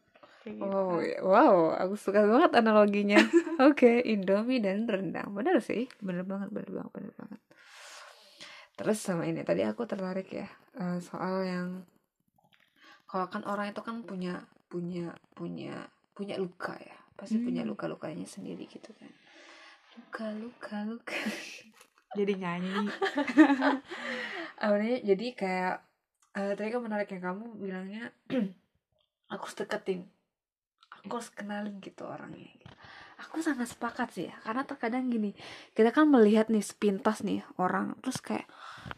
gitu. 0.42 0.62
Wow, 0.62 1.02
ya- 1.02 1.20
wow, 1.20 1.74
aku 1.74 1.98
suka 1.98 2.22
banget 2.22 2.54
analoginya. 2.54 3.18
Oke, 3.66 3.98
Indomie 4.00 4.62
dan 4.62 4.86
rendang, 4.86 5.34
bener 5.34 5.58
sih, 5.58 5.90
bener 5.98 6.22
banget, 6.22 6.54
bener 6.54 6.70
banget, 6.70 6.92
bener 6.94 7.12
banget. 7.14 7.40
terus 8.72 9.00
sama 9.00 9.24
ini 9.24 9.40
tadi 9.40 9.64
aku 9.64 9.82
tertarik 9.84 10.28
ya 10.30 10.46
eh, 10.76 11.00
soal 11.00 11.42
yang 11.42 11.68
kalau 13.06 13.26
kan 13.26 13.42
orang 13.42 13.72
itu 13.72 13.80
kan 13.80 14.02
punya 14.02 14.44
punya 14.68 15.16
punya 15.32 15.88
punya 16.12 16.36
luka 16.36 16.76
ya 16.76 16.92
pasti 17.14 17.40
punya 17.40 17.64
Hmm. 17.64 17.72
luka 17.72 17.88
lukanya 17.88 18.22
sendiri 18.22 18.68
gitu 18.68 18.92
kan 18.92 19.08
luka 19.96 20.26
luka 20.36 20.76
luka 20.84 21.16
jadi 22.16 22.32
nyanyi. 22.36 22.88
Awalnya 24.64 24.96
jadi 25.04 25.26
kayak 25.36 25.76
eh, 26.36 26.52
tadi 26.56 26.68
kan 26.72 26.80
menarik 26.80 27.08
yang 27.12 27.22
kamu 27.32 27.44
bilangnya 27.60 28.02
aku 29.32 29.42
harus 29.44 29.56
deketin 29.56 30.08
aku 31.04 31.12
harus 31.20 31.30
kenalin 31.32 31.76
gitu 31.84 32.08
orangnya. 32.08 32.52
Aku 33.16 33.40
sangat 33.40 33.72
sepakat 33.72 34.12
sih 34.12 34.28
ya 34.28 34.36
karena 34.44 34.68
terkadang 34.68 35.08
gini 35.08 35.32
kita 35.72 35.88
kan 35.88 36.04
melihat 36.08 36.52
nih 36.52 36.60
sepintas 36.60 37.24
nih 37.24 37.40
orang 37.56 37.96
terus 38.04 38.20
kayak 38.20 38.44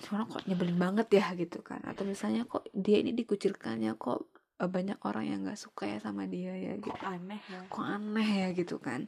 "Si 0.02 0.10
orang 0.10 0.26
kok 0.26 0.42
nyebelin 0.50 0.78
banget 0.78 1.06
ya 1.22 1.26
gitu 1.38 1.62
kan. 1.62 1.82
Atau 1.86 2.06
misalnya 2.06 2.42
kok 2.46 2.66
dia 2.74 2.98
ini 2.98 3.14
dikucilkannya 3.14 3.94
kok 3.94 4.26
eh, 4.58 4.66
banyak 4.70 4.98
orang 5.06 5.24
yang 5.26 5.40
nggak 5.46 5.58
suka 5.58 5.86
ya 5.86 5.98
sama 6.02 6.26
dia 6.26 6.54
ya 6.54 6.74
gitu. 6.78 6.90
kok 6.90 7.02
aneh 7.06 7.40
ya? 7.46 7.60
Kok 7.70 7.86
aneh 7.86 8.28
ya 8.42 8.48
gitu 8.54 8.76
kan 8.82 9.06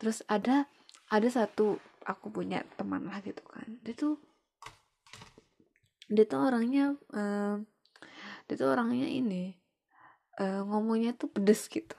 terus 0.00 0.24
ada 0.24 0.64
ada 1.12 1.28
satu 1.28 1.76
aku 2.08 2.32
punya 2.32 2.64
teman 2.80 3.04
lah 3.04 3.20
gitu 3.20 3.44
kan. 3.44 3.68
Dia 3.84 3.92
tuh 3.92 4.16
dia 6.08 6.24
tuh 6.24 6.40
orangnya 6.40 6.96
eh, 7.12 7.54
dia 8.48 8.54
tuh 8.56 8.68
orangnya 8.72 9.06
ini 9.06 9.54
eh, 10.40 10.62
ngomongnya 10.64 11.12
tuh 11.14 11.28
pedes 11.28 11.68
gitu. 11.68 11.94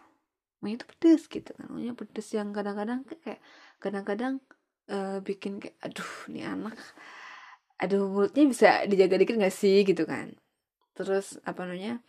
Ngomongnya 0.60 0.78
tuh 0.82 0.90
pedes 0.98 1.30
gitu 1.30 1.50
kan 1.54 1.70
ngomongnya 1.70 1.94
pedes 1.94 2.28
yang 2.34 2.50
kadang-kadang 2.50 3.06
kayak 3.06 3.40
kadang-kadang 3.78 4.34
eh, 4.90 5.22
bikin 5.22 5.62
kayak 5.62 5.78
aduh 5.86 6.12
nih 6.34 6.46
anak 6.50 6.78
aduh 7.82 8.06
mulutnya 8.14 8.46
bisa 8.46 8.86
dijaga 8.86 9.18
dikit 9.18 9.38
gak 9.42 9.54
sih? 9.54 9.86
gitu 9.86 10.06
kan. 10.10 10.34
Terus 10.98 11.38
apa 11.46 11.66
namanya 11.70 12.02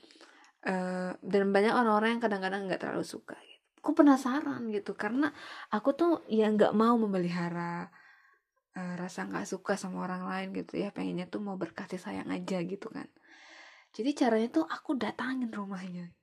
eh, 0.65 1.13
dan 1.21 1.45
banyak 1.53 1.75
orang-orang 1.77 2.17
yang 2.19 2.23
kadang-kadang 2.25 2.61
nggak 2.69 2.81
terlalu 2.81 3.05
suka. 3.05 3.37
Aku 3.83 3.99
penasaran 3.99 4.71
gitu 4.71 4.95
karena 4.95 5.35
aku 5.75 5.91
tuh 5.99 6.13
ya 6.31 6.47
nggak 6.55 6.71
mau 6.71 6.95
memelihara 6.95 7.91
eh, 8.79 8.95
rasa 8.95 9.27
nggak 9.27 9.43
suka 9.43 9.75
sama 9.75 10.07
orang 10.07 10.23
lain 10.31 10.49
gitu 10.55 10.79
ya 10.79 10.95
pengennya 10.95 11.27
tuh 11.27 11.43
mau 11.43 11.59
berkasih 11.59 11.99
sayang 11.99 12.31
aja 12.31 12.63
gitu 12.63 12.87
kan. 12.95 13.11
Jadi 13.91 14.11
caranya 14.15 14.49
tuh 14.55 14.65
aku 14.71 14.95
datangin 14.95 15.51
rumahnya. 15.51 16.15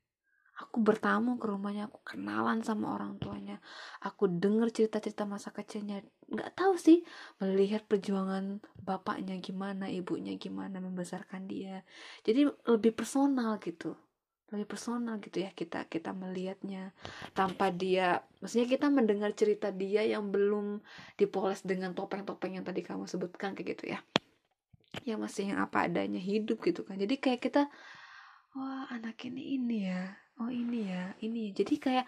Aku 0.60 0.84
bertamu 0.84 1.40
ke 1.40 1.48
rumahnya, 1.48 1.88
aku 1.88 2.04
kenalan 2.04 2.60
sama 2.64 2.92
orang 2.96 3.16
tuanya. 3.16 3.64
Aku 4.04 4.28
denger 4.28 4.72
cerita-cerita 4.76 5.24
masa 5.24 5.56
kecilnya. 5.56 6.04
Nggak 6.28 6.52
tahu 6.56 6.76
sih 6.76 7.04
melihat 7.40 7.88
perjuangan 7.88 8.60
bapaknya 8.80 9.40
gimana, 9.40 9.88
ibunya 9.88 10.36
gimana 10.36 10.84
membesarkan 10.84 11.48
dia. 11.48 11.88
Jadi 12.28 12.48
lebih 12.68 12.92
personal 12.92 13.56
gitu 13.64 13.96
lebih 14.50 14.68
personal 14.68 15.22
gitu 15.22 15.46
ya 15.46 15.54
kita 15.54 15.86
kita 15.86 16.14
melihatnya 16.14 16.92
tanpa 17.38 17.70
dia. 17.70 18.26
Maksudnya 18.42 18.68
kita 18.68 18.88
mendengar 18.90 19.32
cerita 19.38 19.70
dia 19.70 20.02
yang 20.02 20.34
belum 20.34 20.82
dipoles 21.16 21.62
dengan 21.62 21.94
topeng-topeng 21.94 22.58
yang 22.58 22.66
tadi 22.66 22.82
kamu 22.82 23.06
sebutkan 23.06 23.54
kayak 23.54 23.78
gitu 23.78 23.94
ya. 23.94 24.00
Yang 25.06 25.20
masih 25.22 25.44
yang 25.54 25.60
apa 25.62 25.86
adanya 25.86 26.22
hidup 26.22 26.62
gitu 26.66 26.82
kan. 26.82 26.98
Jadi 26.98 27.22
kayak 27.22 27.42
kita 27.46 27.70
wah 28.58 28.90
anak 28.90 29.22
ini 29.30 29.58
ini 29.58 29.78
ya. 29.86 30.18
Oh 30.40 30.48
ini 30.48 30.88
ya 30.88 31.12
ini 31.20 31.52
ya. 31.52 31.62
jadi 31.62 31.74
kayak 31.76 32.06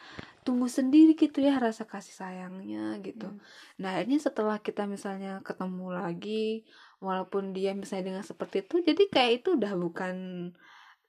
tumbuh 0.48 0.72
sendiri 0.72 1.20
gitu 1.20 1.44
ya 1.44 1.60
rasa 1.60 1.84
kasih 1.84 2.16
sayangnya 2.16 2.96
gitu. 3.04 3.28
Nah 3.76 4.00
akhirnya 4.00 4.24
setelah 4.24 4.56
kita 4.64 4.88
misalnya 4.88 5.44
ketemu 5.44 5.92
lagi 5.92 6.64
walaupun 7.04 7.52
dia 7.52 7.76
misalnya 7.76 8.14
dengan 8.14 8.24
seperti 8.24 8.64
itu 8.64 8.80
jadi 8.88 9.04
kayak 9.10 9.32
itu 9.44 9.50
udah 9.60 9.74
bukan 9.76 10.16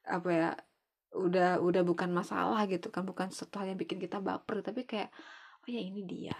apa 0.03 0.29
ya 0.35 0.51
udah 1.13 1.61
udah 1.61 1.83
bukan 1.85 2.09
masalah 2.09 2.65
gitu 2.69 2.89
kan 2.89 3.05
bukan 3.05 3.29
sesuatu 3.29 3.61
hal 3.61 3.77
yang 3.77 3.81
bikin 3.81 4.01
kita 4.01 4.19
baper 4.19 4.65
tapi 4.65 4.89
kayak 4.89 5.13
oh 5.63 5.69
ya 5.69 5.81
ini 5.81 6.03
dia. 6.03 6.37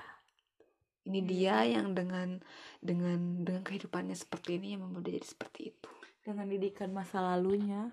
Ini 1.03 1.21
dia 1.27 1.67
yang 1.67 1.99
dengan 1.99 2.39
dengan 2.79 3.43
dengan 3.43 3.63
kehidupannya 3.67 4.15
seperti 4.15 4.63
ini 4.63 4.79
yang 4.79 4.87
membuat 4.87 5.11
dia 5.11 5.19
jadi 5.19 5.29
seperti 5.29 5.61
itu. 5.75 5.91
Dengan 6.23 6.47
didikan 6.47 6.95
masa 6.95 7.19
lalunya 7.19 7.91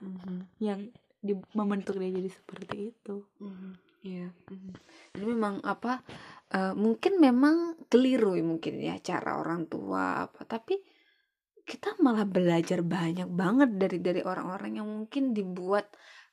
yang 0.62 0.94
di, 1.18 1.34
membentuk 1.58 1.98
dia 1.98 2.14
jadi 2.14 2.30
seperti 2.30 2.94
itu. 2.94 3.26
Iya. 4.06 4.30
Jadi 5.12 5.26
memang 5.26 5.60
apa 5.66 6.06
eh, 6.54 6.74
mungkin 6.78 7.18
memang 7.18 7.82
keliru 7.90 8.38
ya 8.38 8.46
mungkin 8.46 8.74
ya 8.78 8.96
cara 9.02 9.42
orang 9.42 9.66
tua 9.66 10.30
apa 10.30 10.46
tapi 10.46 10.78
kita 11.70 12.02
malah 12.02 12.26
belajar 12.26 12.82
banyak 12.82 13.30
banget 13.30 13.70
dari 13.78 13.98
dari 14.02 14.22
orang-orang 14.26 14.82
yang 14.82 14.88
mungkin 14.90 15.38
dibuat 15.38 15.86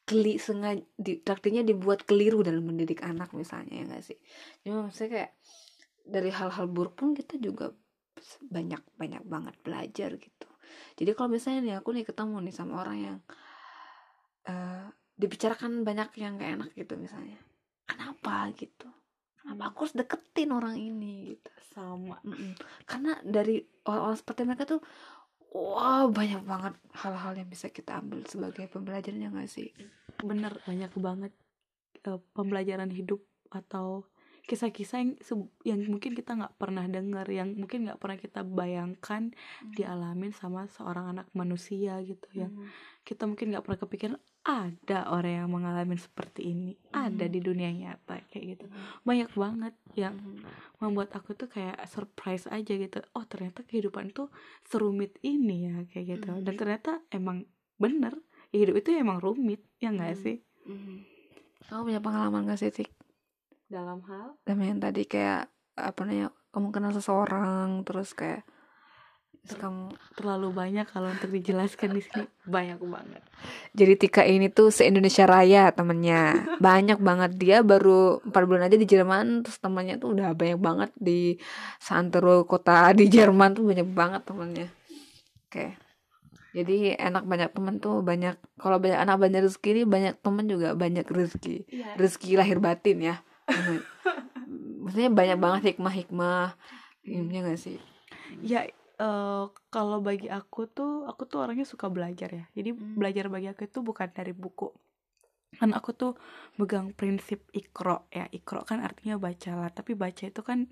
keli 0.07 0.39
sengaja 0.39 0.81
di, 0.95 1.19
dibuat 1.67 2.07
keliru 2.07 2.47
dalam 2.47 2.63
mendidik 2.63 3.03
anak 3.03 3.35
misalnya 3.35 3.83
ya 3.83 3.85
enggak 3.91 4.05
sih. 4.07 4.19
Jadi 4.63 4.71
maksudnya 4.71 5.11
kayak 5.11 5.33
dari 6.07 6.31
hal-hal 6.31 6.67
buruk 6.71 6.95
pun 6.95 7.11
kita 7.13 7.37
juga 7.43 7.75
banyak 8.47 8.83
banyak 8.95 9.23
banget 9.27 9.55
belajar 9.67 10.15
gitu. 10.15 10.49
Jadi 10.97 11.11
kalau 11.13 11.29
misalnya 11.35 11.61
nih 11.67 11.75
aku 11.83 11.91
nih 11.91 12.07
ketemu 12.07 12.37
nih 12.47 12.55
sama 12.55 12.81
orang 12.81 12.99
yang 13.03 13.19
eh 14.47 14.87
dibicarakan 15.17 15.81
banyak 15.83 16.13
yang 16.21 16.37
gak 16.37 16.53
enak 16.61 16.71
gitu 16.77 16.95
misalnya 17.01 17.41
kenapa 17.89 18.53
gitu 18.53 18.85
kenapa 19.41 19.73
aku 19.73 19.89
harus 19.89 19.97
deketin 19.97 20.53
orang 20.53 20.77
ini 20.77 21.33
gitu 21.33 21.51
sama 21.73 22.21
Mm-mm. 22.21 22.53
karena 22.85 23.17
dari 23.25 23.65
orang-orang 23.89 24.19
seperti 24.21 24.41
mereka 24.45 24.69
tuh 24.69 24.81
wah 25.51 26.07
banyak 26.09 26.42
banget 26.42 26.74
hal-hal 26.94 27.32
yang 27.34 27.49
bisa 27.49 27.68
kita 27.68 27.99
ambil 27.99 28.22
sebagai 28.24 28.66
pembelajaran 28.66 29.20
ya 29.20 29.30
gak 29.30 29.49
sih 29.49 29.70
bener 30.18 30.59
banyak 30.62 30.92
banget 30.97 31.32
eh, 32.03 32.20
pembelajaran 32.32 32.88
hidup 32.88 33.20
atau 33.51 34.07
kisah-kisah 34.47 35.03
yang 35.03 35.11
yang 35.66 35.80
mungkin 35.90 36.14
kita 36.14 36.38
nggak 36.38 36.55
pernah 36.55 36.86
dengar 36.86 37.26
yang 37.26 37.51
mungkin 37.53 37.82
nggak 37.82 37.99
pernah 37.99 38.14
kita 38.14 38.47
bayangkan 38.47 39.34
dialamin 39.74 40.30
sama 40.30 40.70
seorang 40.70 41.11
anak 41.11 41.26
manusia 41.34 41.99
gitu 42.01 42.30
yang 42.32 42.55
Mm. 42.55 42.70
kita 43.03 43.26
mungkin 43.26 43.51
nggak 43.51 43.64
pernah 43.66 43.80
kepikiran 43.82 44.16
ada 44.47 45.11
orang 45.11 45.34
yang 45.42 45.51
mengalami 45.51 45.99
seperti 45.99 46.55
ini 46.55 46.78
ada 46.94 47.26
Mhm. 47.26 47.32
di 47.34 47.40
dunia 47.42 47.70
nyata 47.74 48.22
kayak 48.30 48.44
gitu 48.55 48.66
banyak 49.03 49.34
banget 49.34 49.74
yang 49.99 50.14
Mm. 50.14 50.45
Membuat 50.77 51.12
aku 51.16 51.33
tuh 51.33 51.49
kayak 51.49 51.81
surprise 51.89 52.45
aja 52.47 52.72
gitu 52.72 53.01
oh 53.16 53.24
ternyata 53.24 53.64
kehidupan 53.64 54.12
tuh 54.12 54.29
serumit 54.62 55.16
ini 55.24 55.68
ya 55.68 55.77
kayak 55.89 56.07
gitu 56.18 56.31
Mhm. 56.33 56.45
dan 56.45 56.55
ternyata 56.55 56.93
emang 57.09 57.49
bener 57.77 58.16
ya 58.53 58.61
hidup 58.61 58.77
itu 58.81 58.93
emang 58.95 59.18
rumit 59.18 59.64
ya 59.81 59.93
nggak 59.93 60.12
Mhm. 60.12 60.20
sih 60.20 60.37
Mm. 60.66 60.97
kamu 61.66 61.81
punya 61.83 62.01
pengalaman 62.01 62.47
gak 62.47 62.59
sih 62.59 62.70
Tik? 62.70 62.91
dalam 63.66 63.99
hal 64.07 64.39
sama 64.43 64.62
yang 64.62 64.79
tadi 64.79 65.03
kayak 65.05 65.51
apa 65.74 66.01
namanya 66.07 66.31
kamu 66.55 66.68
kenal 66.70 66.93
seseorang 66.95 67.83
terus 67.83 68.14
kayak 68.14 68.47
kamu 69.55 69.94
terlalu 70.18 70.49
banyak 70.51 70.86
kalau 70.90 71.14
untuk 71.14 71.30
dijelaskan 71.30 71.94
di 71.94 72.03
sini. 72.03 72.26
Banyak 72.42 72.82
banget. 72.82 73.22
Jadi 73.70 73.94
Tika 73.94 74.26
ini 74.26 74.51
tuh 74.51 74.74
se-Indonesia 74.74 75.22
Raya 75.28 75.70
temennya. 75.70 76.57
Banyak 76.59 76.99
banget. 76.99 77.30
Dia 77.38 77.62
baru 77.62 78.18
4 78.26 78.34
bulan 78.34 78.66
aja 78.66 78.74
di 78.74 78.88
Jerman. 78.88 79.47
Terus 79.47 79.62
temennya 79.62 80.01
tuh 80.03 80.18
udah 80.18 80.34
banyak 80.34 80.59
banget 80.59 80.90
Di 80.99 81.38
Santero 81.78 82.42
kota 82.42 82.90
di 82.97 83.07
Jerman 83.07 83.55
tuh 83.55 83.68
banyak 83.70 83.86
banget 83.86 84.22
temennya. 84.26 84.68
Oke. 85.47 85.78
Jadi 86.57 86.97
enak 86.97 87.28
banyak 87.28 87.51
temen 87.55 87.78
tuh 87.78 88.03
banyak. 88.03 88.34
Kalau 88.59 88.80
banyak 88.80 88.99
anak 88.99 89.20
banyak 89.20 89.44
rezeki 89.44 89.68
ini 89.76 89.82
Banyak 89.84 90.14
temen 90.24 90.49
juga 90.49 90.72
banyak 90.72 91.07
rezeki. 91.07 91.68
Iya. 91.70 91.94
Rezeki 91.94 92.40
lahir 92.40 92.59
batin 92.59 92.99
ya. 92.99 93.16
Maksudnya 94.82 95.11
banyak 95.12 95.38
banget 95.38 95.61
hikmah-hikmah. 95.74 96.57
Ini 97.07 97.38
gak 97.47 97.61
sih? 97.61 97.78
ya 98.42 98.66
eh, 99.01 99.44
kalau 99.74 99.99
bagi 100.01 100.28
aku 100.32 100.61
tuh 100.70 101.05
aku 101.11 101.22
tuh 101.30 101.38
orangnya 101.44 101.66
suka 101.68 101.86
belajar 101.92 102.30
ya. 102.32 102.44
Jadi 102.57 102.70
Hmm. 102.76 102.97
belajar 102.97 103.26
bagi 103.32 103.49
aku 103.53 103.68
itu 103.68 103.78
bukan 103.84 104.09
dari 104.12 104.32
buku. 104.32 104.68
Kan 105.57 105.72
aku 105.72 105.90
tuh 105.97 106.12
megang 106.61 106.92
prinsip 106.92 107.44
ikro 107.57 108.09
ya. 108.12 108.28
Ikro 108.32 108.64
kan 108.68 108.80
artinya 108.84 109.16
bacalah 109.20 109.70
tapi 109.72 109.92
baca 109.97 110.24
itu 110.28 110.40
kan 110.44 110.68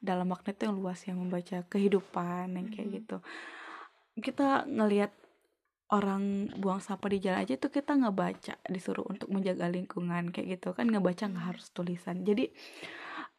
dalam 0.00 0.28
makna 0.28 0.52
itu 0.52 0.68
yang 0.68 0.76
luas 0.76 1.00
yang 1.08 1.18
membaca 1.22 1.64
kehidupan 1.72 2.52
yang 2.56 2.66
kayak 2.72 2.88
Mhm. 2.88 2.96
gitu. 3.00 3.16
Kita 4.16 4.64
ngelihat 4.68 5.12
orang 5.92 6.50
buang 6.58 6.82
sampah 6.82 7.08
di 7.14 7.18
jalan 7.22 7.46
aja 7.46 7.54
tuh 7.60 7.70
kita 7.70 7.94
nggak 7.94 8.16
baca 8.16 8.54
disuruh 8.66 9.06
untuk 9.06 9.30
menjaga 9.30 9.70
lingkungan 9.70 10.34
kayak 10.34 10.58
gitu 10.58 10.74
kan. 10.76 10.88
Nggak 10.90 11.04
baca 11.04 11.24
nggak 11.30 11.46
harus 11.54 11.66
tulisan. 11.70 12.26
Jadi 12.26 12.50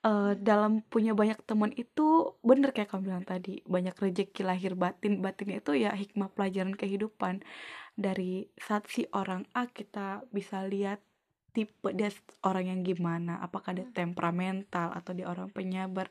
eh, 0.05 0.33
dalam 0.37 0.85
punya 0.85 1.13
banyak 1.17 1.39
teman 1.45 1.73
itu 1.73 2.37
bener 2.45 2.73
kayak 2.75 2.93
kamu 2.93 3.13
bilang 3.13 3.25
tadi 3.25 3.61
banyak 3.65 3.95
rezeki 3.97 4.41
lahir 4.45 4.73
batin. 4.77 5.21
Batinnya 5.21 5.61
itu 5.63 5.73
ya 5.77 5.91
hikmah 5.93 6.33
pelajaran 6.33 6.75
kehidupan. 6.77 7.41
Dari 7.97 8.45
saat 8.61 8.85
si 8.89 9.09
orang 9.13 9.49
A 9.57 9.65
kita 9.69 10.21
bisa 10.29 10.61
lihat 10.65 11.01
tipe 11.57 11.89
dia 11.97 12.13
orang 12.45 12.69
yang 12.69 12.79
gimana 12.85 13.41
apakah 13.41 13.73
dia 13.73 13.89
temperamental 13.89 14.93
atau 14.93 15.11
dia 15.17 15.25
orang 15.25 15.49
penyabar. 15.49 16.05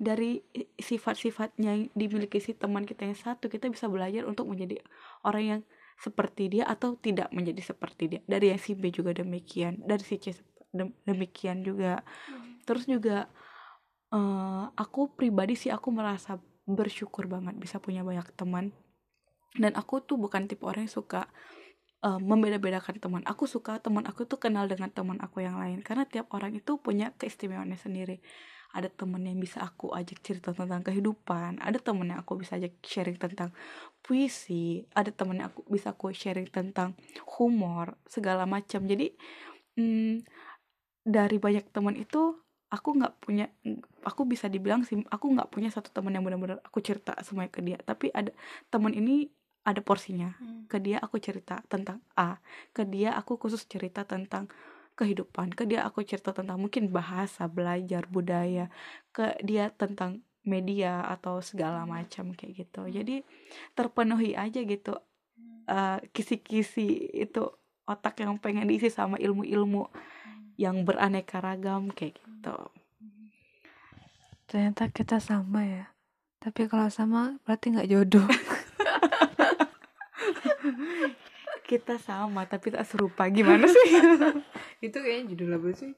Dari 0.00 0.40
sifat-sifatnya 0.80 1.70
yang 1.76 1.82
dimiliki 1.92 2.40
si 2.40 2.56
teman 2.56 2.88
kita 2.88 3.04
yang 3.04 3.18
satu 3.18 3.52
kita 3.52 3.68
bisa 3.68 3.92
belajar 3.92 4.24
untuk 4.24 4.48
menjadi 4.48 4.80
orang 5.20 5.44
yang 5.44 5.60
seperti 6.00 6.48
dia 6.48 6.64
atau 6.64 6.96
tidak 6.96 7.28
menjadi 7.32 7.60
seperti 7.60 8.04
dia. 8.08 8.20
Dari 8.24 8.52
yang 8.56 8.60
si 8.60 8.72
B 8.72 8.88
juga 8.88 9.12
demikian 9.12 9.84
dari 9.84 10.04
si 10.04 10.16
C 10.16 10.32
demikian 11.04 11.64
juga 11.64 12.04
terus 12.66 12.84
juga 12.90 13.30
uh, 14.10 14.68
aku 14.74 15.14
pribadi 15.14 15.54
sih 15.54 15.70
aku 15.70 15.94
merasa 15.94 16.36
bersyukur 16.66 17.30
banget 17.30 17.54
bisa 17.56 17.78
punya 17.78 18.02
banyak 18.02 18.26
teman 18.34 18.74
dan 19.56 19.72
aku 19.78 20.04
tuh 20.04 20.20
bukan 20.20 20.50
tipe 20.50 20.66
orang 20.68 20.84
yang 20.84 20.92
suka 20.92 21.30
uh, 22.04 22.20
membeda-bedakan 22.20 23.00
teman. 23.00 23.22
Aku 23.24 23.48
suka 23.48 23.80
teman 23.80 24.04
aku 24.04 24.28
tuh 24.28 24.36
kenal 24.36 24.68
dengan 24.68 24.92
teman 24.92 25.16
aku 25.22 25.42
yang 25.42 25.56
lain 25.56 25.80
karena 25.80 26.04
tiap 26.04 26.28
orang 26.36 26.52
itu 26.54 26.76
punya 26.76 27.12
keistimewaannya 27.16 27.78
sendiri. 27.80 28.20
Ada 28.76 28.92
teman 28.92 29.24
yang 29.24 29.40
bisa 29.40 29.64
aku 29.64 29.96
ajak 29.96 30.20
cerita 30.20 30.52
tentang 30.52 30.84
kehidupan, 30.84 31.64
ada 31.64 31.78
teman 31.80 32.12
yang 32.12 32.20
aku 32.20 32.36
bisa 32.36 32.60
ajak 32.60 32.76
sharing 32.84 33.16
tentang 33.16 33.56
puisi, 34.04 34.84
ada 34.92 35.08
teman 35.08 35.40
yang 35.40 35.48
aku 35.48 35.64
bisa 35.64 35.96
aku 35.96 36.12
sharing 36.12 36.50
tentang 36.52 36.92
humor, 37.38 37.96
segala 38.04 38.44
macam. 38.44 38.84
Jadi 38.84 39.16
hmm, 39.80 40.20
dari 41.08 41.36
banyak 41.40 41.72
teman 41.72 41.96
itu 41.96 42.36
aku 42.66 42.98
nggak 42.98 43.14
punya 43.22 43.46
aku 44.02 44.26
bisa 44.26 44.50
dibilang 44.50 44.82
sih 44.82 44.98
aku 45.06 45.30
nggak 45.30 45.48
punya 45.54 45.70
satu 45.70 45.94
teman 45.94 46.14
yang 46.14 46.26
benar-benar 46.26 46.58
aku 46.66 46.82
cerita 46.82 47.14
semuanya 47.22 47.52
ke 47.54 47.62
dia 47.62 47.78
tapi 47.78 48.10
ada 48.10 48.34
teman 48.70 48.90
ini 48.90 49.30
ada 49.66 49.82
porsinya 49.82 50.34
hmm. 50.38 50.70
ke 50.70 50.78
dia 50.82 50.98
aku 50.98 51.18
cerita 51.22 51.62
tentang 51.70 52.02
A 52.18 52.38
ke 52.74 52.82
dia 52.82 53.14
aku 53.14 53.38
khusus 53.38 53.66
cerita 53.66 54.02
tentang 54.02 54.50
kehidupan 54.98 55.54
ke 55.54 55.66
dia 55.66 55.86
aku 55.86 56.02
cerita 56.02 56.34
tentang 56.34 56.58
mungkin 56.58 56.90
bahasa 56.90 57.46
belajar 57.46 58.06
budaya 58.10 58.66
ke 59.14 59.38
dia 59.46 59.70
tentang 59.70 60.22
media 60.46 61.02
atau 61.06 61.42
segala 61.42 61.86
hmm. 61.86 61.90
macam 61.90 62.24
kayak 62.34 62.66
gitu 62.66 62.82
hmm. 62.86 62.92
jadi 62.94 63.16
terpenuhi 63.78 64.34
aja 64.34 64.58
gitu 64.62 64.98
uh, 65.70 65.98
kisi-kisi 66.10 67.14
itu 67.14 67.46
otak 67.86 68.18
yang 68.22 68.34
pengen 68.42 68.66
diisi 68.66 68.90
sama 68.90 69.18
ilmu-ilmu 69.18 69.86
yang 70.56 70.84
beraneka 70.88 71.40
ragam 71.40 71.92
kayak 71.92 72.16
gitu. 72.20 72.58
Ternyata 74.48 74.88
kita 74.92 75.20
sama 75.20 75.64
ya. 75.64 75.84
Tapi 76.40 76.68
kalau 76.68 76.88
sama 76.92 77.36
berarti 77.44 77.76
nggak 77.76 77.90
jodoh. 77.90 78.26
Kita 81.66 81.98
sama 81.98 82.46
tapi 82.46 82.70
tak 82.70 82.86
serupa. 82.86 83.26
Gimana 83.26 83.66
sih? 83.66 83.90
Itu 84.86 85.02
kayaknya 85.02 85.34
judul 85.34 85.58
apa 85.58 85.74
sih? 85.74 85.90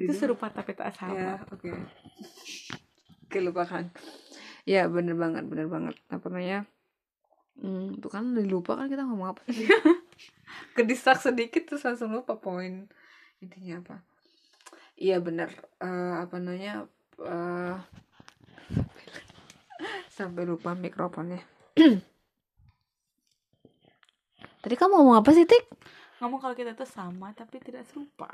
Itu 0.00 0.16
serupa 0.16 0.48
tapi 0.48 0.72
tak 0.72 0.96
sama. 0.96 1.12
Ya 1.12 1.32
oke. 1.52 1.60
Okay. 1.60 1.76
oke 3.28 3.38
lupakan 3.44 3.84
ya 4.68 4.88
bener 4.88 5.16
banget 5.16 5.44
bener 5.48 5.66
banget. 5.68 5.94
Apa 6.08 6.26
namanya? 6.30 6.60
Hmm, 7.60 8.00
itu 8.00 8.08
kan 8.08 8.32
udah 8.32 8.46
lupa 8.48 8.72
kan 8.80 8.88
kita 8.88 9.04
ngomong 9.04 9.36
apa 9.36 9.42
sih? 9.52 9.68
Kedisak 10.76 11.20
sedikit 11.20 11.68
terus 11.68 11.84
langsung 11.84 12.14
lupa 12.14 12.38
poin 12.40 12.88
intinya 13.40 13.80
apa 13.80 13.96
iya 15.00 15.16
bener 15.20 15.52
uh, 15.80 16.22
apa 16.24 16.36
namanya 16.40 16.84
uh, 17.20 17.76
sampai 20.16 20.44
lupa 20.44 20.76
mikrofonnya 20.76 21.40
Tadi 24.60 24.74
kamu 24.76 24.92
ngomong 24.92 25.16
apa 25.24 25.30
sih, 25.32 25.48
Tik? 25.48 25.64
Ngomong 26.20 26.40
kalau 26.40 26.52
kita 26.52 26.76
tuh 26.76 26.84
sama 26.84 27.32
tapi 27.32 27.56
tidak 27.64 27.88
serupa. 27.88 28.28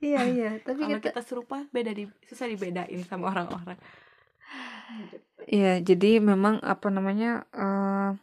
Iya, 0.00 0.24
iya, 0.36 0.50
tapi 0.64 0.80
kalau 0.88 1.00
kita... 1.00 1.12
kita 1.12 1.22
serupa 1.22 1.56
beda 1.68 1.92
di 1.92 2.08
susah 2.24 2.48
dibedain 2.48 3.00
sama 3.04 3.28
orang-orang. 3.36 3.76
Iya, 5.44 5.84
jadi 5.84 6.24
memang 6.24 6.64
apa 6.64 6.88
namanya 6.88 7.44
uh, 7.52 8.16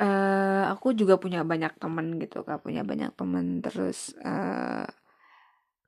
uh, 0.00 0.62
aku 0.72 0.94
juga 0.96 1.20
punya 1.20 1.46
banyak 1.46 1.76
teman 1.78 2.18
gitu, 2.18 2.42
kak 2.42 2.62
punya 2.64 2.82
banyak 2.82 3.10
teman 3.14 3.62
terus 3.62 4.14
uh, 4.22 4.86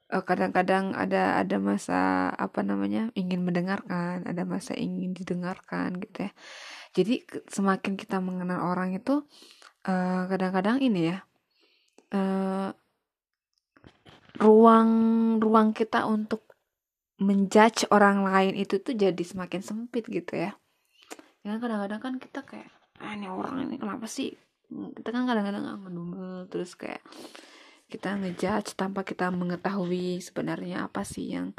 kadang-kadang 0.06 0.94
ada 0.94 1.42
ada 1.42 1.58
masa 1.58 2.30
apa 2.38 2.62
namanya 2.62 3.10
ingin 3.18 3.42
mendengarkan 3.42 4.22
ada 4.22 4.46
masa 4.46 4.78
ingin 4.78 5.10
didengarkan 5.10 5.98
gitu 5.98 6.30
ya. 6.30 6.32
Jadi 6.94 7.26
semakin 7.50 7.98
kita 7.98 8.22
mengenal 8.22 8.70
orang 8.70 8.94
itu 8.94 9.26
kadang-kadang 10.30 10.78
uh, 10.78 10.86
ini 10.86 11.10
ya 11.10 11.18
uh, 12.14 12.70
ruang 14.38 14.90
ruang 15.42 15.74
kita 15.74 16.06
untuk 16.06 16.46
menjudge 17.16 17.88
orang 17.88 18.22
lain 18.28 18.54
itu 18.54 18.76
tuh 18.78 18.92
jadi 18.92 19.18
semakin 19.18 19.64
sempit 19.64 20.04
gitu 20.06 20.36
ya. 20.38 20.54
Ya 21.42 21.58
kadang-kadang 21.58 22.00
kan 22.00 22.14
kita 22.22 22.44
kayak 22.44 22.75
ah 23.00 23.12
ini 23.12 23.28
orang 23.28 23.68
ini 23.68 23.76
kenapa 23.76 24.08
sih? 24.08 24.32
Kita 24.66 25.14
kan 25.14 25.28
kadang-kadang 25.28 25.86
ngedumel 25.86 26.50
terus 26.50 26.74
kayak 26.74 27.04
kita 27.86 28.18
ngejudge 28.18 28.74
tanpa 28.74 29.06
kita 29.06 29.30
mengetahui 29.30 30.18
sebenarnya 30.18 30.90
apa 30.90 31.06
sih 31.06 31.38
yang 31.38 31.54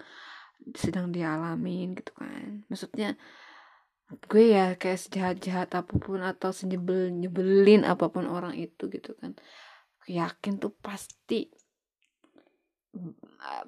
sedang 0.75 1.15
dialamin 1.15 1.95
gitu 1.95 2.11
kan. 2.17 2.67
Maksudnya 2.67 3.15
gue 4.07 4.55
ya 4.55 4.75
kayak 4.75 4.99
sejahat-jahat 5.07 5.69
apa 5.75 5.93
pun 5.99 6.23
atau 6.23 6.51
senyebel 6.51 7.11
nyebelin 7.11 7.83
apa 7.87 8.11
pun 8.11 8.27
orang 8.27 8.55
itu 8.59 8.91
gitu 8.91 9.15
kan. 9.19 9.35
Yakin 10.07 10.59
tuh 10.59 10.75
pasti 10.79 11.47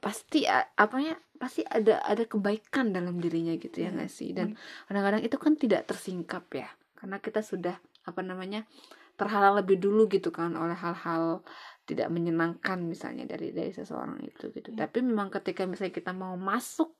pasti 0.01 0.43
apanya 0.75 1.13
pasti 1.37 1.61
ada 1.61 2.01
ada 2.01 2.25
kebaikan 2.25 2.91
dalam 2.91 3.21
dirinya 3.21 3.55
gitu 3.55 3.87
ya 3.87 3.93
nggak 3.95 4.11
sih? 4.11 4.35
Dan 4.35 4.59
kadang-kadang 4.91 5.23
itu 5.23 5.37
kan 5.39 5.53
tidak 5.55 5.87
tersingkap 5.87 6.43
ya 6.51 6.67
karena 6.99 7.17
kita 7.23 7.39
sudah 7.39 7.79
apa 8.03 8.21
namanya 8.21 8.67
terhalang 9.19 9.59
lebih 9.59 9.79
dulu 9.79 10.07
gitu 10.07 10.31
kan 10.31 10.55
oleh 10.55 10.75
hal-hal 10.75 11.43
tidak 11.83 12.07
menyenangkan 12.07 12.79
misalnya 12.85 13.25
dari 13.25 13.51
dari 13.51 13.73
seseorang 13.73 14.21
itu 14.23 14.53
gitu. 14.53 14.71
Ya. 14.75 14.87
tapi 14.87 15.03
memang 15.03 15.27
ketika 15.33 15.65
misalnya 15.65 15.95
kita 15.95 16.11
mau 16.15 16.37
masuk 16.39 16.95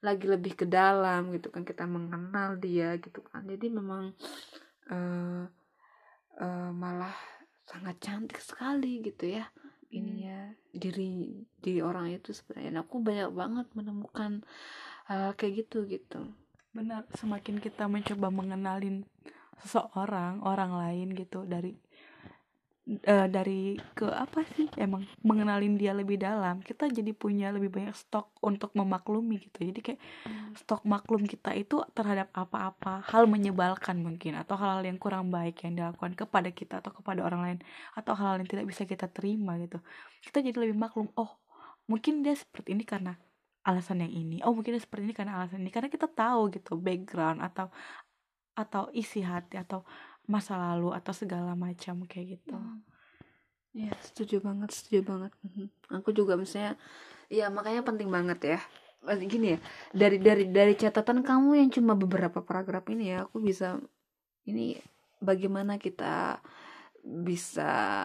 lagi 0.00 0.24
lebih 0.24 0.56
ke 0.56 0.64
dalam 0.64 1.28
gitu 1.36 1.52
kan 1.52 1.60
kita 1.60 1.84
mengenal 1.84 2.56
dia 2.56 2.96
gitu 2.96 3.20
kan. 3.20 3.44
Jadi 3.44 3.66
memang 3.68 4.16
uh, 4.88 5.44
uh, 6.40 6.70
malah 6.72 7.12
sangat 7.68 8.00
cantik 8.00 8.40
sekali 8.40 9.04
gitu 9.04 9.28
ya 9.28 9.44
ini 9.92 10.24
ya 10.24 10.40
diri 10.72 11.44
di 11.60 11.84
orang 11.84 12.16
itu 12.16 12.32
sebenarnya. 12.32 12.80
Aku 12.80 13.04
banyak 13.04 13.30
banget 13.36 13.66
menemukan 13.76 14.40
uh, 15.12 15.36
kayak 15.36 15.66
gitu 15.66 15.84
gitu 15.84 16.32
benar 16.70 17.02
semakin 17.18 17.58
kita 17.58 17.90
mencoba 17.90 18.30
mengenalin 18.30 19.02
seseorang 19.60 20.40
orang 20.46 20.72
lain 20.72 21.12
gitu 21.18 21.42
dari 21.44 21.74
uh, 23.06 23.28
dari 23.30 23.78
ke 23.94 24.08
apa 24.08 24.42
sih 24.56 24.66
emang 24.80 25.06
mengenalin 25.22 25.78
dia 25.78 25.94
lebih 25.94 26.18
dalam 26.18 26.64
kita 26.64 26.90
jadi 26.90 27.14
punya 27.14 27.54
lebih 27.54 27.70
banyak 27.70 27.94
stok 27.94 28.34
untuk 28.42 28.74
memaklumi 28.74 29.38
gitu 29.38 29.66
jadi 29.66 29.80
kayak 29.80 30.00
hmm. 30.00 30.58
stok 30.58 30.82
maklum 30.88 31.22
kita 31.28 31.54
itu 31.54 31.82
terhadap 31.94 32.32
apa-apa 32.34 33.04
hal 33.06 33.30
menyebalkan 33.30 34.00
mungkin 34.02 34.38
atau 34.38 34.58
hal-hal 34.58 34.82
yang 34.82 34.98
kurang 34.98 35.30
baik 35.30 35.62
yang 35.62 35.78
dilakukan 35.78 36.16
kepada 36.18 36.50
kita 36.50 36.82
atau 36.82 36.90
kepada 36.90 37.22
orang 37.22 37.40
lain 37.44 37.58
atau 37.94 38.16
hal-hal 38.16 38.42
yang 38.42 38.50
tidak 38.50 38.66
bisa 38.66 38.82
kita 38.88 39.06
terima 39.06 39.60
gitu 39.60 39.78
kita 40.24 40.42
jadi 40.42 40.56
lebih 40.56 40.76
maklum 40.76 41.12
oh 41.14 41.38
mungkin 41.86 42.22
dia 42.22 42.34
seperti 42.34 42.74
ini 42.74 42.82
karena 42.82 43.18
alasan 43.64 44.04
yang 44.04 44.12
ini. 44.12 44.36
Oh 44.44 44.52
mungkin 44.56 44.76
seperti 44.80 45.10
ini 45.10 45.14
karena 45.16 45.40
alasan 45.40 45.60
ini. 45.60 45.72
Karena 45.72 45.92
kita 45.92 46.08
tahu 46.08 46.52
gitu 46.52 46.76
background 46.80 47.44
atau 47.44 47.68
atau 48.56 48.92
isi 48.92 49.24
hati 49.24 49.56
atau 49.56 49.86
masa 50.28 50.54
lalu 50.58 50.92
atau 50.92 51.12
segala 51.16 51.56
macam 51.56 52.04
kayak 52.06 52.38
gitu. 52.40 52.56
Hmm. 52.56 52.82
ya 53.70 53.94
setuju 54.02 54.42
banget 54.42 54.74
setuju 54.74 55.06
banget. 55.06 55.32
Mhm. 55.46 55.66
aku 56.02 56.10
juga 56.10 56.34
misalnya 56.34 56.74
ya 57.30 57.46
makanya 57.54 57.86
penting 57.86 58.10
banget 58.10 58.58
ya. 58.58 58.60
Gini 59.16 59.56
ya 59.56 59.58
dari 59.94 60.18
dari 60.20 60.44
dari 60.50 60.74
catatan 60.76 61.24
kamu 61.24 61.56
yang 61.56 61.70
cuma 61.72 61.94
beberapa 61.96 62.42
paragraf 62.42 62.84
ini 62.90 63.14
ya 63.14 63.24
aku 63.24 63.40
bisa 63.40 63.78
ini 64.44 64.76
bagaimana 65.22 65.78
kita 65.78 66.42
bisa 67.00 68.04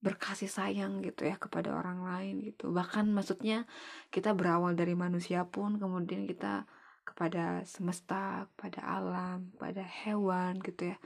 berkasih 0.00 0.48
sayang 0.48 1.04
gitu 1.04 1.28
ya 1.28 1.36
kepada 1.36 1.76
orang 1.76 2.00
lain 2.04 2.40
gitu. 2.40 2.72
Bahkan 2.72 3.12
maksudnya 3.12 3.68
kita 4.08 4.32
berawal 4.32 4.72
dari 4.72 4.96
manusia 4.96 5.44
pun 5.44 5.76
kemudian 5.76 6.24
kita 6.24 6.64
kepada 7.04 7.60
semesta 7.68 8.48
kepada 8.54 8.80
alam 8.80 9.52
pada 9.60 9.84
hewan 9.84 10.56
gitu 10.64 10.92
ya. 10.92 10.96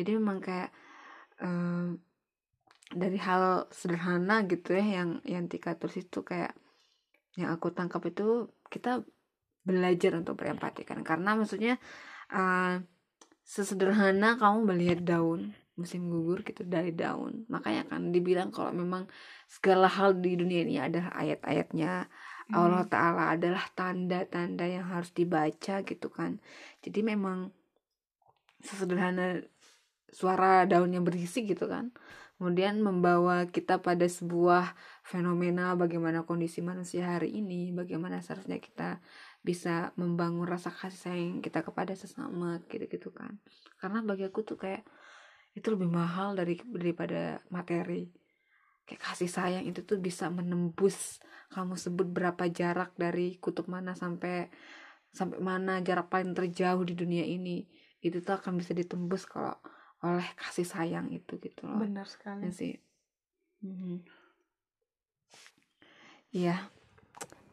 Jadi 0.00 0.10
memang 0.16 0.40
kayak 0.40 0.72
um, 1.44 2.00
dari 2.88 3.20
hal 3.20 3.68
sederhana 3.68 4.48
gitu 4.48 4.72
ya 4.72 5.04
yang 5.04 5.20
yang 5.28 5.44
Tika 5.44 5.76
tulis 5.76 6.00
itu 6.00 6.24
kayak 6.24 6.56
yang 7.36 7.52
aku 7.52 7.68
tangkap 7.76 8.00
itu 8.08 8.48
kita 8.72 9.04
belajar 9.60 10.16
untuk 10.16 10.40
berempati 10.40 10.88
kan. 10.88 11.04
Karena 11.04 11.36
maksudnya 11.36 11.76
uh, 12.32 12.80
sesederhana 13.44 14.40
kamu 14.40 14.72
melihat 14.72 15.00
daun 15.04 15.52
musim 15.78 16.10
gugur 16.10 16.42
gitu 16.42 16.66
dari 16.66 16.90
daun. 16.90 17.46
Makanya 17.46 17.86
kan 17.86 18.10
dibilang 18.10 18.50
kalau 18.50 18.74
memang 18.74 19.06
segala 19.46 19.86
hal 19.86 20.18
di 20.18 20.34
dunia 20.34 20.66
ini 20.66 20.76
adalah 20.82 21.14
ayat-ayatnya 21.14 22.10
Allah 22.48 22.84
Ta'ala 22.88 23.36
adalah 23.36 23.62
tanda-tanda 23.76 24.64
yang 24.64 24.88
harus 24.90 25.14
dibaca 25.14 25.84
gitu 25.86 26.08
kan. 26.10 26.42
Jadi 26.82 27.00
memang 27.06 27.54
sesederhana 28.58 29.44
suara 30.10 30.66
daun 30.66 30.90
yang 30.90 31.06
berisik 31.06 31.54
gitu 31.54 31.70
kan 31.70 31.94
kemudian 32.38 32.78
membawa 32.78 33.50
kita 33.50 33.82
pada 33.82 34.06
sebuah 34.06 34.78
fenomena 35.02 35.74
bagaimana 35.74 36.22
kondisi 36.22 36.62
manusia 36.62 37.18
hari 37.18 37.34
ini 37.34 37.74
bagaimana 37.74 38.22
seharusnya 38.22 38.62
kita 38.62 39.02
bisa 39.42 39.90
membangun 39.98 40.46
rasa 40.46 40.70
kasih 40.70 40.98
sayang 41.02 41.38
kita 41.42 41.66
kepada 41.66 41.98
sesama 41.98 42.62
gitu-gitu 42.70 43.10
kan. 43.10 43.42
Karena 43.82 44.06
bagi 44.06 44.26
aku 44.26 44.46
tuh 44.46 44.54
kayak 44.58 44.86
itu 45.58 45.74
lebih 45.74 45.90
mahal 45.90 46.38
dari 46.38 46.54
daripada 46.62 47.42
materi. 47.50 48.06
Kayak 48.88 49.02
kasih 49.12 49.28
sayang 49.28 49.64
itu 49.68 49.84
tuh 49.84 50.00
bisa 50.00 50.32
menembus 50.32 51.20
kamu 51.52 51.76
sebut 51.76 52.08
berapa 52.08 52.48
jarak 52.48 52.96
dari 52.96 53.36
kutub 53.36 53.68
mana 53.68 53.92
sampai 53.92 54.48
sampai 55.12 55.40
mana 55.40 55.80
jarak 55.84 56.08
paling 56.08 56.32
terjauh 56.32 56.84
di 56.86 56.94
dunia 56.96 57.24
ini. 57.26 57.66
Itu 58.00 58.22
tuh 58.22 58.38
akan 58.38 58.56
bisa 58.56 58.72
ditembus 58.72 59.26
kalau 59.26 59.58
oleh 60.06 60.24
kasih 60.38 60.64
sayang 60.64 61.10
itu 61.10 61.36
gitu 61.42 61.66
loh. 61.66 61.82
Benar 61.82 62.06
sekali. 62.06 62.46
Ya 62.46 62.52
sih. 62.54 62.74
Mhm. 63.66 64.06
Iya. 66.30 66.56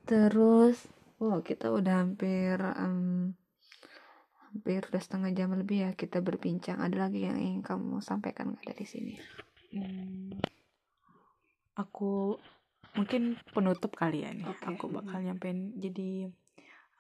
Terus, 0.05 0.85
wow 1.17 1.41
kita 1.41 1.73
udah 1.73 2.05
hampir 2.05 2.61
em, 2.61 3.33
hampir 4.55 4.87
udah 4.87 5.03
setengah 5.03 5.35
jam 5.35 5.51
lebih 5.51 5.83
ya 5.83 5.91
kita 5.91 6.23
berbincang. 6.23 6.79
Ada 6.79 7.11
lagi 7.11 7.27
yang 7.27 7.35
ingin 7.35 7.59
kamu 7.59 7.99
sampaikan 7.99 8.55
nggak 8.55 8.71
dari 8.71 8.85
sini? 8.87 9.15
Hmm, 9.75 10.39
aku 11.75 12.39
mungkin 12.95 13.35
penutup 13.51 13.99
kali 13.99 14.23
ya 14.23 14.31
nih. 14.31 14.47
Oke. 14.47 14.63
Aku 14.63 14.87
bakal 14.87 15.19
nyampein. 15.27 15.75
Jadi 15.75 16.31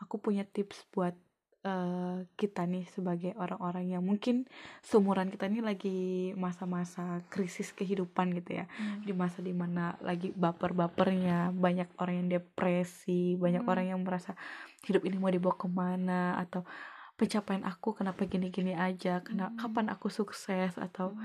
aku 0.03 0.19
punya 0.19 0.43
tips 0.43 0.83
buat 0.91 1.15
eh, 1.63 2.27
kita 2.35 2.67
nih 2.67 2.83
sebagai 2.91 3.31
orang-orang 3.39 3.95
yang 3.95 4.03
mungkin 4.03 4.43
seumuran 4.83 5.31
kita 5.31 5.47
nih 5.47 5.63
lagi 5.63 5.99
masa-masa 6.35 7.23
krisis 7.31 7.71
kehidupan 7.71 8.35
gitu 8.35 8.59
ya. 8.59 8.67
Di 9.01 9.15
masa 9.15 9.39
di 9.39 9.55
mana 9.55 9.95
lagi 10.03 10.35
baper-bapernya, 10.35 11.55
banyak 11.55 11.87
orang 12.03 12.27
yang 12.27 12.29
depresi, 12.43 13.39
banyak 13.39 13.63
Hmm. 13.63 13.71
orang 13.71 13.85
yang 13.95 13.99
merasa 14.03 14.35
hidup 14.83 15.07
ini 15.07 15.15
mau 15.15 15.31
dibawa 15.31 15.55
ke 15.55 15.71
mana 15.71 16.35
atau 16.37 16.67
pencapaian 17.15 17.63
aku 17.63 17.95
kenapa 17.95 18.27
gini-gini 18.27 18.75
aja, 18.75 19.23
kenapa 19.23 19.55
Hmm. 19.55 19.59
kapan 19.61 19.87
aku 19.91 20.07
sukses 20.11 20.75
atau 20.75 21.15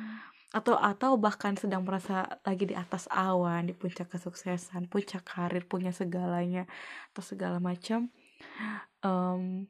atau 0.51 0.75
atau 0.75 1.15
bahkan 1.15 1.55
sedang 1.55 1.87
merasa 1.87 2.27
lagi 2.43 2.67
di 2.67 2.75
atas 2.75 3.07
awan 3.07 3.71
di 3.71 3.75
puncak 3.75 4.11
kesuksesan 4.11 4.91
puncak 4.91 5.23
karir 5.23 5.63
punya 5.63 5.95
segalanya 5.95 6.67
atau 7.15 7.23
segala 7.23 7.63
macam 7.63 8.11
Em, 9.01 9.69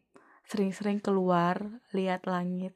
sering-sering 0.51 0.99
keluar 0.99 1.83
lihat 1.95 2.27
langit 2.27 2.75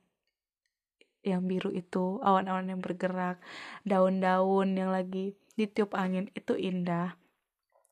yang 1.25 1.43
biru 1.49 1.73
itu 1.73 2.21
awan-awan 2.21 2.69
yang 2.69 2.81
bergerak 2.85 3.41
daun-daun 3.83 4.77
yang 4.77 4.93
lagi 4.93 5.35
ditiup 5.59 5.97
angin 5.97 6.29
itu 6.37 6.55
indah. 6.55 7.17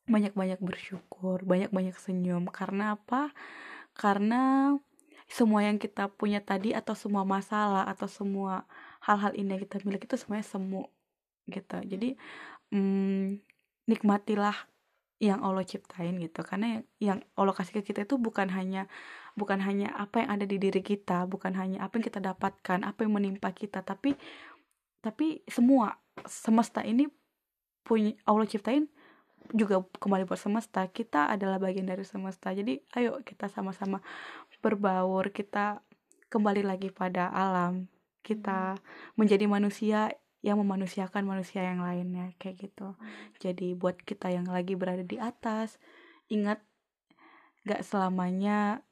Banyak-banyak 0.06 0.60
bersyukur 0.62 1.42
banyak-banyak 1.42 1.96
senyum. 1.96 2.46
Karena 2.50 2.98
apa? 2.98 3.32
Karena 3.96 4.74
semua 5.32 5.64
yang 5.64 5.80
kita 5.80 6.12
punya 6.12 6.44
tadi 6.44 6.76
atau 6.76 6.92
semua 6.92 7.24
masalah 7.24 7.88
atau 7.88 8.04
semua 8.04 8.68
hal-hal 9.00 9.32
indah 9.32 9.56
yang 9.56 9.64
kita 9.64 9.80
miliki 9.88 10.04
itu 10.04 10.20
semuanya 10.20 10.44
semu 10.44 10.92
gitu. 11.48 11.80
Jadi 11.80 12.20
mm, 12.68 13.40
nikmatilah 13.88 14.68
yang 15.24 15.40
Allah 15.40 15.64
ciptain 15.64 16.20
gitu. 16.20 16.44
Karena 16.44 16.84
yang 17.00 17.24
Allah 17.32 17.56
kasih 17.56 17.80
ke 17.80 17.82
kita 17.94 18.04
itu 18.04 18.20
bukan 18.20 18.52
hanya 18.52 18.92
bukan 19.32 19.64
hanya 19.64 19.88
apa 19.96 20.20
yang 20.20 20.30
ada 20.36 20.44
di 20.44 20.60
diri 20.60 20.84
kita 20.84 21.24
bukan 21.24 21.56
hanya 21.56 21.80
apa 21.88 21.96
yang 21.96 22.04
kita 22.04 22.20
dapatkan 22.20 22.84
apa 22.84 23.00
yang 23.00 23.16
menimpa 23.16 23.48
kita 23.56 23.80
tapi 23.80 24.12
tapi 25.00 25.40
semua 25.48 25.96
semesta 26.28 26.84
ini 26.84 27.08
punya 27.80 28.12
Allah 28.28 28.44
ciptain 28.44 28.92
juga 29.50 29.82
kembali 29.98 30.24
buat 30.30 30.38
semesta. 30.38 30.86
Kita 30.86 31.26
adalah 31.26 31.58
bagian 31.58 31.90
dari 31.90 32.06
semesta. 32.06 32.54
Jadi 32.54 32.78
ayo 32.94 33.20
kita 33.26 33.50
sama-sama 33.50 33.98
berbaur 34.62 35.34
kita 35.34 35.82
kembali 36.30 36.62
lagi 36.62 36.88
pada 36.94 37.28
alam. 37.28 37.90
Kita 38.22 38.78
menjadi 39.18 39.50
manusia 39.50 40.14
yang 40.42 40.62
memanusiakan 40.62 41.26
manusia 41.26 41.66
yang 41.66 41.82
lainnya 41.82 42.34
kayak 42.38 42.70
gitu. 42.70 42.94
Jadi 43.42 43.74
buat 43.74 43.98
kita 43.98 44.30
yang 44.30 44.46
lagi 44.46 44.78
berada 44.78 45.02
di 45.02 45.18
atas 45.18 45.82
ingat 46.30 46.62
gak 47.62 47.82
selamanya 47.86 48.82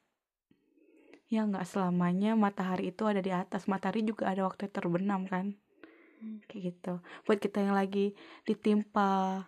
ya 1.31 1.47
nggak 1.47 1.63
selamanya 1.63 2.35
matahari 2.35 2.91
itu 2.91 3.07
ada 3.07 3.23
di 3.23 3.31
atas. 3.31 3.71
Matahari 3.71 4.03
juga 4.03 4.27
ada 4.27 4.43
waktu 4.43 4.67
terbenam 4.67 5.23
kan? 5.31 5.55
Kayak 6.51 6.75
gitu. 6.75 6.93
Buat 7.23 7.39
kita 7.39 7.63
yang 7.63 7.75
lagi 7.79 8.11
ditimpa 8.43 9.47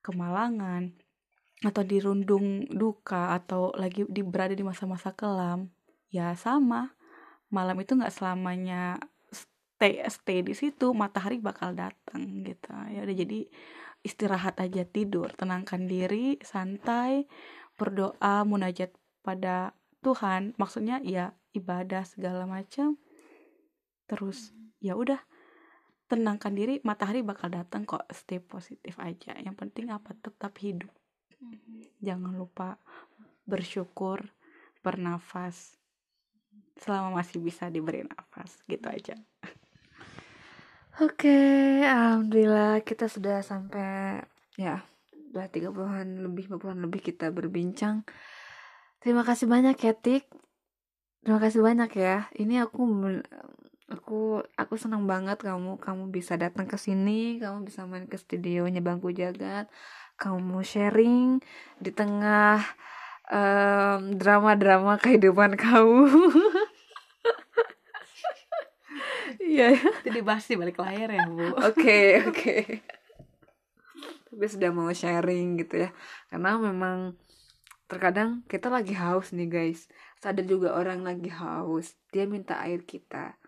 kemalangan 0.00 0.96
atau 1.60 1.84
dirundung 1.84 2.64
duka 2.72 3.36
atau 3.36 3.68
lagi 3.76 4.08
di 4.08 4.24
berada 4.24 4.56
di 4.56 4.64
masa-masa 4.64 5.12
kelam 5.12 5.68
ya 6.08 6.32
sama. 6.32 6.96
Malam 7.52 7.82
itu 7.84 7.92
nggak 7.98 8.14
selamanya 8.14 8.96
stay 9.28 10.00
stay 10.08 10.40
di 10.40 10.54
situ 10.56 10.96
matahari 10.96 11.36
bakal 11.36 11.76
datang 11.76 12.44
gitu. 12.44 12.72
Ya 12.88 13.04
udah 13.04 13.16
jadi 13.16 13.40
istirahat 14.00 14.56
aja 14.56 14.88
tidur 14.88 15.28
tenangkan 15.36 15.84
diri 15.84 16.40
santai 16.40 17.28
berdoa 17.76 18.44
munajat 18.48 18.96
pada 19.20 19.76
Tuhan. 20.00 20.56
Maksudnya 20.56 21.04
ya 21.04 21.36
ibadah 21.52 22.08
segala 22.08 22.48
macam. 22.48 22.96
Terus 24.08 24.56
ya 24.80 24.96
udah 24.96 25.20
tenangkan 26.08 26.56
diri 26.56 26.80
matahari 26.80 27.20
bakal 27.20 27.52
datang 27.52 27.84
kok. 27.84 28.08
Stay 28.16 28.40
positif 28.40 28.96
aja. 28.96 29.36
Yang 29.36 29.60
penting 29.60 29.92
apa? 29.92 30.16
Tetap 30.16 30.56
hidup 30.64 30.99
jangan 32.00 32.36
lupa 32.36 32.76
bersyukur 33.44 34.24
bernafas 34.80 35.76
selama 36.80 37.20
masih 37.20 37.40
bisa 37.40 37.68
diberi 37.68 38.04
nafas 38.04 38.60
gitu 38.64 38.88
aja 38.88 39.16
Oke, 41.00 41.32
alhamdulillah 41.80 42.84
kita 42.84 43.08
sudah 43.08 43.40
sampai 43.40 44.20
ya 44.60 44.84
udah 45.32 45.48
30-an 45.48 46.28
lebih 46.28 46.52
40-an 46.52 46.76
lebih 46.76 47.00
kita 47.00 47.32
berbincang. 47.32 48.04
Terima 49.00 49.24
kasih 49.24 49.48
banyak 49.48 49.80
ya 49.80 49.96
Tik. 49.96 50.28
Terima 51.24 51.40
kasih 51.40 51.64
banyak 51.64 51.90
ya. 51.96 52.28
Ini 52.36 52.68
aku 52.68 52.84
aku 53.88 54.44
aku 54.60 54.74
senang 54.76 55.08
banget 55.08 55.40
kamu 55.40 55.80
kamu 55.80 56.12
bisa 56.12 56.36
datang 56.36 56.68
ke 56.68 56.76
sini, 56.76 57.40
kamu 57.40 57.64
bisa 57.64 57.88
main 57.88 58.04
ke 58.04 58.20
studionya 58.20 58.84
Bangku 58.84 59.08
Jagat. 59.08 59.72
Kamu 60.20 60.60
sharing 60.60 61.40
di 61.80 61.90
tengah 61.96 62.60
em, 63.32 64.20
drama-drama 64.20 65.00
kehidupan 65.00 65.56
kamu. 65.56 66.04
Iya. 69.40 69.74
itu 69.78 70.08
dibahas 70.10 70.44
di 70.46 70.54
balik 70.58 70.78
layar 70.78 71.10
ya 71.10 71.24
bu 71.26 71.54
Oke, 71.70 72.22
oke. 72.28 72.56
Tapi 74.30 74.44
sudah 74.46 74.70
mau 74.70 74.90
sharing 74.94 75.58
gitu 75.58 75.86
ya. 75.86 75.90
Karena 76.30 76.54
memang 76.58 77.18
terkadang 77.90 78.46
kita 78.46 78.70
lagi 78.70 78.94
haus 78.94 79.34
nih 79.34 79.50
guys. 79.50 79.90
Sadar 80.22 80.46
juga 80.46 80.78
orang 80.78 81.02
lagi 81.02 81.30
haus. 81.30 81.98
Dia 82.14 82.30
minta 82.30 82.62
air 82.62 82.86
kita. 82.86 83.38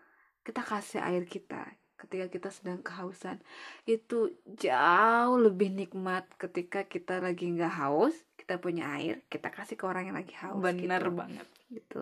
Kita 0.43 0.63
kasih 0.63 1.03
air 1.03 1.23
kita. 1.27 1.79
Ketika 2.03 2.27
kita 2.27 2.51
sedang 2.51 2.83
kehausan. 2.83 3.39
Itu 3.87 4.35
jauh 4.59 5.39
lebih 5.39 5.71
nikmat 5.71 6.27
ketika 6.35 6.83
kita 6.83 7.23
lagi 7.23 7.47
nggak 7.55 7.71
haus. 7.79 8.19
Kita 8.35 8.59
punya 8.59 8.91
air. 8.99 9.23
Kita 9.31 9.55
kasih 9.55 9.79
ke 9.79 9.87
orang 9.87 10.11
yang 10.11 10.19
lagi 10.19 10.35
haus. 10.43 10.59
bener 10.59 10.99
gitu 10.99 11.15
banget 11.15 11.49
gitu. 11.71 12.01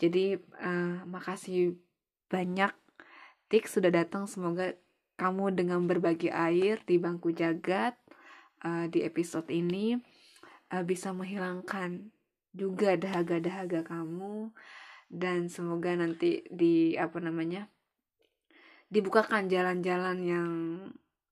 Jadi 0.00 0.40
eh, 0.40 0.98
makasih 1.04 1.76
banyak 2.32 2.72
Tik 3.54 3.68
sudah 3.68 3.92
datang 3.92 4.24
semoga 4.24 4.72
kamu 5.14 5.54
dengan 5.54 5.86
berbagi 5.86 6.32
air 6.32 6.82
di 6.88 6.98
bangku 6.98 7.30
jagat 7.30 7.94
eh, 8.64 8.90
di 8.90 9.04
episode 9.04 9.46
ini 9.52 9.94
eh, 10.72 10.82
bisa 10.82 11.12
menghilangkan 11.12 12.08
juga 12.50 12.98
dahaga-dahaga 12.98 13.86
kamu 13.86 14.50
dan 15.12 15.46
semoga 15.52 15.94
nanti 15.94 16.42
di 16.50 16.98
apa 16.98 17.20
namanya 17.20 17.70
dibukakan 18.94 19.50
jalan-jalan 19.50 20.18
yang 20.22 20.50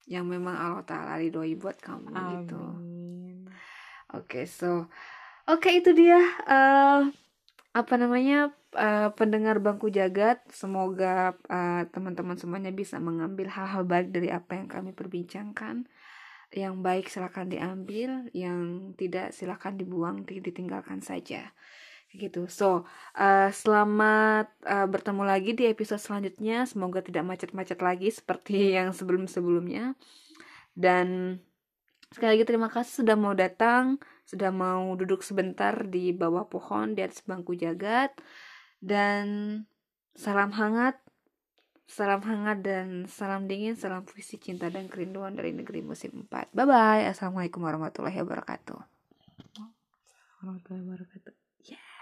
yang 0.03 0.27
memang 0.27 0.51
Allah 0.51 0.83
Taala 0.83 1.15
ridhoi 1.15 1.55
buat 1.55 1.79
kamu 1.79 2.11
gitu. 2.11 2.59
amin 2.59 3.47
Oke, 4.13 4.45
so 4.45 4.91
oke 5.47 5.71
itu 5.71 5.95
dia 5.95 6.19
eh 6.45 7.01
apa 7.73 7.93
namanya 7.97 8.53
uh, 8.77 9.09
pendengar 9.17 9.57
bangku 9.57 9.89
jagat, 9.89 10.45
semoga 10.53 11.33
uh, 11.49 11.81
teman-teman 11.89 12.37
semuanya 12.37 12.69
bisa 12.69 13.01
mengambil 13.01 13.49
hal-hal 13.49 13.81
baik 13.81 14.13
dari 14.13 14.29
apa 14.29 14.61
yang 14.61 14.69
kami 14.69 14.93
perbincangkan. 14.93 15.89
Yang 16.53 16.75
baik 16.85 17.05
silakan 17.09 17.49
diambil, 17.49 18.29
yang 18.29 18.93
tidak 18.93 19.33
silakan 19.33 19.73
dibuang, 19.73 20.21
ditinggalkan 20.21 21.01
saja. 21.01 21.49
Gitu. 22.13 22.45
So, 22.45 22.85
uh, 23.17 23.49
selamat 23.49 24.53
uh, 24.69 24.85
bertemu 24.85 25.23
lagi 25.25 25.57
di 25.57 25.65
episode 25.65 25.97
selanjutnya. 25.97 26.69
Semoga 26.69 27.01
tidak 27.01 27.25
macet-macet 27.25 27.81
lagi 27.81 28.13
seperti 28.13 28.69
yang 28.77 28.93
sebelum-sebelumnya. 28.93 29.97
Dan 30.77 31.37
sekali 32.13 32.37
lagi 32.37 32.45
terima 32.45 32.69
kasih 32.69 33.01
sudah 33.01 33.17
mau 33.17 33.33
datang 33.33 33.97
sudah 34.23 34.53
mau 34.53 34.93
duduk 34.93 35.25
sebentar 35.25 35.73
di 35.89 36.13
bawah 36.13 36.45
pohon 36.45 36.93
di 36.93 37.01
atas 37.01 37.25
bangku 37.25 37.57
jagat 37.57 38.13
dan 38.77 39.25
salam 40.13 40.53
hangat 40.53 41.01
salam 41.89 42.21
hangat 42.23 42.61
dan 42.61 43.09
salam 43.09 43.49
dingin 43.49 43.73
salam 43.73 44.05
puisi 44.05 44.37
cinta 44.37 44.69
dan 44.69 44.87
kerinduan 44.87 45.33
dari 45.35 45.51
negeri 45.51 45.81
musim 45.83 46.29
4 46.29 46.53
bye 46.53 46.69
bye 46.69 47.03
assalamualaikum 47.09 47.65
warahmatullahi 47.65 48.21
wabarakatuh 48.21 48.79
warahmatullahi 50.39 50.85
wabarakatuh 50.85 51.42